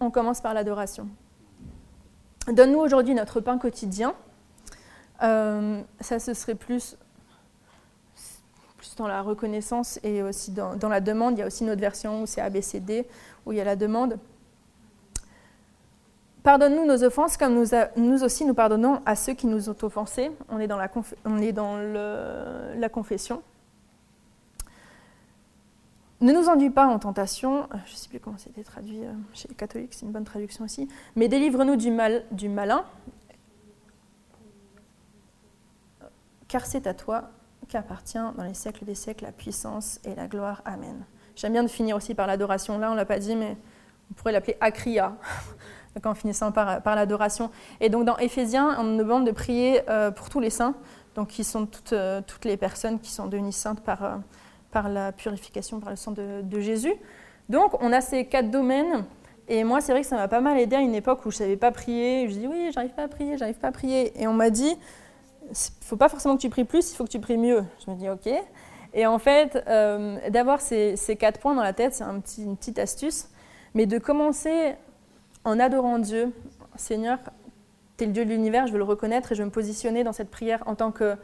On 0.00 0.10
commence 0.10 0.40
par 0.40 0.54
l'adoration. 0.54 1.08
Donne-nous 2.46 2.78
aujourd'hui 2.78 3.14
notre 3.14 3.40
pain 3.40 3.58
quotidien. 3.58 4.14
Euh, 5.22 5.82
ça, 6.00 6.18
ce 6.18 6.34
serait 6.34 6.54
plus, 6.54 6.96
plus 8.76 8.94
dans 8.96 9.08
la 9.08 9.22
reconnaissance 9.22 9.98
et 10.02 10.22
aussi 10.22 10.52
dans, 10.52 10.88
la 10.88 11.00
demande. 11.00 11.36
Il 11.36 11.40
y 11.40 11.42
a 11.42 11.46
aussi 11.46 11.64
une 11.64 11.70
autre 11.70 11.80
version 11.80 12.22
où 12.22 12.26
c'est 12.26 12.40
ABCD, 12.40 13.06
où 13.44 13.52
il 13.52 13.58
y 13.58 13.60
a 13.60 13.64
la 13.64 13.76
demande. 13.76 14.18
Pardonne-nous 16.42 16.86
nos 16.86 17.02
offenses 17.04 17.36
comme 17.36 17.54
nous, 17.54 17.66
nous, 17.96 18.24
aussi 18.24 18.44
nous 18.44 18.54
pardonnons 18.54 19.02
à 19.04 19.16
ceux 19.16 19.34
qui 19.34 19.46
nous 19.46 19.68
ont 19.68 19.76
offensés. 19.82 20.30
On 20.48 20.58
est 20.60 20.68
dans 20.68 20.78
la, 20.78 20.90
on 21.24 21.38
est 21.38 21.52
dans 21.52 21.76
le, 21.76 22.74
la 22.78 22.88
confession. 22.88 23.42
Ne 26.20 26.32
nous 26.32 26.48
enduis 26.48 26.70
pas 26.70 26.86
en 26.86 26.98
tentation, 26.98 27.68
je 27.86 27.92
ne 27.92 27.96
sais 27.96 28.08
plus 28.08 28.18
comment 28.18 28.38
c'était 28.38 28.64
traduit 28.64 29.04
euh, 29.04 29.12
chez 29.32 29.46
les 29.48 29.54
catholiques, 29.54 29.94
c'est 29.94 30.04
une 30.04 30.10
bonne 30.10 30.24
traduction 30.24 30.64
aussi, 30.64 30.88
mais 31.14 31.28
délivre-nous 31.28 31.76
du, 31.76 31.92
mal, 31.92 32.24
du 32.32 32.48
malin, 32.48 32.84
car 36.48 36.66
c'est 36.66 36.88
à 36.88 36.94
toi 36.94 37.30
qu'appartient 37.68 38.18
dans 38.36 38.42
les 38.42 38.54
siècles 38.54 38.84
des 38.84 38.96
siècles 38.96 39.24
la 39.24 39.32
puissance 39.32 40.00
et 40.04 40.14
la 40.14 40.26
gloire. 40.26 40.62
Amen. 40.64 41.04
J'aime 41.36 41.52
bien 41.52 41.62
de 41.62 41.68
finir 41.68 41.94
aussi 41.94 42.14
par 42.14 42.26
l'adoration. 42.26 42.78
Là, 42.78 42.88
on 42.88 42.92
ne 42.92 42.96
l'a 42.96 43.04
pas 43.04 43.18
dit, 43.20 43.36
mais 43.36 43.56
on 44.10 44.14
pourrait 44.14 44.32
l'appeler 44.32 44.56
Akria 44.60 45.16
en 46.04 46.14
finissant 46.14 46.50
par, 46.50 46.80
l'adoration. 46.84 47.50
Et 47.80 47.90
donc 47.90 48.04
dans 48.04 48.16
Éphésiens, 48.18 48.76
on 48.78 48.84
nous 48.84 48.98
demande 48.98 49.26
de 49.26 49.30
prier 49.30 49.88
euh, 49.88 50.10
pour 50.10 50.30
tous 50.30 50.40
les 50.40 50.50
saints, 50.50 50.74
donc 51.14 51.28
qui 51.28 51.44
sont 51.44 51.66
toutes, 51.66 51.92
euh, 51.92 52.22
les 52.44 52.56
personnes 52.56 52.98
qui 52.98 53.10
sont 53.10 53.26
devenues 53.26 53.52
saintes 53.52 53.82
par, 53.82 54.04
euh, 54.04 54.16
par 54.82 54.88
la 54.88 55.10
purification, 55.10 55.80
par 55.80 55.90
le 55.90 55.96
sang 55.96 56.12
de, 56.12 56.60
Jésus. 56.60 56.94
Donc 57.48 57.82
on 57.82 57.92
a 57.92 58.00
ces 58.00 58.26
quatre 58.26 58.48
domaines. 58.48 59.04
Et 59.48 59.64
moi, 59.64 59.80
c'est 59.80 59.90
vrai 59.90 60.02
que 60.02 60.06
ça 60.06 60.14
m'a 60.14 60.28
pas 60.28 60.40
mal 60.40 60.56
aidé 60.56 60.76
à 60.76 60.80
une 60.80 60.94
époque 60.94 61.26
où 61.26 61.32
je 61.32 61.36
ne 61.36 61.38
savais 61.38 61.56
pas 61.56 61.72
prier. 61.72 62.28
Je 62.28 62.34
dis 62.34 62.46
oui, 62.46 62.70
j'arrive 62.72 62.92
pas 62.92 63.02
à 63.02 63.08
prier, 63.08 63.36
j'arrive 63.36 63.56
pas 63.56 63.68
à 63.68 63.72
prier. 63.72 64.12
Et 64.22 64.28
on 64.28 64.34
m'a 64.34 64.50
dit, 64.50 64.76
il 65.50 65.56
faut 65.84 65.96
pas 65.96 66.08
forcément 66.08 66.36
que 66.36 66.42
tu 66.42 66.48
pries 66.48 66.64
plus, 66.64 66.92
il 66.92 66.94
faut 66.94 67.02
que 67.02 67.10
tu 67.10 67.18
pries 67.18 67.38
mieux. 67.38 67.64
Je 67.84 67.90
me 67.90 67.96
dis 67.96 68.08
ok. 68.08 68.28
Et 68.94 69.04
en 69.04 69.18
fait, 69.18 69.64
d'avoir 70.30 70.60
ces, 70.60 70.94
quatre 71.18 71.40
points 71.40 71.56
dans 71.56 71.62
la 71.62 71.72
tête, 71.72 71.94
c'est 71.94 72.04
une 72.42 72.56
petite 72.56 72.78
astuce. 72.78 73.30
Mais 73.74 73.86
de 73.86 73.98
commencer 73.98 74.76
en 75.42 75.58
adorant 75.58 75.98
Dieu, 75.98 76.32
Seigneur, 76.76 77.18
tu 77.96 78.04
es 78.04 78.06
le 78.06 78.12
Dieu 78.12 78.24
de 78.24 78.30
l'univers, 78.30 78.68
je 78.68 78.72
veux 78.72 78.78
le 78.78 78.84
reconnaître 78.84 79.32
et 79.32 79.34
je 79.34 79.42
veux 79.42 79.46
me 79.46 79.52
positionner 79.52 80.04
dans 80.04 80.12
cette 80.12 80.30
prière 80.30 80.62
en 80.66 80.76
tant 80.76 80.92
que, 80.92 81.16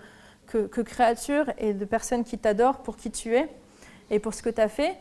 que, 0.47 0.81
créature 0.83 1.47
et 1.59 1.73
de 1.73 1.85
personne 1.85 2.25
qui 2.25 2.39
t'adore 2.39 2.79
pour 2.79 2.97
qui 2.97 3.11
tu 3.11 3.35
es 3.35 3.49
et 4.11 4.19
pour 4.19 4.35
ce 4.35 4.43
que 4.43 4.51
tu 4.51 4.61
as 4.61 4.69
fait. 4.69 4.97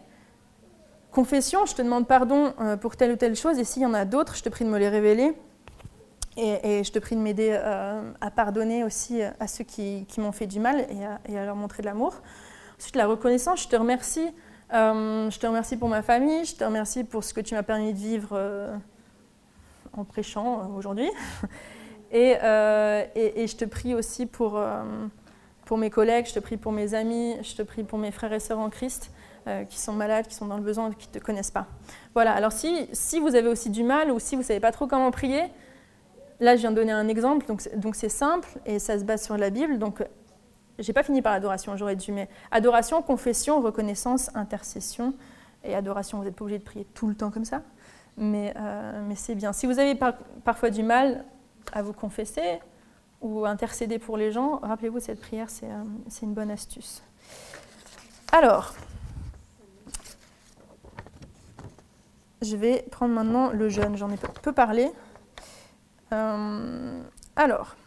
Confession, 1.11 1.65
je 1.65 1.75
te 1.75 1.81
demande 1.81 2.07
pardon 2.07 2.53
euh, 2.59 2.77
pour 2.77 2.95
telle 2.95 3.11
ou 3.11 3.15
telle 3.15 3.35
chose 3.35 3.59
et 3.59 3.63
s'il 3.63 3.83
y 3.83 3.85
en 3.85 3.93
a 3.93 4.05
d'autres, 4.05 4.35
je 4.35 4.43
te 4.43 4.49
prie 4.49 4.65
de 4.65 4.69
me 4.69 4.79
les 4.79 4.89
révéler. 4.89 5.33
Et, 6.35 6.83
je 6.83 6.91
te 6.91 6.97
prie 6.97 7.15
de 7.15 7.21
m'aider 7.21 7.49
euh, 7.51 8.11
à 8.19 8.31
pardonner 8.31 8.83
aussi 8.83 9.21
à 9.21 9.47
ceux 9.47 9.63
qui, 9.63 10.07
m'ont 10.17 10.31
fait 10.31 10.47
du 10.47 10.59
mal 10.59 10.87
et 11.27 11.37
à, 11.37 11.45
leur 11.45 11.55
montrer 11.55 11.83
de 11.83 11.87
l'amour. 11.87 12.15
Ensuite, 12.79 12.95
la 12.95 13.05
reconnaissance, 13.05 13.61
je 13.61 13.67
te 13.67 13.75
remercie. 13.75 14.31
Euh, 14.73 15.29
je 15.29 15.37
te 15.37 15.45
remercie 15.45 15.77
pour 15.77 15.89
ma 15.89 16.01
famille, 16.01 16.43
je 16.45 16.55
te 16.55 16.63
remercie 16.63 17.03
pour 17.03 17.23
ce 17.23 17.35
que 17.35 17.41
tu 17.41 17.53
m'as 17.53 17.61
permis 17.61 17.93
de 17.93 17.99
vivre 17.99 18.35
en 19.97 20.03
prêchant 20.03 20.59
euh, 20.59 20.77
aujourd'hui. 20.77 21.09
Euh, 22.15 23.05
et, 23.15 23.47
je 23.47 23.55
te 23.55 23.65
prie 23.65 23.95
aussi 23.95 24.27
pour, 24.27 24.55
euh, 24.55 24.83
pour 25.65 25.77
mes 25.77 25.89
collègues, 25.89 26.27
je 26.27 26.33
te 26.33 26.39
prie 26.39 26.57
pour 26.57 26.71
mes 26.71 26.93
amis, 26.93 27.35
je 27.41 27.55
te 27.55 27.61
prie 27.61 27.83
pour 27.83 27.99
mes 27.99 28.11
frères 28.11 28.33
et 28.33 28.39
sœurs 28.39 28.59
en 28.59 28.69
Christ 28.69 29.11
qui 29.67 29.77
sont 29.77 29.91
malades, 29.91 30.25
qui 30.27 30.35
sont 30.35 30.45
dans 30.45 30.55
le 30.55 30.63
besoin, 30.63 30.89
qui 30.91 31.09
ne 31.09 31.19
te 31.19 31.19
connaissent 31.19 31.51
pas. 31.51 31.67
Voilà, 32.13 32.31
alors 32.31 32.53
si, 32.53 32.87
si 32.93 33.19
vous 33.19 33.35
avez 33.35 33.49
aussi 33.49 33.69
du 33.69 33.83
mal 33.83 34.09
ou 34.09 34.17
si 34.17 34.35
vous 34.35 34.41
ne 34.41 34.47
savez 34.47 34.61
pas 34.61 34.71
trop 34.71 34.87
comment 34.87 35.11
prier, 35.11 35.43
là, 36.39 36.55
je 36.55 36.61
viens 36.61 36.71
de 36.71 36.77
donner 36.77 36.93
un 36.93 37.09
exemple, 37.09 37.45
donc 37.45 37.95
c'est 37.95 38.07
simple 38.07 38.47
et 38.65 38.79
ça 38.79 38.97
se 38.97 39.03
base 39.03 39.21
sur 39.21 39.37
la 39.37 39.49
Bible. 39.49 39.79
Donc, 39.79 40.01
j'ai 40.79 40.93
pas 40.93 41.03
fini 41.03 41.21
par 41.21 41.33
l'adoration, 41.33 41.75
j'aurais 41.77 41.95
dû, 41.95 42.11
mais 42.11 42.29
adoration, 42.51 43.01
confession, 43.01 43.61
reconnaissance, 43.61 44.31
intercession. 44.35 45.13
Et 45.63 45.75
adoration, 45.75 46.17
vous 46.17 46.23
n'êtes 46.25 46.35
pas 46.35 46.43
obligé 46.43 46.59
de 46.59 46.63
prier 46.63 46.85
tout 46.93 47.07
le 47.07 47.15
temps 47.15 47.31
comme 47.31 47.45
ça, 47.45 47.61
mais, 48.17 48.53
euh, 48.57 49.01
mais 49.07 49.15
c'est 49.15 49.35
bien. 49.35 49.53
Si 49.53 49.65
vous 49.65 49.79
avez 49.79 49.97
parfois 50.43 50.69
du 50.69 50.83
mal 50.83 51.25
à 51.71 51.81
vous 51.81 51.93
confesser 51.93 52.59
ou 53.23 53.45
intercéder 53.45 53.99
pour 53.99 54.17
les 54.17 54.31
gens, 54.31 54.59
rappelez-vous 54.61 54.99
cette 54.99 55.21
prière, 55.21 55.49
c'est 55.49 55.71
euh, 55.71 55.83
une 56.21 56.33
bonne 56.33 56.51
astuce. 56.51 57.01
Alors, 58.33 58.73
je 62.41 62.57
vais 62.57 62.85
prendre 62.91 63.13
maintenant 63.13 63.49
le 63.51 63.69
jeûne, 63.69 63.95
j'en 63.95 64.11
ai 64.11 64.17
peu, 64.41 64.51
parlé. 64.51 64.91
Euh, 66.11 67.01
alors, 67.37 67.77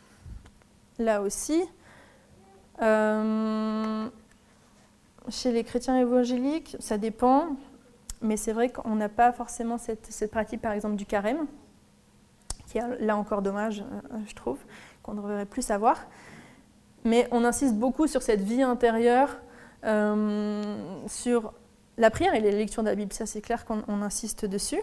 là 0.99 1.20
aussi, 1.20 1.62
euh, 2.81 4.09
chez 5.29 5.53
les 5.53 5.64
chrétiens 5.64 5.99
évangéliques, 5.99 6.79
ça 6.81 6.96
dépend, 6.96 7.57
mais 8.22 8.38
c'est 8.38 8.55
vrai 8.55 8.70
qu'on 8.70 8.94
n'a 8.94 9.11
pas 9.11 9.33
forcément 9.33 9.77
cette, 9.77 10.31
pratique, 10.31 10.62
par 10.62 10.72
exemple, 10.72 10.96
du 10.96 11.05
carême, 11.05 11.46
qui 12.68 12.79
est 12.79 13.01
là 13.01 13.18
encore 13.18 13.42
dommage, 13.42 13.85
je 14.27 14.35
trouve, 14.35 14.59
qu'on 15.07 15.14
devrait 15.14 15.47
plus 15.47 15.71
avoir. 15.71 16.07
Mais 17.05 17.29
on 17.31 17.45
insiste 17.45 17.75
beaucoup 17.75 18.09
sur 18.09 18.21
cette 18.21 18.40
vie 18.40 18.62
intérieure, 18.62 19.37
euh, 19.85 20.62
sur 21.07 21.53
la 21.97 22.11
prière 22.11 22.35
et 22.35 22.40
les 22.40 22.51
lectures 22.51 22.83
de 22.83 22.88
la 22.88 22.97
Bible, 22.97 23.12
ça 23.12 23.27
c'est 23.27 23.40
clair 23.40 23.64
qu'on 23.64 24.03
insiste 24.03 24.45
dessus. 24.45 24.83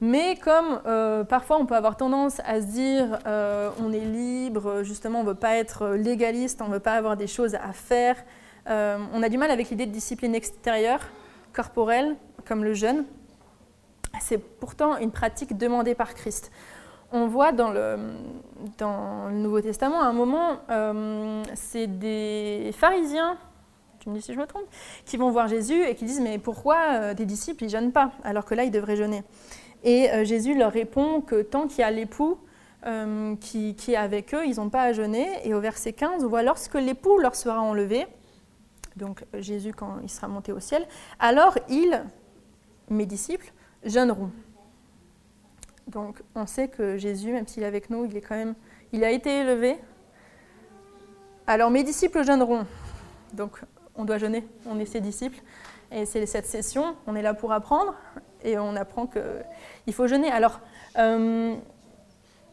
Mais 0.00 0.36
comme 0.36 0.80
euh, 0.86 1.24
parfois 1.24 1.58
on 1.58 1.66
peut 1.66 1.76
avoir 1.76 1.96
tendance 1.96 2.40
à 2.44 2.60
se 2.60 2.66
dire 2.66 3.18
euh, 3.26 3.70
on 3.80 3.92
est 3.92 4.04
libre, 4.04 4.82
justement 4.82 5.20
on 5.20 5.22
ne 5.22 5.28
veut 5.28 5.34
pas 5.34 5.56
être 5.56 5.90
légaliste, 5.90 6.60
on 6.60 6.68
ne 6.68 6.74
veut 6.74 6.80
pas 6.80 6.94
avoir 6.94 7.16
des 7.16 7.26
choses 7.26 7.54
à 7.54 7.72
faire, 7.72 8.16
on 8.66 9.22
a 9.22 9.30
du 9.30 9.38
mal 9.38 9.50
avec 9.50 9.70
l'idée 9.70 9.86
de 9.86 9.92
discipline 9.92 10.34
extérieure, 10.34 11.00
corporelle, 11.54 12.16
comme 12.46 12.64
le 12.64 12.74
jeûne. 12.74 13.06
C'est 14.20 14.36
pourtant 14.36 14.98
une 14.98 15.10
pratique 15.10 15.56
demandée 15.56 15.94
par 15.94 16.12
Christ. 16.12 16.50
On 17.10 17.26
voit 17.26 17.52
dans 17.52 17.70
le, 17.70 17.96
Nouveau 19.30 19.60
Testament, 19.60 20.00
à 20.00 20.06
un 20.06 20.12
moment, 20.12 20.58
c'est 21.54 21.86
des 21.86 22.70
pharisiens, 22.76 23.38
tu 24.00 24.10
me 24.10 24.14
dis 24.14 24.22
si 24.22 24.34
je 24.34 24.38
me 24.38 24.46
trompe, 24.46 24.66
qui 25.04 25.16
vont 25.16 25.30
voir 25.30 25.48
Jésus 25.48 25.82
et 25.82 25.94
qui 25.94 26.04
disent 26.04 26.20
mais 26.20 26.38
pourquoi 26.38 27.14
tes 27.14 27.24
disciples 27.24 27.64
ils 27.64 27.70
jeûnent 27.70 27.92
pas 27.92 28.12
alors 28.24 28.44
que 28.44 28.54
là 28.54 28.64
ils 28.64 28.70
devraient 28.70 28.96
jeûner? 28.96 29.22
Et 29.84 30.10
euh, 30.10 30.24
Jésus 30.24 30.56
leur 30.56 30.72
répond 30.72 31.20
que 31.20 31.42
tant 31.42 31.66
qu'il 31.66 31.80
y 31.80 31.82
a 31.82 31.90
l'époux 31.90 32.38
euh, 32.86 33.36
qui, 33.36 33.74
est 33.88 33.96
avec 33.96 34.34
eux, 34.34 34.46
ils 34.46 34.56
n'ont 34.56 34.70
pas 34.70 34.82
à 34.82 34.92
jeûner. 34.92 35.26
Et 35.44 35.54
au 35.54 35.60
verset 35.60 35.92
15, 35.92 36.24
on 36.24 36.28
voit 36.28 36.42
lorsque 36.42 36.74
l'époux 36.74 37.18
leur 37.18 37.34
sera 37.34 37.60
enlevé, 37.60 38.06
donc 38.96 39.24
Jésus 39.34 39.72
quand 39.72 39.98
il 40.02 40.10
sera 40.10 40.28
monté 40.28 40.52
au 40.52 40.60
ciel, 40.60 40.86
alors 41.20 41.56
ils, 41.68 42.04
mes 42.90 43.06
disciples, 43.06 43.52
jeûneront. 43.84 44.30
Donc 45.88 46.22
on 46.34 46.46
sait 46.46 46.68
que 46.68 46.96
Jésus, 46.96 47.32
même 47.32 47.46
s'il 47.46 47.62
est 47.62 47.66
avec 47.66 47.90
nous, 47.90 48.04
il 48.04 48.16
est 48.16 48.20
quand 48.20 48.36
même, 48.36 48.54
il 48.92 49.04
a 49.04 49.10
été 49.10 49.40
élevé. 49.40 49.76
Alors 51.46 51.70
mes 51.70 51.82
disciples 51.82 52.22
jeûneront. 52.22 52.66
Donc 53.32 53.60
on 53.96 54.04
doit 54.04 54.18
jeûner, 54.18 54.46
on 54.66 54.78
est 54.78 54.86
ses 54.86 55.00
disciples. 55.00 55.40
Et 55.90 56.04
c'est 56.04 56.24
cette 56.26 56.46
session, 56.46 56.96
on 57.06 57.16
est 57.16 57.22
là 57.22 57.32
pour 57.32 57.52
apprendre 57.52 57.94
et 58.44 58.58
on 58.58 58.76
apprend 58.76 59.06
qu'il 59.06 59.94
faut 59.94 60.06
jeûner. 60.06 60.30
Alors, 60.30 60.60
euh, 60.98 61.54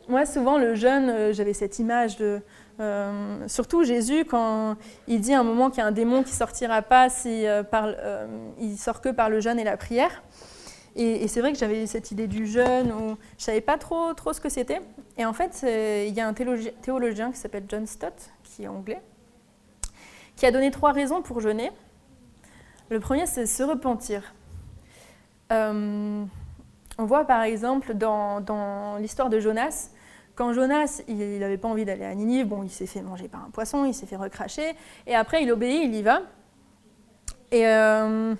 moi, 0.07 0.25
souvent, 0.25 0.57
le 0.57 0.75
jeûne, 0.75 1.09
euh, 1.09 1.33
j'avais 1.33 1.53
cette 1.53 1.79
image 1.79 2.17
de. 2.17 2.41
Euh, 2.79 3.47
surtout 3.47 3.83
Jésus, 3.83 4.25
quand 4.25 4.75
il 5.07 5.21
dit 5.21 5.33
à 5.33 5.39
un 5.39 5.43
moment 5.43 5.69
qu'il 5.69 5.79
y 5.79 5.81
a 5.81 5.87
un 5.87 5.93
démon 5.93 6.23
qui 6.23 6.33
sortira 6.33 6.81
pas 6.81 7.09
s'il 7.09 7.65
parle, 7.71 7.97
il 8.59 8.77
sort 8.77 8.99
que 8.99 9.09
par 9.09 9.29
le 9.29 9.39
jeûne 9.39 9.59
et 9.59 9.63
la 9.63 9.77
prière. 9.77 10.23
Et, 10.95 11.27
c'est 11.27 11.41
vrai 11.41 11.51
que 11.51 11.59
j'avais 11.59 11.87
cette 11.87 12.11
idée 12.11 12.27
du 12.27 12.47
jeûne 12.47 12.91
où 12.91 13.17
je 13.37 13.43
savais 13.43 13.61
pas 13.61 13.77
trop, 13.77 14.13
trop 14.13 14.31
ce 14.31 14.39
que 14.39 14.49
c'était. 14.49 14.81
Et 15.17 15.25
en 15.25 15.33
fait, 15.33 15.65
il 16.07 16.13
y 16.13 16.21
a 16.21 16.27
un 16.27 16.33
théologien 16.33 17.31
qui 17.31 17.37
s'appelle 17.37 17.65
John 17.67 17.85
Stott, 17.85 18.31
qui 18.43 18.63
est 18.63 18.67
anglais, 18.67 19.01
qui 20.35 20.45
a 20.45 20.51
donné 20.51 20.71
trois 20.71 20.93
raisons 20.93 21.21
pour 21.21 21.41
jeûner. 21.41 21.71
Le 22.89 22.99
premier, 22.99 23.25
c'est 23.25 23.45
se 23.45 23.63
repentir. 23.63 24.33
Euh, 25.51 26.23
on 26.97 27.05
voit 27.05 27.25
par 27.25 27.41
exemple 27.43 27.93
dans, 27.93 28.97
l'histoire 28.99 29.29
de 29.29 29.39
Jonas, 29.39 29.89
quand 30.35 30.53
Jonas, 30.53 31.01
il 31.07 31.39
n'avait 31.39 31.57
pas 31.57 31.67
envie 31.67 31.85
d'aller 31.85 32.05
à 32.05 32.13
Ninive, 32.13 32.47
bon, 32.47 32.63
il 32.63 32.69
s'est 32.69 32.87
fait 32.87 33.01
manger 33.01 33.27
par 33.27 33.43
un 33.43 33.49
poisson, 33.49 33.85
il 33.85 33.93
s'est 33.93 34.05
fait 34.05 34.15
recracher, 34.15 34.75
et 35.07 35.15
après 35.15 35.43
il 35.43 35.51
obéit, 35.51 35.83
il 35.83 35.95
y 35.95 36.01
va. 36.01 36.21
Et, 37.51 37.67
euh, 37.67 38.35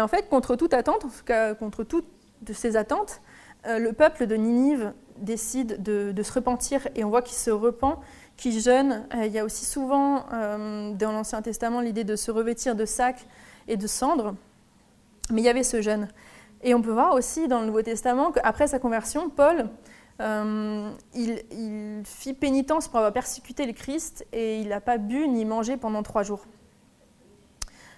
en 0.00 0.08
fait, 0.08 0.28
contre 0.28 0.56
toute 0.56 0.74
attente, 0.74 1.04
en 1.04 1.08
tout 1.08 1.24
cas 1.24 1.54
contre 1.54 1.84
toutes 1.84 2.06
ses 2.52 2.76
attentes, 2.76 3.20
euh, 3.66 3.78
le 3.78 3.92
peuple 3.92 4.26
de 4.26 4.34
Ninive 4.34 4.92
décide 5.18 5.82
de, 5.82 6.22
se 6.22 6.32
repentir, 6.32 6.88
et 6.94 7.04
on 7.04 7.10
voit 7.10 7.22
qu'il 7.22 7.36
se 7.36 7.50
repent, 7.50 8.00
qu'il 8.36 8.58
jeûne. 8.58 9.06
il 9.14 9.30
y 9.30 9.38
a 9.38 9.44
aussi 9.44 9.64
souvent 9.64 10.24
dans 10.30 11.12
l'Ancien 11.12 11.42
Testament 11.42 11.80
l'idée 11.80 12.02
de 12.02 12.16
se 12.16 12.30
revêtir 12.30 12.74
de 12.74 12.86
sacs 12.86 13.26
et 13.68 13.76
de 13.76 13.86
cendres, 13.86 14.34
mais 15.30 15.42
il 15.42 15.44
y 15.44 15.48
avait 15.48 15.62
ce 15.62 15.80
jeûne. 15.80 16.08
Et 16.62 16.74
on 16.74 16.82
peut 16.82 16.92
voir 16.92 17.14
aussi 17.14 17.48
dans 17.48 17.60
le 17.60 17.66
Nouveau 17.66 17.82
Testament 17.82 18.32
qu'après 18.32 18.68
sa 18.68 18.78
conversion, 18.78 19.30
Paul, 19.30 19.68
euh, 20.20 20.90
il, 21.14 22.02
fit 22.04 22.34
pénitence 22.34 22.86
pour 22.86 22.98
avoir 22.98 23.12
persécuté 23.12 23.66
le 23.66 23.72
Christ 23.72 24.26
et 24.32 24.60
il 24.60 24.68
n'a 24.68 24.80
pas 24.80 24.98
bu 24.98 25.28
ni 25.28 25.44
mangé 25.44 25.76
pendant 25.76 26.02
trois 26.02 26.22
jours. 26.22 26.44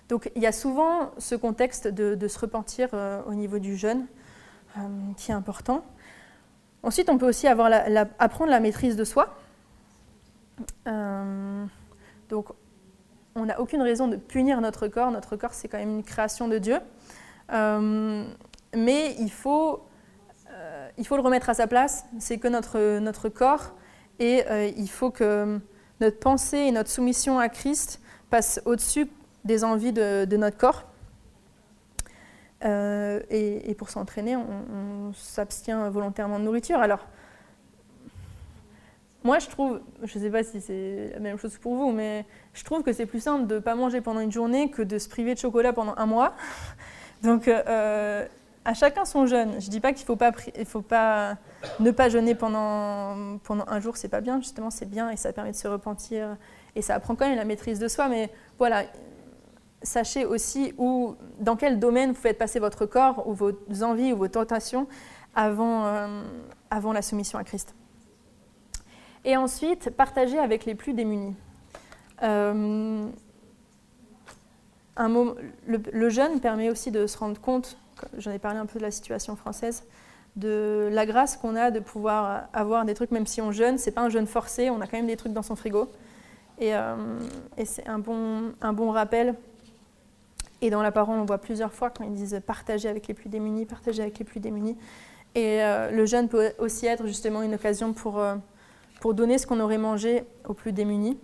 Donc 0.08 0.30
il 0.36 0.42
y 0.42 0.46
a 0.46 0.52
souvent 0.52 1.10
ce 1.18 1.34
contexte 1.34 1.88
de, 1.88 2.28
se 2.28 2.38
repentir 2.38 2.90
euh, 2.92 3.22
au 3.26 3.34
niveau 3.34 3.58
du 3.58 3.76
jeûne 3.76 4.06
euh, 4.76 4.80
qui 5.16 5.30
est 5.30 5.34
important. 5.34 5.84
Ensuite, 6.82 7.08
on 7.08 7.16
peut 7.16 7.28
aussi 7.28 7.46
avoir 7.48 7.70
apprendre 8.18 8.50
la 8.50 8.60
maîtrise 8.60 8.96
de 8.96 9.04
soi. 9.04 9.34
donc 12.28 12.46
on 13.36 13.46
n'a 13.46 13.58
aucune 13.58 13.82
raison 13.82 14.06
de 14.06 14.16
punir 14.16 14.60
notre 14.60 14.86
corps. 14.88 15.10
Notre 15.10 15.36
corps, 15.36 15.54
c'est 15.54 15.66
quand 15.66 15.78
même 15.78 15.90
une 15.90 16.04
création 16.04 16.46
de 16.46 16.58
Dieu 16.58 16.78
mais 18.76 19.14
il 19.18 19.30
faut, 19.30 19.82
euh, 20.50 20.88
il 20.98 21.06
faut 21.06 21.16
le 21.16 21.22
remettre 21.22 21.50
à 21.50 21.54
sa 21.54 21.66
place. 21.66 22.04
C'est 22.18 22.38
que 22.38 22.48
notre, 22.48 22.98
notre 22.98 23.28
corps, 23.28 23.72
et 24.18 24.44
euh, 24.48 24.70
il 24.76 24.88
faut 24.88 25.10
que 25.10 25.60
notre 26.00 26.18
pensée 26.18 26.58
et 26.58 26.72
notre 26.72 26.90
soumission 26.90 27.38
à 27.38 27.48
Christ 27.48 28.00
passent 28.30 28.60
au-dessus 28.64 29.08
des 29.44 29.64
envies 29.64 29.92
de, 29.92 30.36
notre 30.36 30.56
corps. 30.56 30.84
Euh, 32.64 33.20
et, 33.30 33.74
pour 33.74 33.90
s'entraîner, 33.90 34.36
on, 34.36 35.12
s'abstient 35.14 35.90
volontairement 35.90 36.38
de 36.38 36.44
nourriture. 36.44 36.78
Alors, 36.78 37.06
moi, 39.22 39.38
je 39.38 39.48
trouve, 39.48 39.80
je 40.02 40.18
ne 40.18 40.24
sais 40.24 40.30
pas 40.30 40.42
si 40.42 40.60
c'est 40.60 41.10
la 41.14 41.20
même 41.20 41.38
chose 41.38 41.56
pour 41.58 41.74
vous, 41.74 41.92
mais 41.92 42.24
je 42.52 42.64
trouve 42.64 42.82
que 42.82 42.92
c'est 42.92 43.06
plus 43.06 43.20
simple 43.20 43.46
de 43.46 43.54
ne 43.56 43.60
pas 43.60 43.74
manger 43.74 44.00
pendant 44.00 44.20
une 44.20 44.32
journée 44.32 44.70
que 44.70 44.82
de 44.82 44.98
se 44.98 45.08
priver 45.08 45.34
de 45.34 45.38
chocolat 45.38 45.72
pendant 45.72 45.94
un 45.96 46.06
mois. 46.06 46.34
Donc, 47.22 47.48
à 48.64 48.74
chacun 48.74 49.04
son 49.04 49.26
jeûne. 49.26 49.60
Je 49.60 49.66
ne 49.66 49.70
dis 49.70 49.80
pas 49.80 49.92
qu'il 49.92 50.02
ne 50.02 50.06
faut 50.06 50.16
pas, 50.16 50.32
faut 50.64 50.80
pas 50.80 51.36
ne 51.80 51.90
pas 51.90 52.08
jeûner 52.08 52.34
pendant, 52.34 53.38
pendant 53.44 53.64
un 53.68 53.80
jour, 53.80 53.96
c'est 53.96 54.08
pas 54.08 54.20
bien, 54.20 54.40
justement, 54.40 54.70
c'est 54.70 54.88
bien 54.88 55.10
et 55.10 55.16
ça 55.16 55.32
permet 55.32 55.52
de 55.52 55.56
se 55.56 55.68
repentir 55.68 56.36
et 56.74 56.82
ça 56.82 56.94
apprend 56.94 57.14
quand 57.14 57.26
même 57.26 57.36
la 57.36 57.44
maîtrise 57.44 57.78
de 57.78 57.88
soi. 57.88 58.08
Mais 58.08 58.30
voilà, 58.58 58.84
sachez 59.84 60.24
aussi 60.24 60.74
où, 60.78 61.14
dans 61.38 61.54
quel 61.54 61.78
domaine 61.78 62.10
vous 62.10 62.20
faites 62.20 62.38
passer 62.38 62.58
votre 62.58 62.86
corps 62.86 63.28
ou 63.28 63.34
vos 63.34 63.52
envies 63.82 64.12
ou 64.12 64.16
vos 64.16 64.28
tentations 64.28 64.88
avant, 65.34 65.86
euh, 65.86 66.22
avant 66.70 66.92
la 66.92 67.02
soumission 67.02 67.38
à 67.38 67.44
Christ. 67.44 67.74
Et 69.24 69.36
ensuite, 69.36 69.90
partagez 69.90 70.38
avec 70.38 70.64
les 70.64 70.74
plus 70.74 70.92
démunis. 70.92 71.36
Euh, 72.22 73.06
un 74.96 75.34
le, 75.66 76.08
jeûne 76.08 76.40
permet 76.40 76.70
aussi 76.70 76.90
de 76.90 77.06
se 77.06 77.18
rendre 77.18 77.40
compte 77.40 77.76
j'en 78.18 78.30
ai 78.30 78.38
parlé 78.38 78.58
un 78.58 78.66
peu 78.66 78.78
de 78.78 78.84
la 78.84 78.90
situation 78.90 79.36
française, 79.36 79.84
de 80.36 80.88
la 80.92 81.06
grâce 81.06 81.36
qu'on 81.36 81.56
a 81.56 81.70
de 81.70 81.80
pouvoir 81.80 82.48
avoir 82.52 82.84
des 82.84 82.94
trucs, 82.94 83.10
même 83.10 83.26
si 83.26 83.40
on 83.40 83.52
jeûne, 83.52 83.78
c'est 83.78 83.92
pas 83.92 84.02
un 84.02 84.08
jeûne 84.08 84.26
forcé, 84.26 84.70
on 84.70 84.80
a 84.80 84.86
quand 84.86 84.96
même 84.96 85.06
des 85.06 85.16
trucs 85.16 85.32
dans 85.32 85.42
son 85.42 85.56
frigo. 85.56 85.88
Et, 86.58 86.74
euh, 86.74 86.96
c'est 87.64 87.86
un 87.86 87.98
bon, 87.98 88.52
un 88.60 88.72
bon 88.72 88.90
rappel. 88.90 89.34
Et 90.64 90.70
dans 90.70 90.82
la 90.82 90.92
parole, 90.92 91.18
on 91.18 91.24
voit 91.24 91.38
plusieurs 91.38 91.72
fois 91.72 91.90
quand 91.90 92.04
ils 92.04 92.14
disent 92.14 92.40
partager 92.46 92.88
avec 92.88 93.06
les 93.06 93.14
plus 93.14 93.28
démunis, 93.28 93.66
partager 93.66 94.02
avec 94.02 94.18
les 94.18 94.24
plus 94.24 94.40
démunis. 94.40 94.76
Et 95.34 95.62
euh, 95.62 95.90
le 95.90 96.06
jeûne 96.06 96.28
peut 96.28 96.52
aussi 96.58 96.86
être 96.86 97.06
justement 97.06 97.42
une 97.42 97.54
occasion 97.54 97.92
pour, 97.92 98.18
euh, 98.18 98.36
pour 99.00 99.14
donner 99.14 99.36
ce 99.36 99.46
qu'on 99.46 99.60
aurait 99.60 99.78
mangé 99.78 100.24
aux 100.48 100.54
plus 100.54 100.72
démunis. 100.72 101.18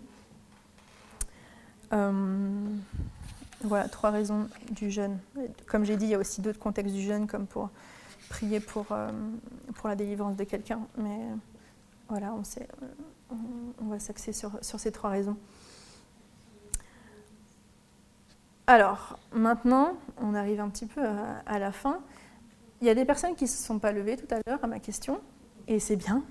Voilà, 3.62 3.88
trois 3.88 4.10
raisons 4.10 4.48
du 4.70 4.90
jeûne. 4.90 5.18
Comme 5.66 5.84
j'ai 5.84 5.96
dit, 5.96 6.06
il 6.06 6.10
y 6.10 6.14
a 6.14 6.18
aussi 6.18 6.40
d'autres 6.40 6.58
contextes 6.58 6.94
du 6.94 7.02
jeûne, 7.02 7.26
comme 7.26 7.46
pour 7.46 7.68
prier 8.30 8.58
pour, 8.58 8.86
euh, 8.90 9.10
pour 9.74 9.88
la 9.88 9.96
délivrance 9.96 10.36
de 10.36 10.44
quelqu'un. 10.44 10.80
Mais 10.96 11.18
voilà, 12.08 12.32
on, 12.32 12.42
on, 13.82 13.88
va 13.88 13.98
s'axer 13.98 14.32
sur, 14.32 14.52
sur, 14.62 14.80
ces 14.80 14.92
trois 14.92 15.10
raisons. 15.10 15.36
Alors, 18.70 19.18
maintenant, 19.32 19.94
on 20.22 20.32
arrive 20.32 20.60
un 20.60 20.68
petit 20.68 20.86
peu 20.86 21.00
à, 21.44 21.58
la 21.58 21.72
fin. 21.72 21.98
Il 22.80 22.86
y 22.86 22.90
a 22.90 22.94
des 22.94 23.04
personnes 23.04 23.34
qui 23.34 23.42
ne 23.42 23.48
se 23.48 23.60
sont 23.60 23.80
pas 23.80 23.90
levées 23.90 24.16
tout 24.16 24.32
à 24.32 24.38
l'heure 24.46 24.60
à 24.62 24.68
ma 24.68 24.78
question, 24.78 25.20
et 25.66 25.80
c'est 25.80 25.96
bien. 25.96 26.22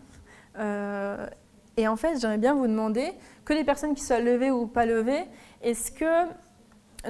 Euh, 0.57 1.27
et 1.75 1.85
en 1.89 1.97
fait, 1.97 2.17
j'aimerais 2.17 2.37
bien 2.37 2.53
vous 2.53 2.67
demander, 2.67 3.11
que 3.43 3.51
les 3.51 3.65
personnes 3.65 3.93
qui 3.93 4.01
soient 4.01 4.21
levées 4.21 4.51
ou 4.51 4.67
pas 4.67 4.85
levées, 4.85 5.25
est-ce 5.61 5.91
que 5.91 6.29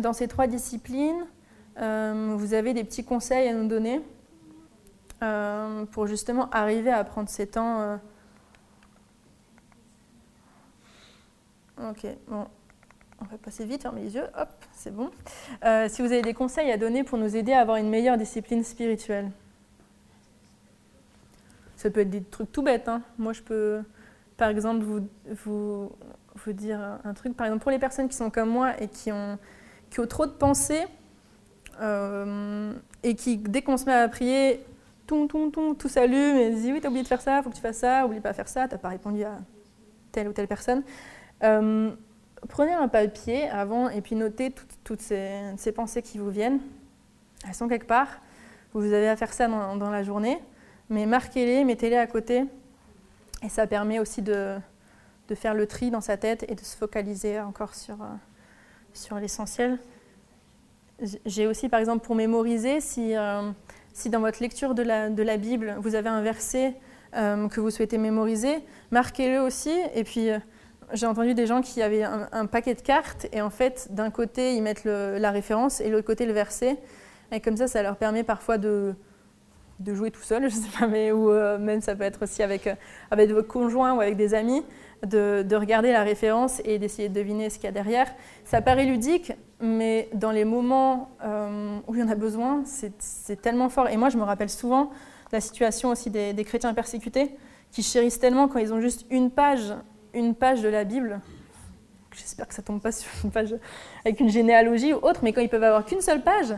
dans 0.01 0.13
ces 0.13 0.27
trois 0.27 0.47
disciplines, 0.47 1.27
euh, 1.77 2.33
vous 2.35 2.55
avez 2.55 2.73
des 2.73 2.83
petits 2.83 3.05
conseils 3.05 3.47
à 3.47 3.53
nous 3.53 3.67
donner 3.67 4.01
euh, 5.21 5.85
pour 5.85 6.07
justement 6.07 6.49
arriver 6.49 6.91
à 6.91 7.03
prendre 7.03 7.29
ces 7.29 7.45
temps 7.45 7.99
Ok, 11.77 12.07
on 13.21 13.25
va 13.25 13.37
passer 13.37 13.65
vite, 13.65 13.81
fermer 13.81 14.03
les 14.03 14.15
yeux, 14.15 14.25
hop, 14.37 14.49
c'est 14.73 14.93
bon. 14.93 15.11
Euh, 15.63 15.87
si 15.89 16.01
vous 16.01 16.11
avez 16.11 16.21
des 16.21 16.33
conseils 16.33 16.71
à 16.71 16.77
donner 16.77 17.03
pour 17.03 17.17
nous 17.17 17.35
aider 17.35 17.53
à 17.53 17.61
avoir 17.61 17.77
une 17.77 17.89
meilleure 17.89 18.17
discipline 18.17 18.63
spirituelle 18.63 19.31
Ça 21.75 21.89
peut 21.89 22.01
être 22.01 22.09
des 22.09 22.23
trucs 22.23 22.51
tout 22.51 22.61
bêtes. 22.61 22.87
Hein. 22.87 23.01
Moi, 23.17 23.33
je 23.33 23.41
peux, 23.41 23.81
par 24.37 24.49
exemple, 24.49 24.83
vous, 24.83 25.07
vous, 25.45 25.91
vous, 26.35 26.53
dire 26.53 26.79
un 27.03 27.13
truc. 27.13 27.35
Par 27.35 27.47
exemple, 27.47 27.63
pour 27.63 27.71
les 27.71 27.79
personnes 27.79 28.07
qui 28.07 28.15
sont 28.15 28.29
comme 28.29 28.49
moi 28.49 28.79
et 28.81 28.87
qui 28.87 29.11
ont, 29.11 29.37
qui 29.89 29.99
ont 29.99 30.07
trop 30.07 30.25
de 30.25 30.31
pensées, 30.31 30.85
euh, 31.81 32.73
et 33.03 33.15
qui, 33.15 33.37
dès 33.37 33.61
qu'on 33.61 33.77
se 33.77 33.85
met 33.85 33.93
à 33.93 34.07
prier, 34.09 34.65
tout, 35.07 35.27
tout, 35.27 35.49
tout, 35.49 35.73
tout 35.73 35.89
s'allume 35.89 36.37
et 36.37 36.51
dit 36.51 36.71
oui, 36.71 36.81
t'as 36.81 36.89
oublié 36.89 37.03
de 37.03 37.07
faire 37.07 37.21
ça, 37.21 37.41
faut 37.41 37.49
que 37.49 37.55
tu 37.55 37.61
fasses 37.61 37.77
ça, 37.77 38.05
oublie 38.05 38.19
pas 38.19 38.31
de 38.31 38.35
faire 38.35 38.47
ça, 38.47 38.67
t'as 38.67 38.77
pas 38.77 38.89
répondu 38.89 39.23
à 39.23 39.37
telle 40.11 40.27
ou 40.27 40.33
telle 40.33 40.47
personne. 40.47 40.83
Euh, 41.43 41.91
prenez 42.47 42.73
un 42.73 42.87
papier 42.87 43.49
avant 43.49 43.89
et 43.89 44.01
puis 44.01 44.15
notez 44.15 44.53
toutes, 44.83 45.01
ces, 45.01 45.71
pensées 45.75 46.01
qui 46.01 46.17
vous 46.17 46.29
viennent. 46.29 46.59
Elles 47.47 47.53
sont 47.53 47.67
quelque 47.67 47.87
part. 47.87 48.07
Vous 48.73 48.93
avez 48.93 49.09
à 49.09 49.15
faire 49.15 49.33
ça 49.33 49.47
dans, 49.47 49.89
la 49.89 50.03
journée, 50.03 50.37
mais 50.89 51.05
marquez-les, 51.05 51.63
mettez-les 51.63 51.97
à 51.97 52.07
côté. 52.07 52.45
Et 53.43 53.49
ça 53.49 53.65
permet 53.67 53.99
aussi 53.99 54.21
de, 54.21 54.57
faire 55.33 55.53
le 55.53 55.65
tri 55.65 55.91
dans 55.91 56.01
sa 56.01 56.17
tête 56.17 56.45
et 56.47 56.55
de 56.55 56.61
se 56.61 56.75
focaliser 56.75 57.39
encore 57.39 57.73
sur, 57.73 57.97
euh, 58.01 59.19
l'essentiel. 59.19 59.79
J'ai 61.25 61.47
aussi, 61.47 61.69
par 61.69 61.79
exemple, 61.79 62.05
pour 62.05 62.15
mémoriser, 62.15 62.81
si, 62.81 63.15
euh, 63.15 63.49
dans 64.05 64.19
votre 64.19 64.41
lecture 64.41 64.75
de 64.75 64.83
la, 64.83 65.09
de 65.09 65.23
la, 65.23 65.37
Bible, 65.37 65.75
vous 65.79 65.95
avez 65.95 66.09
un 66.09 66.21
verset 66.21 66.75
que 67.13 67.59
vous 67.59 67.71
souhaitez 67.71 67.97
mémoriser, 67.97 68.59
marquez-le 68.91 69.41
aussi. 69.41 69.73
Et 69.95 70.03
puis, 70.03 70.29
j'ai 70.93 71.05
entendu 71.05 71.33
des 71.33 71.45
gens 71.45 71.61
qui 71.61 71.81
avaient 71.81 72.03
un, 72.03 72.45
paquet 72.45 72.73
de 72.75 72.81
cartes 72.81 73.27
et 73.31 73.41
en 73.41 73.49
fait, 73.49 73.87
d'un 73.91 74.09
côté, 74.09 74.55
ils 74.55 74.61
mettent 74.63 74.85
la 74.85 75.31
référence 75.31 75.81
et 75.81 75.85
de 75.87 75.91
l'autre 75.91 76.07
côté, 76.07 76.25
le 76.25 76.33
verset. 76.33 76.77
Et 77.31 77.39
comme 77.39 77.57
ça, 77.57 77.67
ça 77.67 77.83
leur 77.83 77.95
permet 77.95 78.23
parfois 78.23 78.57
de, 78.57 78.95
de 79.79 79.93
jouer 79.93 80.11
tout 80.11 80.21
seul, 80.21 80.43
je 80.49 80.55
sais 80.55 80.79
pas, 80.79 80.87
mais 80.87 81.11
ou 81.11 81.29
euh, 81.31 81.57
même 81.57 81.81
ça 81.81 81.95
peut 81.95 82.03
être 82.03 82.23
aussi 82.23 82.43
avec, 82.43 82.67
euh, 82.67 82.75
avec 83.11 83.31
votre 83.31 83.47
conjoint 83.47 83.93
ou 83.93 84.01
avec 84.01 84.15
des 84.15 84.33
amis, 84.33 84.63
de, 85.05 85.45
de 85.47 85.55
regarder 85.55 85.91
la 85.91 86.03
référence 86.03 86.61
et 86.65 86.77
d'essayer 86.77 87.07
de 87.07 87.13
deviner 87.13 87.49
ce 87.49 87.55
qu'il 87.55 87.65
y 87.65 87.67
a 87.67 87.71
derrière. 87.71 88.07
Ça 88.43 88.61
paraît 88.61 88.85
ludique, 88.85 89.31
mais 89.61 90.09
dans 90.13 90.31
les 90.31 90.43
moments 90.43 91.09
euh, 91.23 91.77
où 91.87 91.95
il 91.95 92.01
y 92.01 92.03
en 92.03 92.09
a 92.09 92.15
besoin, 92.15 92.63
c'est 92.65 93.41
tellement 93.41 93.69
fort. 93.69 93.87
Et 93.89 93.97
moi, 93.97 94.09
je 94.09 94.17
me 94.17 94.23
rappelle 94.23 94.49
souvent 94.49 94.91
la 95.31 95.39
situation 95.39 95.89
aussi 95.89 96.09
des, 96.09 96.33
des 96.33 96.43
chrétiens 96.43 96.73
persécutés 96.73 97.31
qui 97.71 97.83
chérissent 97.83 98.19
tellement 98.19 98.47
quand 98.47 98.59
ils 98.59 98.73
ont 98.73 98.81
juste 98.81 99.05
une 99.09 99.29
page 99.29 99.73
une 100.13 100.35
page 100.35 100.61
de 100.61 100.69
la 100.69 100.83
Bible, 100.83 101.21
j'espère 102.15 102.47
que 102.47 102.53
ça 102.53 102.61
tombe 102.61 102.81
pas 102.81 102.91
sur 102.91 103.09
une 103.23 103.31
page 103.31 103.55
avec 104.05 104.19
une 104.19 104.29
généalogie 104.29 104.93
ou 104.93 104.97
autre, 104.97 105.21
mais 105.23 105.33
quand 105.33 105.41
ils 105.41 105.49
peuvent 105.49 105.63
avoir 105.63 105.85
qu'une 105.85 106.01
seule 106.01 106.21
page, 106.21 106.55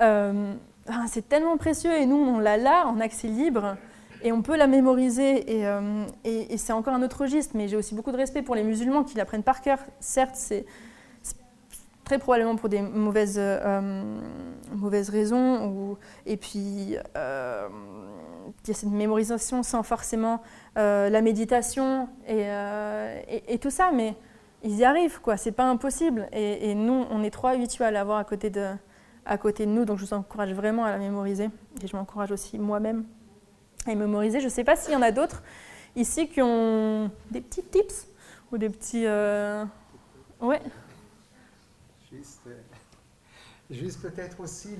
euh, 0.00 0.52
ah, 0.88 1.04
c'est 1.08 1.28
tellement 1.28 1.56
précieux. 1.56 1.92
Et 1.92 2.06
nous 2.06 2.16
on 2.16 2.38
l'a 2.38 2.56
là 2.56 2.86
en 2.86 3.00
accès 3.00 3.28
libre 3.28 3.76
et 4.22 4.32
on 4.32 4.42
peut 4.42 4.56
la 4.56 4.66
mémoriser. 4.66 5.58
Et, 5.58 5.66
euh, 5.66 6.04
et, 6.24 6.56
c'est 6.56 6.72
encore 6.72 6.94
un 6.94 7.02
autre 7.02 7.20
registre, 7.22 7.54
mais 7.56 7.68
j'ai 7.68 7.76
aussi 7.76 7.94
beaucoup 7.94 8.12
de 8.12 8.16
respect 8.16 8.42
pour 8.42 8.54
les 8.54 8.64
musulmans 8.64 9.04
qui 9.04 9.16
l'apprennent 9.16 9.42
par 9.42 9.60
cœur. 9.60 9.78
Certes, 10.00 10.34
c'est 10.36 10.64
très 12.04 12.18
probablement 12.18 12.54
pour 12.54 12.68
des 12.68 12.82
mauvaises, 12.82 13.36
euh, 13.38 14.02
mauvaises 14.72 15.10
raisons 15.10 15.96
et 16.24 16.36
puis 16.36 16.58
il 16.58 16.90
y 16.92 16.96
a 16.96 17.68
cette 18.62 18.84
mémorisation 18.90 19.64
sans 19.64 19.82
forcément 19.82 20.40
euh, 20.76 21.08
la 21.08 21.22
méditation 21.22 22.08
euh, 22.28 23.20
et, 23.28 23.58
tout 23.58 23.70
ça, 23.70 23.92
mais 23.94 24.14
ils 24.62 24.76
y 24.76 24.84
arrivent, 24.84 25.20
quoi. 25.20 25.36
C'est 25.36 25.52
pas 25.52 25.64
impossible. 25.64 26.28
Et, 26.32 26.74
nous, 26.74 27.06
on 27.10 27.22
est 27.22 27.30
trop 27.30 27.46
habitués 27.46 27.84
à 27.84 27.90
l'avoir 27.90 28.18
à 28.18 28.24
côté 28.24 28.50
de, 28.50 29.64
nous, 29.64 29.84
donc 29.84 29.98
je 29.98 30.04
vous 30.04 30.14
encourage 30.14 30.52
vraiment 30.52 30.84
à 30.84 30.90
la 30.90 30.98
mémoriser. 30.98 31.48
Et 31.82 31.86
je 31.86 31.96
m'encourage 31.96 32.30
aussi 32.30 32.58
moi-même 32.58 33.04
à 33.86 33.94
mémoriser. 33.94 34.40
Je 34.40 34.48
sais 34.48 34.64
pas 34.64 34.76
s'il 34.76 34.92
y 34.92 34.96
en 34.96 35.02
a 35.02 35.12
d'autres 35.12 35.42
ici 35.94 36.28
qui 36.28 36.42
ont 36.42 37.10
des 37.30 37.40
petits 37.40 37.62
tips 37.62 38.08
ou 38.52 38.58
des 38.58 38.68
petits. 38.68 39.06
Euh... 39.06 39.64
Ouais. 40.40 40.60
Juste, 43.70 44.00
peut-être 44.00 44.40
aussi 44.40 44.76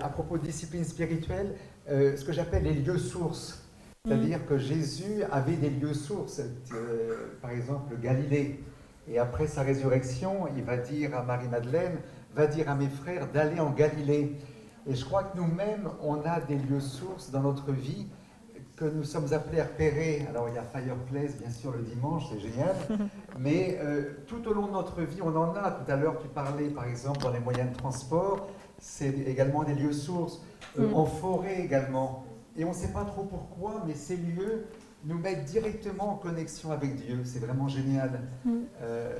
à 0.00 0.08
propos 0.08 0.38
de 0.38 0.44
discipline 0.44 0.84
spirituelle, 0.84 1.54
euh, 1.88 2.16
ce 2.16 2.24
que 2.24 2.32
j'appelle 2.32 2.64
les 2.64 2.74
lieux 2.74 2.98
sources. 2.98 3.67
C'est-à-dire 4.04 4.46
que 4.46 4.58
Jésus 4.58 5.22
avait 5.30 5.56
des 5.56 5.70
lieux 5.70 5.94
sources, 5.94 6.40
euh, 6.72 7.38
par 7.42 7.50
exemple 7.50 7.96
Galilée. 8.00 8.60
Et 9.08 9.18
après 9.18 9.46
sa 9.46 9.62
résurrection, 9.62 10.46
il 10.56 10.62
va 10.62 10.76
dire 10.76 11.16
à 11.16 11.22
Marie-Madeleine, 11.22 11.98
va 12.34 12.46
dire 12.46 12.68
à 12.70 12.74
mes 12.74 12.88
frères 12.88 13.30
d'aller 13.30 13.60
en 13.60 13.70
Galilée. 13.70 14.36
Et 14.86 14.94
je 14.94 15.04
crois 15.04 15.24
que 15.24 15.36
nous-mêmes, 15.36 15.88
on 16.02 16.22
a 16.22 16.40
des 16.40 16.56
lieux 16.56 16.80
sources 16.80 17.30
dans 17.30 17.40
notre 17.40 17.72
vie 17.72 18.06
que 18.76 18.84
nous 18.84 19.02
sommes 19.02 19.32
appelés 19.32 19.60
à 19.60 19.64
repérer. 19.64 20.26
Alors 20.28 20.48
il 20.48 20.54
y 20.54 20.58
a 20.58 20.62
Fireplace, 20.62 21.36
bien 21.36 21.50
sûr, 21.50 21.72
le 21.72 21.82
dimanche, 21.82 22.24
c'est 22.30 22.40
génial. 22.40 22.76
Mais 23.38 23.78
euh, 23.82 24.14
tout 24.26 24.46
au 24.46 24.54
long 24.54 24.68
de 24.68 24.72
notre 24.72 25.02
vie, 25.02 25.20
on 25.20 25.34
en 25.34 25.54
a. 25.54 25.70
Tout 25.72 25.90
à 25.90 25.96
l'heure, 25.96 26.18
tu 26.20 26.28
parlais, 26.28 26.68
par 26.68 26.84
exemple, 26.84 27.20
dans 27.20 27.30
les 27.30 27.40
moyens 27.40 27.70
de 27.72 27.76
transport, 27.76 28.48
c'est 28.78 29.18
également 29.26 29.64
des 29.64 29.74
lieux 29.74 29.92
sources. 29.92 30.40
Euh, 30.78 30.88
mm. 30.88 30.94
en 30.94 31.06
forêt 31.06 31.60
également. 31.60 32.24
Et 32.58 32.64
on 32.64 32.70
ne 32.70 32.74
sait 32.74 32.88
pas 32.88 33.04
trop 33.04 33.22
pourquoi, 33.22 33.84
mais 33.86 33.94
ces 33.94 34.16
lieux 34.16 34.66
nous 35.04 35.16
mettent 35.16 35.44
directement 35.44 36.14
en 36.14 36.16
connexion 36.16 36.72
avec 36.72 36.96
Dieu. 36.96 37.22
C'est 37.24 37.38
vraiment 37.38 37.68
génial. 37.68 38.20
Mm. 38.44 38.50
Euh, 38.82 39.12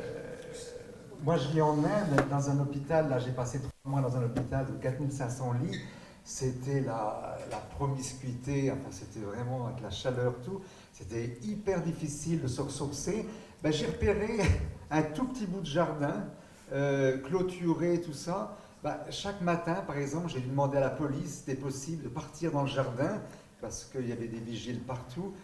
moi, 1.22 1.36
je 1.36 1.48
vis 1.48 1.62
en 1.62 1.78
Inde, 1.78 2.28
dans 2.28 2.50
un 2.50 2.58
hôpital. 2.58 3.08
Là, 3.08 3.20
j'ai 3.20 3.30
passé 3.30 3.60
trois 3.60 3.92
mois 3.92 4.00
dans 4.00 4.16
un 4.16 4.24
hôpital 4.24 4.66
de 4.66 4.72
4500 4.72 5.52
lits. 5.52 5.78
C'était 6.24 6.80
la, 6.80 7.38
promiscuité, 7.76 8.72
enfin, 8.72 8.90
c'était 8.90 9.24
vraiment 9.24 9.68
avec 9.68 9.82
la 9.82 9.90
chaleur, 9.90 10.34
tout. 10.44 10.60
C'était 10.92 11.38
hyper 11.42 11.80
difficile 11.80 12.42
de 12.42 12.48
se 12.48 12.60
ressourcer. 12.60 13.24
Ben, 13.62 13.72
j'ai 13.72 13.86
repéré 13.86 14.38
un 14.90 15.02
tout 15.02 15.26
petit 15.28 15.46
bout 15.46 15.60
de 15.60 15.66
jardin, 15.66 16.24
euh, 16.72 17.18
clôturé, 17.18 18.00
tout 18.00 18.12
ça. 18.12 18.56
Bah, 18.82 19.04
chaque 19.10 19.40
matin, 19.40 19.82
par 19.86 19.98
exemple, 19.98 20.28
j'ai 20.28 20.40
demandé 20.40 20.76
à 20.76 20.80
la 20.80 20.90
police 20.90 21.30
si 21.30 21.36
c'était 21.38 21.54
possible 21.56 22.04
de 22.04 22.08
partir 22.08 22.52
dans 22.52 22.62
le 22.62 22.68
jardin, 22.68 23.20
parce 23.60 23.84
qu'il 23.84 24.08
y 24.08 24.12
avait 24.12 24.28
des 24.28 24.38
vigiles 24.38 24.80
partout. 24.80 25.34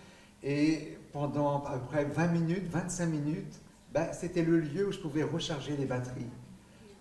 Et 0.43 0.99
pendant 1.13 1.65
à 1.65 1.79
peu 1.79 1.87
près 1.87 2.05
20 2.05 2.27
minutes, 2.29 2.71
25 2.71 3.07
minutes, 3.07 3.61
bah, 3.93 4.13
c'était 4.13 4.43
le 4.43 4.61
lieu 4.61 4.89
où 4.89 4.93
je 4.93 4.99
pouvais 4.99 5.23
recharger 5.23 5.77
les 5.77 5.87
batteries. 5.87 6.31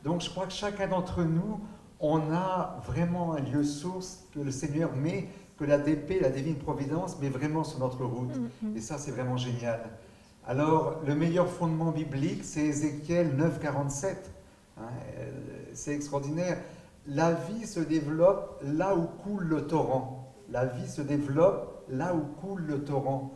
Donc 0.04 0.22
je 0.22 0.30
crois 0.30 0.48
que 0.48 0.54
chacun 0.54 0.88
d'entre 0.88 1.24
nous, 1.24 1.60
on 2.00 2.32
a 2.34 2.82
vraiment 2.86 3.34
un 3.34 3.40
lieu 3.40 3.64
source 3.64 4.26
que 4.34 4.40
le 4.40 4.52
Seigneur 4.52 4.96
met, 4.96 5.30
que 5.58 5.66
la 5.66 5.78
DP, 5.78 6.20
la 6.22 6.30
Divine 6.30 6.56
Providence, 6.56 7.20
met 7.20 7.30
vraiment 7.30 7.64
sur 7.64 7.80
notre 7.80 8.04
route. 8.04 8.36
Mm-hmm. 8.36 8.78
Et 8.78 8.82
ça, 8.82 8.98
c'est 8.98 9.12
vraiment 9.12 9.38
génial. 9.38 9.82
Alors, 10.46 11.02
le 11.06 11.16
meilleur 11.16 11.48
fondement 11.48 11.92
biblique, 11.92 12.44
c'est 12.44 12.66
Ézéchiel 12.66 13.36
9, 13.36 13.60
47. 13.60 14.32
Hein, 14.78 14.82
c'est 15.74 15.94
extraordinaire. 15.94 16.62
La 17.08 17.34
vie 17.34 17.68
se 17.68 17.80
développe 17.80 18.62
là 18.64 18.96
où 18.96 19.04
coule 19.24 19.44
le 19.44 19.68
torrent. 19.68 20.34
La 20.50 20.66
vie 20.66 20.88
se 20.88 21.02
développe 21.02 21.86
là 21.90 22.16
où 22.16 22.22
coule 22.42 22.62
le 22.62 22.84
torrent. 22.84 23.34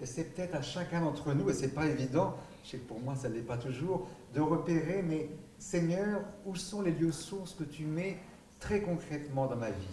Et 0.00 0.06
c'est 0.06 0.24
peut-être 0.24 0.54
à 0.54 0.62
chacun 0.62 1.00
d'entre 1.00 1.32
nous, 1.34 1.50
et 1.50 1.54
c'est 1.54 1.74
pas 1.74 1.86
évident, 1.86 2.36
je 2.62 2.70
sais 2.70 2.78
que 2.78 2.86
pour 2.86 3.00
moi 3.00 3.16
ça 3.16 3.28
ne 3.28 3.34
l'est 3.34 3.40
pas 3.40 3.56
toujours, 3.56 4.06
de 4.32 4.40
repérer, 4.40 5.02
mais 5.02 5.28
Seigneur, 5.58 6.20
où 6.46 6.54
sont 6.54 6.82
les 6.82 6.92
lieux 6.92 7.10
sources 7.10 7.54
que 7.54 7.64
tu 7.64 7.84
mets 7.84 8.18
très 8.60 8.80
concrètement 8.80 9.46
dans 9.46 9.56
ma 9.56 9.70
vie? 9.70 9.88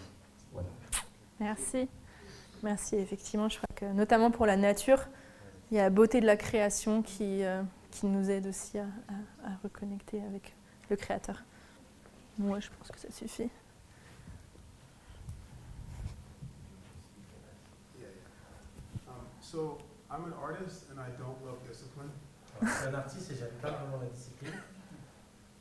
Voilà. 0.54 0.68
Merci. 1.40 1.88
Merci, 2.62 2.98
effectivement, 2.98 3.50
je 3.50 3.58
crois 3.58 3.76
que 3.76 3.86
notamment 3.94 4.30
pour 4.30 4.46
la 4.46 4.58
nature, 4.58 5.08
il 5.72 5.78
y 5.78 5.80
a 5.80 5.84
la 5.84 5.90
beauté 5.90 6.22
de 6.22 6.28
la 6.28 6.38
création 6.38 7.02
qui, 7.02 7.44
euh, 7.44 7.64
qui 7.90 8.06
nous 8.06 8.30
aide 8.30 8.46
aussi 8.46 8.78
à, 8.78 8.86
à 9.44 9.56
reconnecter 9.64 10.22
avec 10.22 10.56
le 10.90 10.96
Créateur. 10.96 11.44
Moi, 12.38 12.60
je 12.60 12.70
pense 12.78 12.92
que 12.92 13.00
ça 13.00 13.12
suffit. 13.12 13.50
Um, 19.08 19.14
So 19.42 19.78
I'm 20.12 20.26
an 20.26 20.34
artist 20.42 20.86
and 20.92 21.00
I 21.00 21.10
don't 21.18 21.38
love 21.46 21.58
discipline, 21.68 22.10
Alors, 22.62 22.74
Je 22.74 22.78
suis 22.80 22.88
un 22.88 22.94
artiste 22.94 23.32
et 23.32 23.36
j'aime 23.36 23.56
pas 23.62 23.72
vraiment 23.72 23.98
la 24.02 24.08
discipline, 24.08 24.54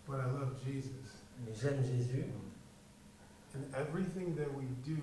but 0.07 0.17
I 0.21 0.27
love 0.27 0.55
Jesus. 0.65 0.91
mais 1.45 1.53
j'aime 1.55 1.83
Jésus. 1.85 2.25
And 3.55 3.63
everything 3.77 4.35
that 4.37 4.53
we 4.53 4.65
do 4.85 4.97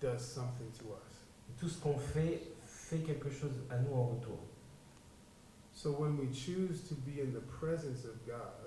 does 0.00 0.20
something 0.24 0.70
to 0.78 0.86
us. 0.94 1.24
Et 1.48 1.52
tout 1.60 1.68
ce 1.68 1.78
qu'on 1.80 1.98
fait 1.98 2.42
fait 2.66 2.98
quelque 2.98 3.30
chose 3.30 3.52
à 3.70 3.78
nous 3.78 3.94
en 3.94 4.06
retour. 4.06 4.38
So 5.72 5.92
when 5.92 6.18
we 6.18 6.32
choose 6.34 6.82
to 6.88 6.94
be 6.94 7.20
in 7.20 7.32
the 7.32 7.40
presence 7.60 8.04
of 8.04 8.14
God, 8.26 8.59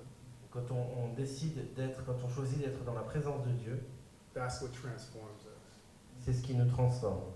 Quand 0.53 0.69
on, 0.71 1.05
on 1.05 1.13
décide 1.13 1.73
d'être, 1.73 2.05
quand 2.05 2.15
on 2.23 2.29
choisit 2.29 2.59
d'être 2.59 2.83
dans 2.85 2.93
la 2.93 3.01
présence 3.01 3.43
de 3.47 3.51
Dieu, 3.53 3.79
that's 4.33 4.61
what 4.61 4.69
transforms 4.69 5.31
us. 5.47 5.79
c'est 6.19 6.33
ce 6.33 6.41
qui 6.43 6.53
nous 6.55 6.69
transforme. 6.69 7.31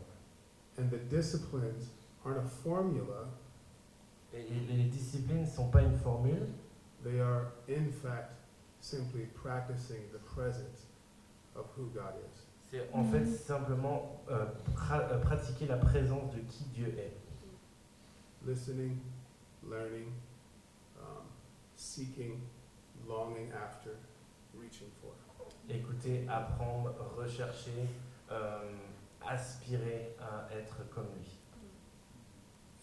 And 0.80 0.90
the 0.92 1.00
disciplines 1.10 1.90
aren't 2.24 2.38
a 2.38 2.44
formula, 2.64 3.28
Et 4.34 4.44
les 4.44 4.76
les 4.78 4.84
disciplines 4.84 5.42
ne 5.42 5.48
sont 5.48 5.70
pas 5.72 5.82
une 5.82 5.98
formule, 5.98 6.48
they 7.04 7.20
are 7.20 7.48
in 7.68 7.90
fact 7.92 8.34
simply 8.82 9.26
practicing 9.42 10.02
the 10.14 10.20
presence 10.36 10.86
of 11.56 11.66
who 11.76 11.86
God 11.96 12.14
is. 12.24 12.44
c'est 12.70 12.88
en 12.94 13.04
fait 13.06 13.26
simplement 13.26 14.22
euh, 14.30 14.46
pra- 14.76 15.10
euh, 15.12 15.18
pratiquer 15.20 15.66
la 15.66 15.78
présence 15.78 16.32
de 16.36 16.40
qui 16.42 16.66
Dieu 16.66 16.94
est. 17.00 17.14
Listening, 18.46 18.98
learning, 19.68 20.12
um, 21.00 21.24
seeking, 21.76 22.40
longing 23.08 23.52
after, 23.54 23.96
reaching 24.54 24.90
for. 25.02 25.12
Écouter, 25.70 26.26
apprendre, 26.30 26.94
rechercher, 27.18 27.88
euh, 28.32 28.60
aspirer 29.26 30.16
à 30.20 30.48
être 30.56 30.88
comme 30.94 31.08
lui. 31.20 31.28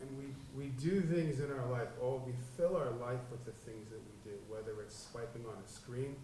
And 0.02 0.08
we, 0.18 0.34
we 0.54 0.68
do 0.76 1.00
things 1.00 1.40
in 1.40 1.50
our 1.50 1.66
life, 1.70 1.88
oh, 2.02 2.20
we 2.26 2.32
fill 2.56 2.76
our 2.76 2.90
life 3.00 3.20
with 3.30 3.44
the 3.46 3.52
things 3.64 3.88
that 3.88 4.00
we 4.04 4.30
do, 4.30 4.36
whether 4.48 4.80
it's 4.82 5.08
swiping 5.10 5.44
on 5.46 5.56
a 5.64 5.68
screen 5.68 6.16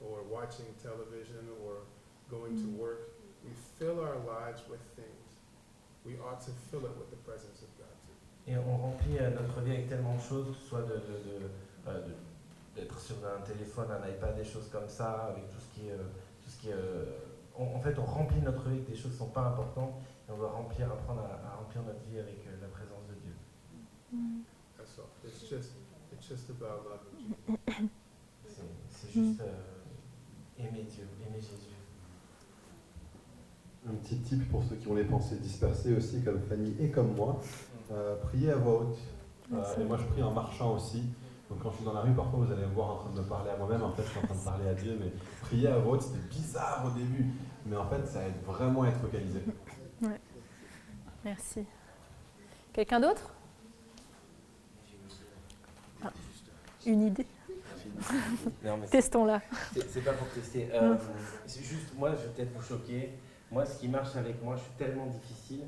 or 0.00 0.22
watching 0.28 0.66
television 0.82 1.46
or 1.64 1.82
going 2.30 2.56
to 2.56 2.66
Mm. 2.66 2.78
work. 2.78 3.10
We 3.44 3.50
fill 3.78 4.00
our 4.00 4.16
lives 4.26 4.62
with 4.68 4.80
things. 4.96 5.38
We 6.04 6.18
ought 6.18 6.40
to 6.46 6.50
fill 6.70 6.86
it 6.86 6.96
with 6.98 7.10
the 7.10 7.20
presence 7.24 7.62
of 7.62 7.68
God 7.78 7.94
too. 8.06 8.50
Et 8.50 8.56
on 8.56 8.76
remplit 8.78 9.18
euh, 9.20 9.30
notre 9.30 9.60
vie 9.60 9.72
avec 9.72 9.88
tellement 9.88 10.16
de 10.16 10.20
choses, 10.22 10.56
soit 10.68 10.82
de, 10.82 10.94
de- 10.94 11.22
de, 11.28 11.50
euh, 11.86 12.00
de- 12.08 12.14
d'être 12.74 12.98
sur 12.98 13.16
un 13.26 13.40
téléphone, 13.42 13.88
un 13.90 14.08
iPad, 14.08 14.36
des 14.36 14.44
choses 14.44 14.68
comme 14.70 14.88
ça, 14.88 15.26
avec 15.30 15.48
tout 15.50 15.60
ce 15.60 15.74
qui 15.80 15.88
est... 15.88 15.92
euh, 15.92 16.02
tout 16.42 16.50
ce 16.50 16.60
qui 16.60 16.68
est, 16.68 16.72
euh, 16.74 17.04
on- 17.56 17.76
en 17.76 17.80
fait, 17.80 17.98
on 17.98 18.04
remplit 18.04 18.40
notre 18.42 18.68
vie 18.68 18.76
avec 18.76 18.90
des 18.90 18.94
choses 18.96 19.12
qui 19.12 19.22
ne 19.22 19.26
sont 19.26 19.30
pas 19.32 19.46
importantes, 19.46 19.94
et 20.28 20.32
on 20.32 20.36
doit 20.36 20.50
remplir, 20.50 20.90
apprendre 20.92 21.22
à, 21.22 21.52
à 21.52 21.56
remplir 21.56 21.82
notre 21.82 22.00
vie 22.10 22.18
avec 22.18 22.44
euh, 22.46 22.50
la 22.60 22.68
présence 22.68 23.06
de 23.08 23.14
Dieu. 23.14 23.32
That's 24.76 24.98
all. 24.98 25.06
It's 25.24 25.40
just, 25.48 25.72
it's 26.12 26.26
just 26.28 26.50
about 26.50 26.84
loving 26.88 27.36
Jesus. 27.46 27.90
C'est, 28.46 28.62
c'est 28.90 29.12
juste 29.12 29.40
euh, 29.40 30.58
aimer 30.58 30.82
Dieu, 30.84 31.06
aimer 31.26 31.40
Jésus. 31.40 31.74
Un 33.88 33.94
petit 33.96 34.18
tip 34.20 34.50
pour 34.50 34.62
ceux 34.64 34.76
qui 34.76 34.88
ont 34.88 34.94
les 34.94 35.04
pensées 35.04 35.36
dispersées 35.36 35.94
aussi, 35.94 36.22
comme 36.22 36.40
Fanny 36.42 36.74
et 36.80 36.90
comme 36.90 37.14
moi. 37.14 37.40
Euh, 37.92 38.16
priez 38.16 38.50
à 38.50 38.56
voix 38.56 38.80
haute. 38.82 38.98
Euh, 39.52 39.80
et 39.80 39.84
moi, 39.84 39.98
je 39.98 40.04
prie 40.04 40.22
en 40.22 40.32
marchant 40.32 40.74
aussi. 40.74 41.02
Donc, 41.54 41.62
quand 41.62 41.70
je 41.70 41.76
suis 41.76 41.84
dans 41.84 41.92
la 41.92 42.00
rue, 42.00 42.12
parfois, 42.12 42.40
vous 42.40 42.52
allez 42.52 42.66
me 42.66 42.74
voir 42.74 42.90
en 42.90 42.96
train 42.96 43.10
de 43.10 43.20
me 43.20 43.24
parler 43.24 43.50
à 43.50 43.56
moi-même. 43.56 43.82
En 43.82 43.92
fait, 43.92 44.02
je 44.02 44.08
suis 44.08 44.18
en 44.18 44.22
train 44.22 44.34
de 44.34 44.44
parler 44.44 44.68
à 44.68 44.74
Dieu, 44.74 44.98
mais 44.98 45.12
prier 45.40 45.68
à 45.68 45.78
voix 45.78 45.94
haute, 45.94 46.02
c'était 46.02 46.26
bizarre 46.28 46.84
au 46.84 46.90
début. 46.98 47.26
Mais 47.66 47.76
en 47.76 47.88
fait, 47.88 48.04
ça 48.06 48.26
aide 48.26 48.34
vraiment 48.44 48.82
à 48.82 48.88
être 48.88 48.98
focalisé. 48.98 49.40
Merci. 51.24 51.64
Quelqu'un 52.72 52.98
d'autre? 52.98 53.30
Ah, 56.02 56.10
Une 56.86 57.02
idée? 57.02 57.26
Non, 58.64 58.76
mais 58.76 58.88
Testons-la. 58.88 59.40
C'est 59.72 59.88
c'est 59.88 60.00
pas 60.00 60.12
pour 60.12 60.28
tester. 60.30 60.68
Euh, 60.74 60.96
c'est 61.46 61.62
juste, 61.62 61.96
moi, 61.96 62.10
je 62.10 62.16
vais 62.16 62.32
peut-être 62.34 62.52
vous 62.52 62.62
choquer. 62.62 63.10
Moi, 63.52 63.64
ce 63.64 63.78
qui 63.78 63.86
marche 63.86 64.16
avec 64.16 64.42
moi, 64.42 64.56
je 64.56 64.62
suis 64.62 64.72
tellement 64.72 65.06
difficile, 65.06 65.62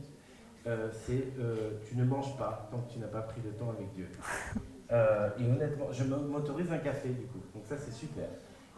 euh, 0.67 0.91
c'est 1.07 1.29
euh, 1.39 1.79
tu 1.89 1.95
ne 1.97 2.05
manges 2.05 2.37
pas 2.37 2.69
tant 2.73 2.79
que 2.79 2.93
tu 2.93 2.99
n'as 2.99 3.07
pas 3.07 3.23
pris 3.23 3.41
le 3.45 3.53
temps 3.53 3.71
avec 3.71 3.95
Dieu. 3.95 4.09
Euh, 4.93 5.29
et 5.39 5.45
honnêtement, 5.45 5.87
je 5.91 6.05
m'autorise 6.05 6.71
un 6.73 6.79
café 6.79 7.09
du 7.09 7.27
coup. 7.27 7.41
Donc 7.55 7.65
ça, 7.65 7.77
c'est 7.77 7.93
super. 7.93 8.27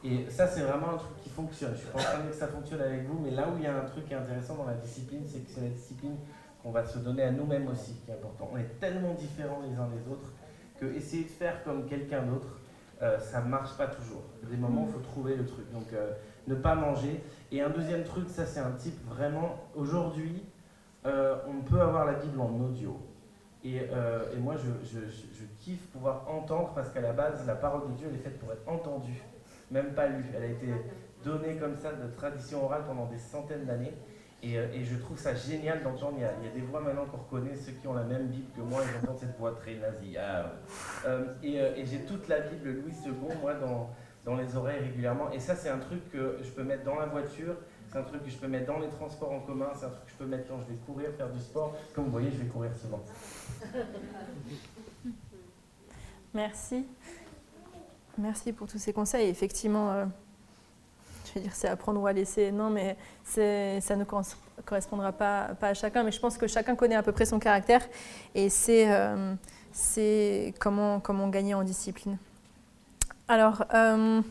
Et 0.04 0.30
ça, 0.30 0.46
c'est 0.46 0.60
vraiment 0.60 0.90
un 0.90 0.96
truc 0.96 1.16
qui 1.22 1.28
fonctionne. 1.28 1.72
Je 1.72 1.78
suis 1.78 1.88
pas 1.88 1.98
en 1.98 2.02
train 2.02 2.18
de 2.18 2.22
dire 2.22 2.30
que 2.30 2.36
ça 2.36 2.46
fonctionne 2.46 2.80
avec 2.80 3.04
vous, 3.06 3.18
mais 3.18 3.30
là 3.32 3.48
où 3.48 3.56
il 3.58 3.64
y 3.64 3.66
a 3.66 3.76
un 3.76 3.84
truc 3.84 4.06
qui 4.06 4.12
est 4.12 4.16
intéressant 4.16 4.54
dans 4.54 4.66
la 4.66 4.74
discipline, 4.74 5.22
c'est 5.26 5.40
que 5.40 5.50
c'est 5.50 5.60
la 5.60 5.68
discipline 5.70 6.16
qu'on 6.62 6.70
va 6.70 6.84
se 6.84 6.98
donner 6.98 7.24
à 7.24 7.32
nous-mêmes 7.32 7.66
aussi 7.68 7.94
qui 8.04 8.10
est 8.10 8.14
important. 8.14 8.48
On 8.52 8.58
est 8.58 8.78
tellement 8.80 9.14
différents 9.14 9.60
les 9.60 9.76
uns 9.76 9.88
des 9.88 10.10
autres 10.10 10.32
que 10.80 10.86
essayer 10.86 11.24
de 11.24 11.28
faire 11.28 11.64
comme 11.64 11.86
quelqu'un 11.86 12.22
d'autre, 12.22 12.58
euh, 13.02 13.18
ça 13.18 13.40
marche 13.40 13.76
pas 13.76 13.88
toujours. 13.88 14.22
Des 14.48 14.56
moments 14.56 14.86
il 14.88 14.92
faut 14.92 15.00
trouver 15.00 15.36
le 15.36 15.44
truc. 15.44 15.70
Donc, 15.72 15.92
euh, 15.92 16.12
ne 16.46 16.54
pas 16.54 16.74
manger. 16.74 17.22
Et 17.52 17.60
un 17.60 17.70
deuxième 17.70 18.04
truc, 18.04 18.28
ça 18.28 18.46
c'est 18.46 18.60
un 18.60 18.72
type 18.72 18.98
vraiment. 19.08 19.56
Aujourd'hui, 19.74 20.44
euh, 21.06 21.36
on 21.48 21.62
peut 21.62 21.80
avoir 21.80 22.04
la 22.04 22.14
Bible 22.14 22.40
en 22.40 22.50
audio. 22.60 22.98
Et, 23.64 23.80
euh, 23.92 24.24
et 24.34 24.38
moi, 24.38 24.54
je, 24.56 24.86
je- 24.88 25.44
kiffe 25.60 25.86
pouvoir 25.88 26.24
entendre 26.28 26.72
parce 26.74 26.88
qu'à 26.90 27.00
la 27.00 27.12
base, 27.12 27.44
la 27.46 27.56
parole 27.56 27.88
de 27.90 27.94
Dieu, 27.96 28.06
elle 28.08 28.14
est 28.14 28.22
faite 28.22 28.38
pour 28.38 28.52
être 28.52 28.66
entendue, 28.66 29.20
même 29.70 29.92
pas 29.92 30.06
lue. 30.06 30.24
Elle 30.36 30.44
a 30.44 30.46
été 30.46 30.68
donnée 31.24 31.56
comme 31.56 31.74
ça 31.76 31.92
de 31.92 32.08
tradition 32.14 32.64
orale 32.64 32.82
pendant 32.86 33.06
des 33.06 33.18
centaines 33.18 33.64
d'années. 33.66 33.92
Et, 34.40 34.56
euh, 34.56 34.68
et 34.72 34.84
je 34.84 34.96
trouve 34.96 35.18
ça 35.18 35.34
génial 35.34 35.82
d'entendre. 35.82 36.16
Il 36.18 36.26
il 36.40 36.46
y 36.48 36.50
a 36.50 36.54
des 36.54 36.60
voix 36.60 36.80
maintenant 36.80 37.06
qu'on 37.06 37.16
reconnaît, 37.18 37.56
ceux 37.56 37.72
qui 37.72 37.88
ont 37.88 37.94
la 37.94 38.04
même 38.04 38.28
Bible 38.28 38.46
que 38.56 38.60
moi, 38.62 38.80
ils 38.84 38.96
entendent 39.04 39.18
cette 39.18 39.36
voix 39.36 39.52
très 39.56 39.74
nasillarde. 39.74 40.52
Euh, 41.06 41.24
et 41.42 41.56
et 41.56 41.84
j'ai 41.84 42.02
toute 42.04 42.28
la 42.28 42.38
Bible 42.40 42.70
Louis 42.70 42.94
II, 43.04 43.12
moi, 43.42 43.54
dans, 43.54 43.90
dans 44.24 44.36
les 44.36 44.54
oreilles 44.56 44.78
régulièrement. 44.80 45.32
Et 45.32 45.40
ça, 45.40 45.56
c'est 45.56 45.68
un 45.68 45.78
truc 45.80 46.08
que 46.12 46.38
je 46.40 46.50
peux 46.50 46.62
mettre 46.62 46.84
dans 46.84 46.94
la 47.00 47.06
voiture, 47.06 47.56
c'est 47.98 48.04
un 48.04 48.08
truc 48.08 48.24
que 48.24 48.30
je 48.30 48.36
peux 48.36 48.46
mettre 48.48 48.66
dans 48.66 48.78
les 48.78 48.88
transports 48.88 49.32
en 49.32 49.40
commun, 49.40 49.70
c'est 49.76 49.86
un 49.86 49.90
truc 49.90 50.04
que 50.06 50.10
je 50.12 50.16
peux 50.16 50.26
mettre 50.26 50.46
quand 50.48 50.60
je 50.60 50.72
vais 50.72 50.78
courir, 50.86 51.10
faire 51.16 51.30
du 51.30 51.40
sport. 51.40 51.74
Comme 51.94 52.04
vous 52.04 52.10
voyez, 52.12 52.30
je 52.30 52.36
vais 52.36 52.46
courir 52.46 52.70
souvent. 52.80 53.02
Merci. 56.34 56.86
Merci 58.16 58.52
pour 58.52 58.68
tous 58.68 58.78
ces 58.78 58.92
conseils. 58.92 59.28
Effectivement, 59.28 59.90
euh, 59.92 60.04
je 61.26 61.34
vais 61.34 61.40
dire 61.40 61.54
c'est 61.54 61.68
apprendre 61.68 62.00
ou 62.00 62.06
à 62.06 62.12
laisser. 62.12 62.52
Non, 62.52 62.70
mais 62.70 62.96
ça 63.24 63.96
ne 63.96 64.04
cor- 64.04 64.22
correspondra 64.64 65.10
pas, 65.12 65.50
à 65.60 65.74
chacun. 65.74 66.04
Mais 66.04 66.12
je 66.12 66.20
pense 66.20 66.38
que 66.38 66.46
chacun 66.46 66.76
connaît 66.76 66.96
à 66.96 67.02
peu 67.02 67.12
près 67.12 67.26
son 67.26 67.38
caractère 67.40 67.84
et 68.34 68.48
c'est 68.48 68.92
euh, 68.92 69.34
comment 70.60 71.28
gagner 71.28 71.54
en 71.54 71.64
discipline. 71.64 72.16
Alors, 73.26 73.64
euh, 73.74 74.22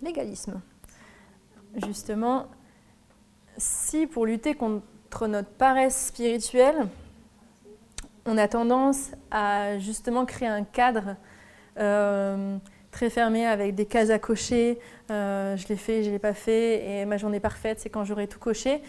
légalisme. 0.00 0.60
Justement, 1.76 2.46
si 3.56 4.06
pour 4.06 4.26
lutter 4.26 4.54
contre 4.54 5.26
notre 5.26 5.48
paresse 5.48 6.06
spirituelle, 6.06 6.86
on 8.26 8.36
a 8.38 8.46
tendance 8.46 9.12
à 9.30 9.78
justement 9.78 10.26
créer 10.26 10.48
un 10.48 10.64
cadre 10.64 11.16
euh, 11.78 12.56
très 12.90 13.08
fermé 13.08 13.46
avec 13.46 13.74
des 13.74 13.86
cases 13.86 14.10
à 14.10 14.18
cocher. 14.18 14.78
euh, 15.10 15.56
je 15.56 15.66
l'ai 15.68 15.76
fait, 15.76 16.02
je 16.02 16.08
ne 16.08 16.12
l'ai 16.12 16.18
pas 16.18 16.34
fait, 16.34 17.00
et 17.00 17.04
ma 17.06 17.16
journée 17.16 17.40
parfaite, 17.40 17.80
c'est 17.80 17.88
quand 17.88 18.04
j'aurai 18.04 18.28
tout 18.28 18.38
coché. 18.38 18.82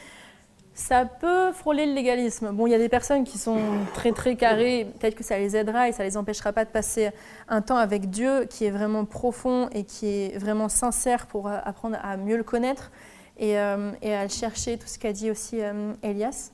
Ça 0.75 1.05
peut 1.05 1.51
frôler 1.51 1.85
le 1.85 1.93
légalisme. 1.93 2.51
Bon, 2.51 2.65
il 2.65 2.71
y 2.71 2.73
a 2.73 2.79
des 2.79 2.89
personnes 2.89 3.23
qui 3.23 3.37
sont 3.37 3.59
très 3.93 4.11
très 4.11 4.35
carrées, 4.35 4.87
peut-être 4.99 5.13
que 5.13 5.23
ça 5.23 5.37
les 5.37 5.55
aidera 5.55 5.87
et 5.87 5.91
ça 5.91 6.03
les 6.03 6.17
empêchera 6.17 6.51
pas 6.51 6.65
de 6.65 6.71
passer 6.71 7.11
un 7.47 7.61
temps 7.61 7.77
avec 7.77 8.09
Dieu 8.09 8.45
qui 8.45 8.65
est 8.65 8.71
vraiment 8.71 9.05
profond 9.05 9.69
et 9.69 9.83
qui 9.83 10.07
est 10.07 10.37
vraiment 10.39 10.69
sincère 10.69 11.27
pour 11.27 11.47
apprendre 11.47 11.97
à 12.01 12.17
mieux 12.17 12.37
le 12.37 12.43
connaître 12.43 12.91
et, 13.37 13.59
euh, 13.59 13.91
à 14.01 14.23
le 14.23 14.29
chercher, 14.29 14.77
tout 14.79 14.87
ce 14.87 14.97
qu'a 14.97 15.13
dit 15.13 15.29
aussi 15.29 15.61
euh, 15.61 15.93
Elias. 16.01 16.51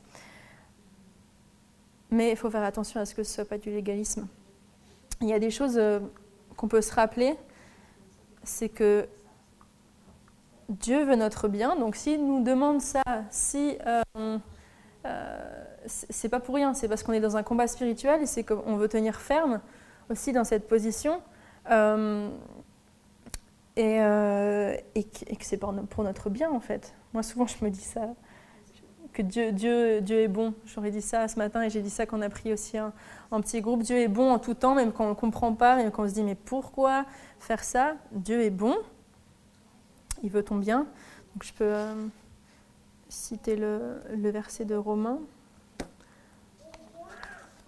Mais 2.11 2.32
il 2.32 2.36
faut 2.36 2.49
faire 2.49 2.63
attention 2.63 2.99
à 2.99 3.05
ce 3.05 3.15
que 3.15 3.24
ce 3.24 3.36
soit 3.36 3.45
pas 3.45 3.57
du 3.57 3.70
légalisme. 3.70 4.28
Il 5.22 5.30
y 5.30 5.34
a 5.34 5.39
des 5.39 5.51
choses 5.51 5.78
euh, 5.78 5.99
qu'on 6.57 6.67
peut 6.67 6.82
se 6.82 6.93
rappeler, 6.93 7.36
c'est 8.43 8.70
que 8.70 9.07
Dieu 10.70 11.03
veut 11.03 11.15
notre 11.15 11.47
bien, 11.47 11.76
donc 11.76 11.95
s'il 11.95 12.26
nous 12.26 12.43
demande 12.43 12.82
ça, 12.82 13.01
si 13.32 13.78
euh, 13.88 14.38
euh, 15.05 15.63
c'est 15.86 16.30
pas 16.30 16.39
pour 16.39 16.55
rien, 16.55 16.74
c'est 16.74 16.88
parce 16.88 17.03
qu'on 17.03 17.13
est 17.13 17.20
dans 17.20 17.38
un 17.38 17.43
combat 17.43 17.67
spirituel 17.67 18.22
et 18.22 18.26
c'est 18.26 18.43
qu'on 18.43 18.76
veut 18.76 18.88
tenir 18.88 19.15
ferme 19.15 19.61
aussi 20.09 20.32
dans 20.32 20.43
cette 20.43 20.67
position 20.67 21.22
euh, 21.72 22.30
et, 23.76 25.03
que, 25.03 25.45
c'est 25.45 25.57
pour, 25.57 25.74
no- 25.74 25.84
pour 25.84 26.03
notre 26.03 26.30
bien 26.30 26.51
en 26.51 26.59
fait. 26.59 26.93
Moi 27.13 27.24
souvent 27.24 27.47
je 27.47 27.63
me 27.63 27.70
dis 27.70 27.82
ça, 27.82 28.13
que 29.13 29.22
Dieu, 29.22 29.51
Dieu, 29.51 30.01
Dieu 30.01 30.20
est 30.20 30.28
bon. 30.28 30.53
J'aurais 30.65 30.91
dit 30.91 31.01
ça 31.01 31.28
ce 31.28 31.38
matin 31.38 31.61
et 31.63 31.70
j'ai 31.70 31.82
dit 31.82 31.89
ça 31.89 32.05
quand 32.05 32.20
on 32.20 32.22
a 32.22 32.30
pris 32.30 32.53
aussi 32.53 32.78
un, 32.78 32.93
petit 33.41 33.61
groupe. 33.61 33.84
Dieu 33.84 33.97
est 33.97 34.07
bon 34.07 34.32
en 34.32 34.39
tout 34.39 34.53
temps, 34.53 34.76
même 34.76 34.91
quand 34.91 35.05
on 35.05 35.09
ne 35.09 35.13
comprend 35.13 35.53
pas, 35.53 35.76
même 35.76 35.91
quand 35.91 36.03
on 36.03 36.07
se 36.07 36.13
dit 36.13 36.24
mais 36.24 36.36
pourquoi 36.36 37.05
faire 37.39 37.63
ça? 37.63 37.95
Dieu 38.11 38.41
est 38.43 38.49
bon, 38.49 38.76
il 40.24 40.30
veut 40.30 40.43
ton 40.43 40.57
bien. 40.57 40.88
Je 41.41 41.53
peux 41.53 41.65
euh, 41.65 42.07
citer 43.07 43.55
le, 43.55 44.01
verset 44.15 44.65
de 44.65 44.76
Romains. 44.76 45.20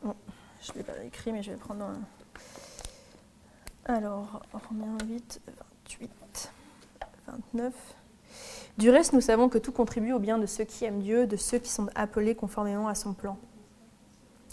je 0.03 0.71
ne 0.71 0.77
l'ai 0.77 0.83
pas 0.83 1.03
écrit, 1.03 1.31
mais 1.31 1.43
je 1.43 1.51
vais 1.51 1.57
prendre 1.57 1.85
un. 1.85 1.99
Alors, 3.85 4.41
Romains 4.53 4.97
8, 5.07 5.41
28, 5.85 6.51
29. 7.27 7.73
Du 8.77 8.89
reste, 8.89 9.13
nous 9.13 9.21
savons 9.21 9.49
que 9.49 9.57
tout 9.57 9.71
contribue 9.71 10.13
au 10.13 10.19
bien 10.19 10.37
de 10.37 10.45
ceux 10.45 10.63
qui 10.63 10.85
aiment 10.85 11.01
Dieu, 11.01 11.27
de 11.27 11.35
ceux 11.35 11.57
qui 11.59 11.69
sont 11.69 11.87
appelés 11.95 12.35
conformément 12.35 12.87
à 12.87 12.95
son 12.95 13.13
plan. 13.13 13.37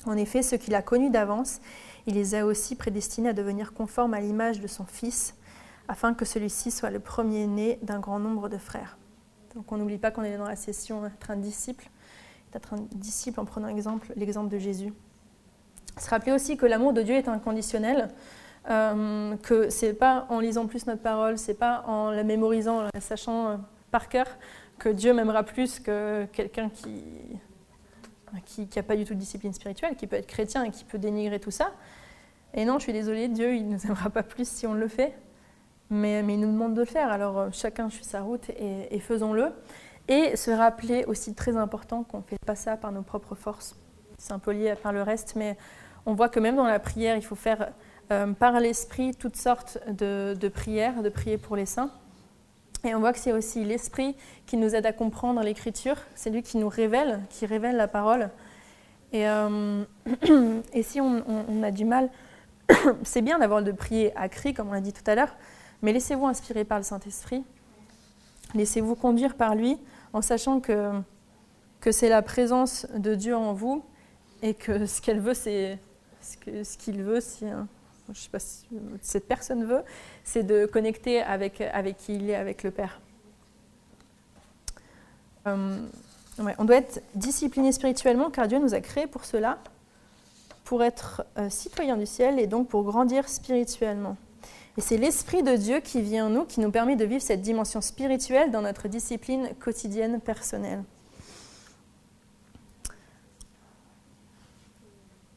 En 0.06 0.16
effet, 0.16 0.42
ceux 0.42 0.56
qu'il 0.56 0.74
a 0.74 0.82
connus 0.82 1.10
d'avance, 1.10 1.60
il 2.06 2.14
les 2.14 2.34
a 2.34 2.46
aussi 2.46 2.74
prédestinés 2.76 3.30
à 3.30 3.32
devenir 3.32 3.72
conformes 3.72 4.14
à 4.14 4.20
l'image 4.20 4.60
de 4.60 4.66
son 4.66 4.84
Fils, 4.84 5.34
afin 5.88 6.14
que 6.14 6.24
celui-ci 6.24 6.70
soit 6.70 6.90
le 6.90 7.00
premier-né 7.00 7.78
d'un 7.82 7.98
grand 7.98 8.18
nombre 8.18 8.48
de 8.48 8.58
frères. 8.58 8.98
Donc 9.54 9.72
on 9.72 9.78
n'oublie 9.78 9.98
pas 9.98 10.10
qu'on 10.10 10.22
est 10.22 10.36
dans 10.36 10.46
la 10.46 10.56
session 10.56 11.04
être 11.06 11.30
un 11.30 11.36
disciple, 11.36 11.90
être 12.54 12.74
un 12.74 12.86
disciple 12.94 13.40
en 13.40 13.44
prenant 13.44 13.68
exemple, 13.68 14.12
l'exemple 14.16 14.50
de 14.50 14.58
Jésus. 14.58 14.92
Se 15.96 16.08
rappeler 16.10 16.32
aussi 16.32 16.56
que 16.56 16.66
l'amour 16.66 16.92
de 16.92 17.02
Dieu 17.02 17.14
est 17.14 17.28
inconditionnel, 17.28 18.08
euh, 18.70 19.34
que 19.36 19.70
c'est 19.70 19.94
pas 19.94 20.26
en 20.28 20.40
lisant 20.40 20.66
plus 20.66 20.86
notre 20.86 21.02
parole, 21.02 21.38
c'est 21.38 21.54
pas 21.54 21.82
en 21.86 22.10
la 22.10 22.22
mémorisant, 22.22 22.80
en 22.80 22.82
la 22.82 23.00
sachant 23.00 23.48
euh, 23.48 23.56
par 23.90 24.08
cœur, 24.08 24.26
que 24.78 24.90
Dieu 24.90 25.12
m'aimera 25.12 25.42
plus 25.42 25.80
que 25.80 26.26
quelqu'un 26.26 26.68
qui 26.68 27.02
qui 28.44 28.68
n'a 28.76 28.82
pas 28.82 28.94
du 28.94 29.04
tout 29.04 29.14
de 29.14 29.18
discipline 29.18 29.54
spirituelle, 29.54 29.96
qui 29.96 30.06
peut 30.06 30.16
être 30.16 30.26
chrétien 30.26 30.64
et 30.64 30.70
qui 30.70 30.84
peut 30.84 30.98
dénigrer 30.98 31.40
tout 31.40 31.50
ça. 31.50 31.72
Et 32.54 32.64
non, 32.64 32.78
je 32.78 32.84
suis 32.84 32.92
désolée, 32.92 33.28
Dieu, 33.28 33.54
il 33.54 33.68
ne 33.68 33.74
nous 33.74 33.86
aimera 33.86 34.10
pas 34.10 34.22
plus 34.22 34.48
si 34.48 34.66
on 34.66 34.74
le 34.74 34.88
fait, 34.88 35.16
mais, 35.90 36.22
mais 36.22 36.34
il 36.34 36.40
nous 36.40 36.52
demande 36.52 36.74
de 36.74 36.80
le 36.80 36.86
faire. 36.86 37.10
Alors 37.10 37.38
euh, 37.38 37.48
chacun 37.52 37.90
suit 37.90 38.04
sa 38.04 38.20
route 38.20 38.50
et, 38.50 38.98
faisons-le. 39.00 39.52
Et 40.08 40.36
se 40.36 40.50
rappeler 40.50 41.04
aussi 41.04 41.34
très 41.34 41.56
important 41.56 42.02
qu'on 42.02 42.18
ne 42.18 42.22
fait 42.22 42.38
pas 42.46 42.54
ça 42.54 42.76
par 42.76 42.92
nos 42.92 43.02
propres 43.02 43.34
forces. 43.34 43.76
C'est 44.16 44.32
un 44.32 44.38
peu 44.38 44.52
lié 44.52 44.74
par 44.82 44.92
le 44.92 45.02
reste, 45.02 45.34
mais 45.36 45.56
on 46.06 46.14
voit 46.14 46.28
que 46.28 46.40
même 46.40 46.56
dans 46.56 46.66
la 46.66 46.78
prière, 46.78 47.16
il 47.16 47.22
faut 47.22 47.34
faire 47.34 47.72
euh, 48.10 48.32
par 48.32 48.58
l'esprit 48.58 49.14
toutes 49.14 49.36
sortes 49.36 49.78
de, 49.86 50.48
prières, 50.48 51.02
de 51.02 51.10
prier 51.10 51.36
pour 51.36 51.56
les 51.56 51.66
saints. 51.66 51.90
Et 52.84 52.94
on 52.94 53.00
voit 53.00 53.12
que 53.12 53.18
c'est 53.18 53.32
aussi 53.32 53.64
l'Esprit 53.64 54.16
qui 54.46 54.56
nous 54.56 54.74
aide 54.74 54.86
à 54.86 54.92
comprendre 54.92 55.42
l'Écriture. 55.42 55.96
C'est 56.14 56.30
lui 56.30 56.42
qui 56.42 56.58
nous 56.58 56.68
révèle, 56.68 57.20
qui 57.28 57.44
révèle 57.44 57.76
la 57.76 57.88
parole. 57.88 58.30
Et, 59.12 59.28
euh, 59.28 59.84
et 60.72 60.82
si 60.82 61.00
on, 61.00 61.62
a 61.62 61.70
du 61.70 61.84
mal, 61.84 62.08
c'est 63.02 63.20
bien 63.20 63.38
d'avoir 63.40 63.62
de 63.62 63.72
prier 63.72 64.16
à 64.16 64.28
cri, 64.28 64.54
comme 64.54 64.68
on 64.68 64.72
l'a 64.72 64.80
dit 64.80 64.92
tout 64.92 65.08
à 65.10 65.16
l'heure, 65.16 65.34
mais 65.82 65.92
laissez-vous 65.92 66.26
inspirer 66.26 66.64
par 66.64 66.78
le 66.78 66.84
Saint-Esprit. 66.84 67.44
Laissez-vous 68.54 68.94
conduire 68.94 69.34
par 69.34 69.54
lui 69.54 69.78
en 70.12 70.22
sachant 70.22 70.60
que, 70.60 70.90
c'est 71.90 72.08
la 72.08 72.22
présence 72.22 72.86
de 72.94 73.14
Dieu 73.14 73.36
en 73.36 73.52
vous 73.52 73.82
et 74.42 74.54
que 74.54 74.86
ce 74.86 75.00
qu'elle 75.00 75.20
veut, 75.20 75.34
c'est 75.34 75.78
ce 76.20 76.76
qu'il 76.76 77.02
veut, 77.02 77.20
je 77.40 77.46
ne 77.46 78.14
sais 78.14 78.28
pas 78.30 78.38
si 78.38 78.66
cette 79.00 79.26
personne 79.26 79.64
veut, 79.64 79.82
c'est 80.24 80.42
de 80.42 80.66
connecter 80.66 81.22
avec, 81.22 81.60
avec 81.60 81.96
qui 81.96 82.16
il 82.16 82.30
est, 82.30 82.34
avec 82.34 82.62
le 82.62 82.70
Père. 82.70 83.00
Euh, 85.46 85.86
on 86.58 86.64
doit 86.64 86.76
être 86.76 87.02
discipliné 87.14 87.72
spirituellement 87.72 88.30
car 88.30 88.48
Dieu 88.48 88.58
nous 88.58 88.74
a 88.74 88.80
créés 88.80 89.06
pour 89.06 89.24
cela, 89.24 89.58
pour 90.64 90.82
être 90.82 91.24
euh, 91.38 91.48
citoyens 91.48 91.96
du 91.96 92.06
ciel 92.06 92.38
et 92.38 92.46
donc 92.46 92.68
pour 92.68 92.84
grandir 92.84 93.28
spirituellement. 93.28 94.16
Et 94.78 94.80
c'est 94.80 94.96
l'Esprit 94.96 95.42
de 95.42 95.56
Dieu 95.56 95.80
qui 95.80 96.02
vient 96.02 96.26
en 96.26 96.30
nous, 96.30 96.44
qui 96.44 96.60
nous 96.60 96.70
permet 96.70 96.94
de 96.94 97.04
vivre 97.04 97.20
cette 97.20 97.42
dimension 97.42 97.80
spirituelle 97.80 98.52
dans 98.52 98.62
notre 98.62 98.86
discipline 98.86 99.50
quotidienne 99.58 100.20
personnelle. 100.20 100.84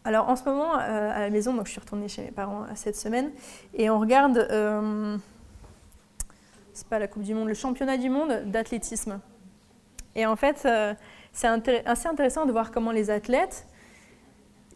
Alors 0.04 0.30
en 0.30 0.36
ce 0.36 0.44
moment, 0.44 0.76
euh, 0.76 1.12
à 1.12 1.22
la 1.22 1.32
maison, 1.32 1.58
je 1.66 1.72
suis 1.72 1.80
retournée 1.80 2.08
chez 2.08 2.22
mes 2.22 2.30
parents 2.30 2.66
euh, 2.66 2.68
cette 2.76 2.96
semaine, 2.96 3.32
et 3.74 3.90
on 3.90 4.00
regarde, 4.00 4.38
euh, 4.38 5.18
c'est 6.74 6.88
pas 6.88 7.00
la 7.00 7.08
Coupe 7.08 7.24
du 7.24 7.34
Monde, 7.34 7.48
le 7.48 7.56
championnat 7.56 7.98
du 7.98 8.12
monde 8.12 8.44
d'athlétisme. 8.46 9.20
Et 10.14 10.28
en 10.28 10.36
fait, 10.36 10.68
c'est 11.34 11.48
assez 11.88 12.08
intéressant 12.08 12.46
de 12.46 12.52
voir 12.52 12.70
comment 12.70 12.92
les 12.92 13.10
athlètes, 13.10 13.66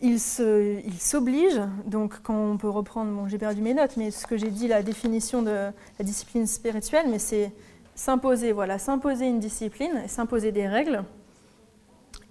ils 0.02 0.20
s'obligent, 0.20 1.62
donc 1.86 2.22
quand 2.22 2.36
on 2.36 2.58
peut 2.58 2.70
reprendre, 2.70 3.12
bon 3.12 3.28
j'ai 3.28 3.38
perdu 3.38 3.62
mes 3.62 3.74
notes, 3.74 3.98
mais 3.98 4.12
ce 4.12 4.28
que 4.28 4.38
j'ai 4.38 4.50
dit, 4.50 4.68
la 4.68 4.84
définition 4.84 5.42
de 5.42 5.52
la 5.52 6.06
discipline 6.06 6.48
spirituelle, 6.48 7.06
mais 7.10 7.20
c'est 7.20 7.52
s'imposer, 7.96 8.52
voilà, 8.52 8.78
s'imposer 8.78 9.26
une 9.26 9.40
discipline, 9.40 10.04
s'imposer 10.08 10.52
des 10.52 10.68
règles 10.68 11.04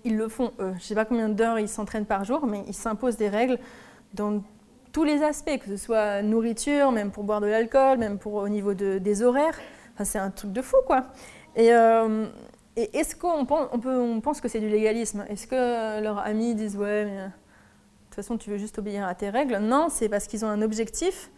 ils 0.04 0.16
le 0.16 0.28
font 0.28 0.52
eux. 0.60 0.70
Je 0.72 0.76
ne 0.76 0.80
sais 0.80 0.94
pas 0.94 1.04
combien 1.04 1.28
d'heures 1.28 1.58
ils 1.58 1.68
s'entraînent 1.68 2.06
par 2.06 2.24
jour, 2.24 2.46
mais 2.46 2.62
ils 2.68 2.74
s'imposent 2.74 3.16
des 3.16 3.28
règles 3.28 3.58
dans 4.12 4.42
tous 4.92 5.04
les 5.04 5.22
aspects, 5.22 5.58
que 5.58 5.66
ce 5.66 5.76
soit 5.76 6.22
nourriture, 6.22 6.92
même 6.92 7.10
pour 7.10 7.24
boire 7.24 7.40
de 7.40 7.46
l'alcool, 7.46 7.98
même 7.98 8.18
pour 8.18 8.34
au 8.34 8.48
niveau 8.48 8.74
des 8.74 9.22
horaires. 9.22 9.58
Enfin, 9.94 10.04
c'est 10.04 10.18
un 10.18 10.30
truc 10.30 10.52
de 10.52 10.62
fou, 10.62 10.76
quoi. 10.86 11.06
Et, 11.56 11.72
euh, 11.72 12.26
est-ce 12.76 13.14
qu'on 13.16 13.46
pense, 13.46 13.68
pense 14.22 14.40
que 14.40 14.48
c'est 14.48 14.60
du 14.60 14.68
légalisme 14.68 15.24
Est-ce 15.28 15.46
que 15.46 16.00
leurs 16.02 16.18
amis 16.18 16.54
disent 16.54 16.76
ouais, 16.76 17.04
mais 17.04 17.18
de 17.18 17.30
toute 18.14 18.24
façon 18.24 18.38
tu 18.38 18.50
veux 18.50 18.58
juste 18.58 18.78
obéir 18.78 19.06
à 19.06 19.14
tes 19.14 19.30
règles 19.30 19.58
Non, 19.58 19.88
c'est 19.90 20.08
parce 20.08 20.26
qu'ils 20.26 20.44
ont 20.44 20.48
un 20.48 20.62
objectif. 20.62 21.30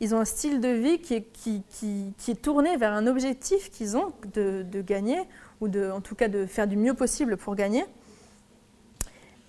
Ils 0.00 0.14
ont 0.14 0.18
un 0.18 0.24
style 0.24 0.60
de 0.60 0.68
vie 0.68 0.98
qui 0.98 1.14
est, 1.14 1.22
qui, 1.32 1.62
qui, 1.68 2.12
qui 2.18 2.30
est 2.32 2.42
tourné 2.42 2.76
vers 2.76 2.92
un 2.92 3.06
objectif 3.06 3.70
qu'ils 3.70 3.96
ont 3.96 4.12
de, 4.34 4.62
de, 4.62 4.82
gagner, 4.82 5.20
ou 5.60 5.68
de, 5.68 5.90
en 5.90 6.00
tout 6.00 6.14
cas 6.14 6.28
de 6.28 6.46
faire 6.46 6.66
du 6.66 6.76
mieux 6.76 6.94
possible 6.94 7.36
pour 7.36 7.54
gagner. 7.54 7.84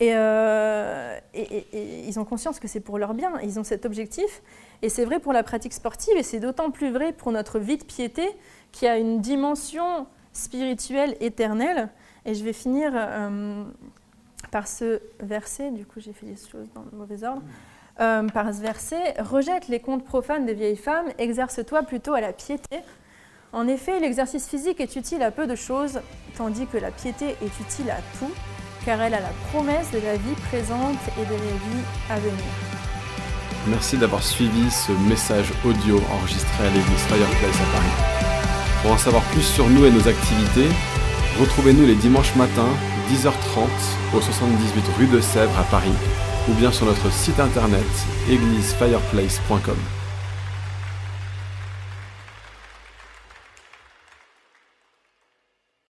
Euh, 0.01 1.17
et, 1.33 2.07
ils 2.07 2.19
ont 2.19 2.25
conscience 2.25 2.59
que 2.59 2.67
c'est 2.67 2.81
pour 2.81 2.97
leur 2.99 3.13
bien, 3.13 3.39
ils 3.41 3.59
ont 3.59 3.63
cet 3.63 3.85
objectif. 3.85 4.41
Et 4.81 4.89
c'est 4.89 5.05
vrai 5.05 5.19
pour 5.19 5.33
la 5.33 5.43
pratique 5.43 5.73
sportive, 5.73 6.15
et 6.17 6.23
c'est 6.23 6.39
d'autant 6.39 6.69
plus 6.69 6.91
vrai 6.91 7.13
pour 7.13 7.31
notre 7.31 7.59
vie 7.59 7.77
de 7.77 7.85
piété, 7.85 8.27
qui 8.71 8.87
a 8.87 8.97
une 8.97 9.21
dimension 9.21 10.07
spirituelle 10.33 11.15
éternelle. 11.19 11.89
Et 12.25 12.33
je 12.33 12.43
vais 12.43 12.53
finir 12.53 12.91
euh, 12.93 13.63
par 14.53 14.67
ce 14.67 15.01
verset, 15.19 15.71
du 15.71 15.83
coup 15.83 15.99
j'ai 15.99 16.13
fait 16.13 16.27
les 16.27 16.35
choses 16.35 16.67
dans 16.75 16.85
le 16.89 16.95
mauvais 16.95 17.23
ordre. 17.23 17.41
Euh, 17.99 18.27
par 18.29 18.53
ce 18.53 18.61
verset, 18.61 19.15
rejette 19.19 19.67
les 19.67 19.79
contes 19.79 20.05
profanes 20.05 20.45
des 20.45 20.53
vieilles 20.53 20.77
femmes, 20.77 21.07
exerce-toi 21.17 21.81
plutôt 21.83 22.13
à 22.13 22.21
la 22.21 22.33
piété. 22.33 22.77
En 23.51 23.67
effet, 23.67 23.99
l'exercice 23.99 24.47
physique 24.47 24.79
est 24.79 24.95
utile 24.95 25.23
à 25.23 25.31
peu 25.31 25.47
de 25.47 25.55
choses, 25.55 26.01
tandis 26.37 26.67
que 26.67 26.77
la 26.77 26.91
piété 26.91 27.35
est 27.41 27.59
utile 27.59 27.89
à 27.89 27.97
tout 28.19 28.31
car 28.85 29.01
elle 29.01 29.13
a 29.13 29.21
la 29.21 29.33
promesse 29.49 29.89
de 29.91 29.99
la 29.99 30.17
vie 30.17 30.35
présente 30.49 30.99
et 31.17 31.25
de 31.25 31.31
la 31.31 31.37
vie 31.37 31.83
à 32.09 32.19
venir. 32.19 32.43
Merci 33.67 33.97
d'avoir 33.97 34.21
suivi 34.21 34.69
ce 34.69 34.91
message 35.07 35.51
audio 35.65 35.99
enregistré 36.11 36.67
à 36.67 36.69
l'église 36.69 37.03
Fireplace 37.07 37.61
à 37.61 37.71
Paris. 37.73 38.33
Pour 38.81 38.91
en 38.91 38.97
savoir 38.97 39.23
plus 39.31 39.41
sur 39.41 39.69
nous 39.69 39.85
et 39.85 39.91
nos 39.91 40.05
activités, 40.07 40.67
retrouvez-nous 41.39 41.85
les 41.85 41.95
dimanches 41.95 42.35
matins 42.35 42.75
10h30 43.11 44.15
au 44.15 44.21
78 44.21 44.83
rue 44.97 45.07
de 45.07 45.21
Sèvres 45.21 45.57
à 45.59 45.63
Paris 45.63 45.91
ou 46.49 46.53
bien 46.53 46.71
sur 46.71 46.85
notre 46.85 47.11
site 47.11 47.39
internet 47.39 47.85
églisefireplace.com. 48.29 50.02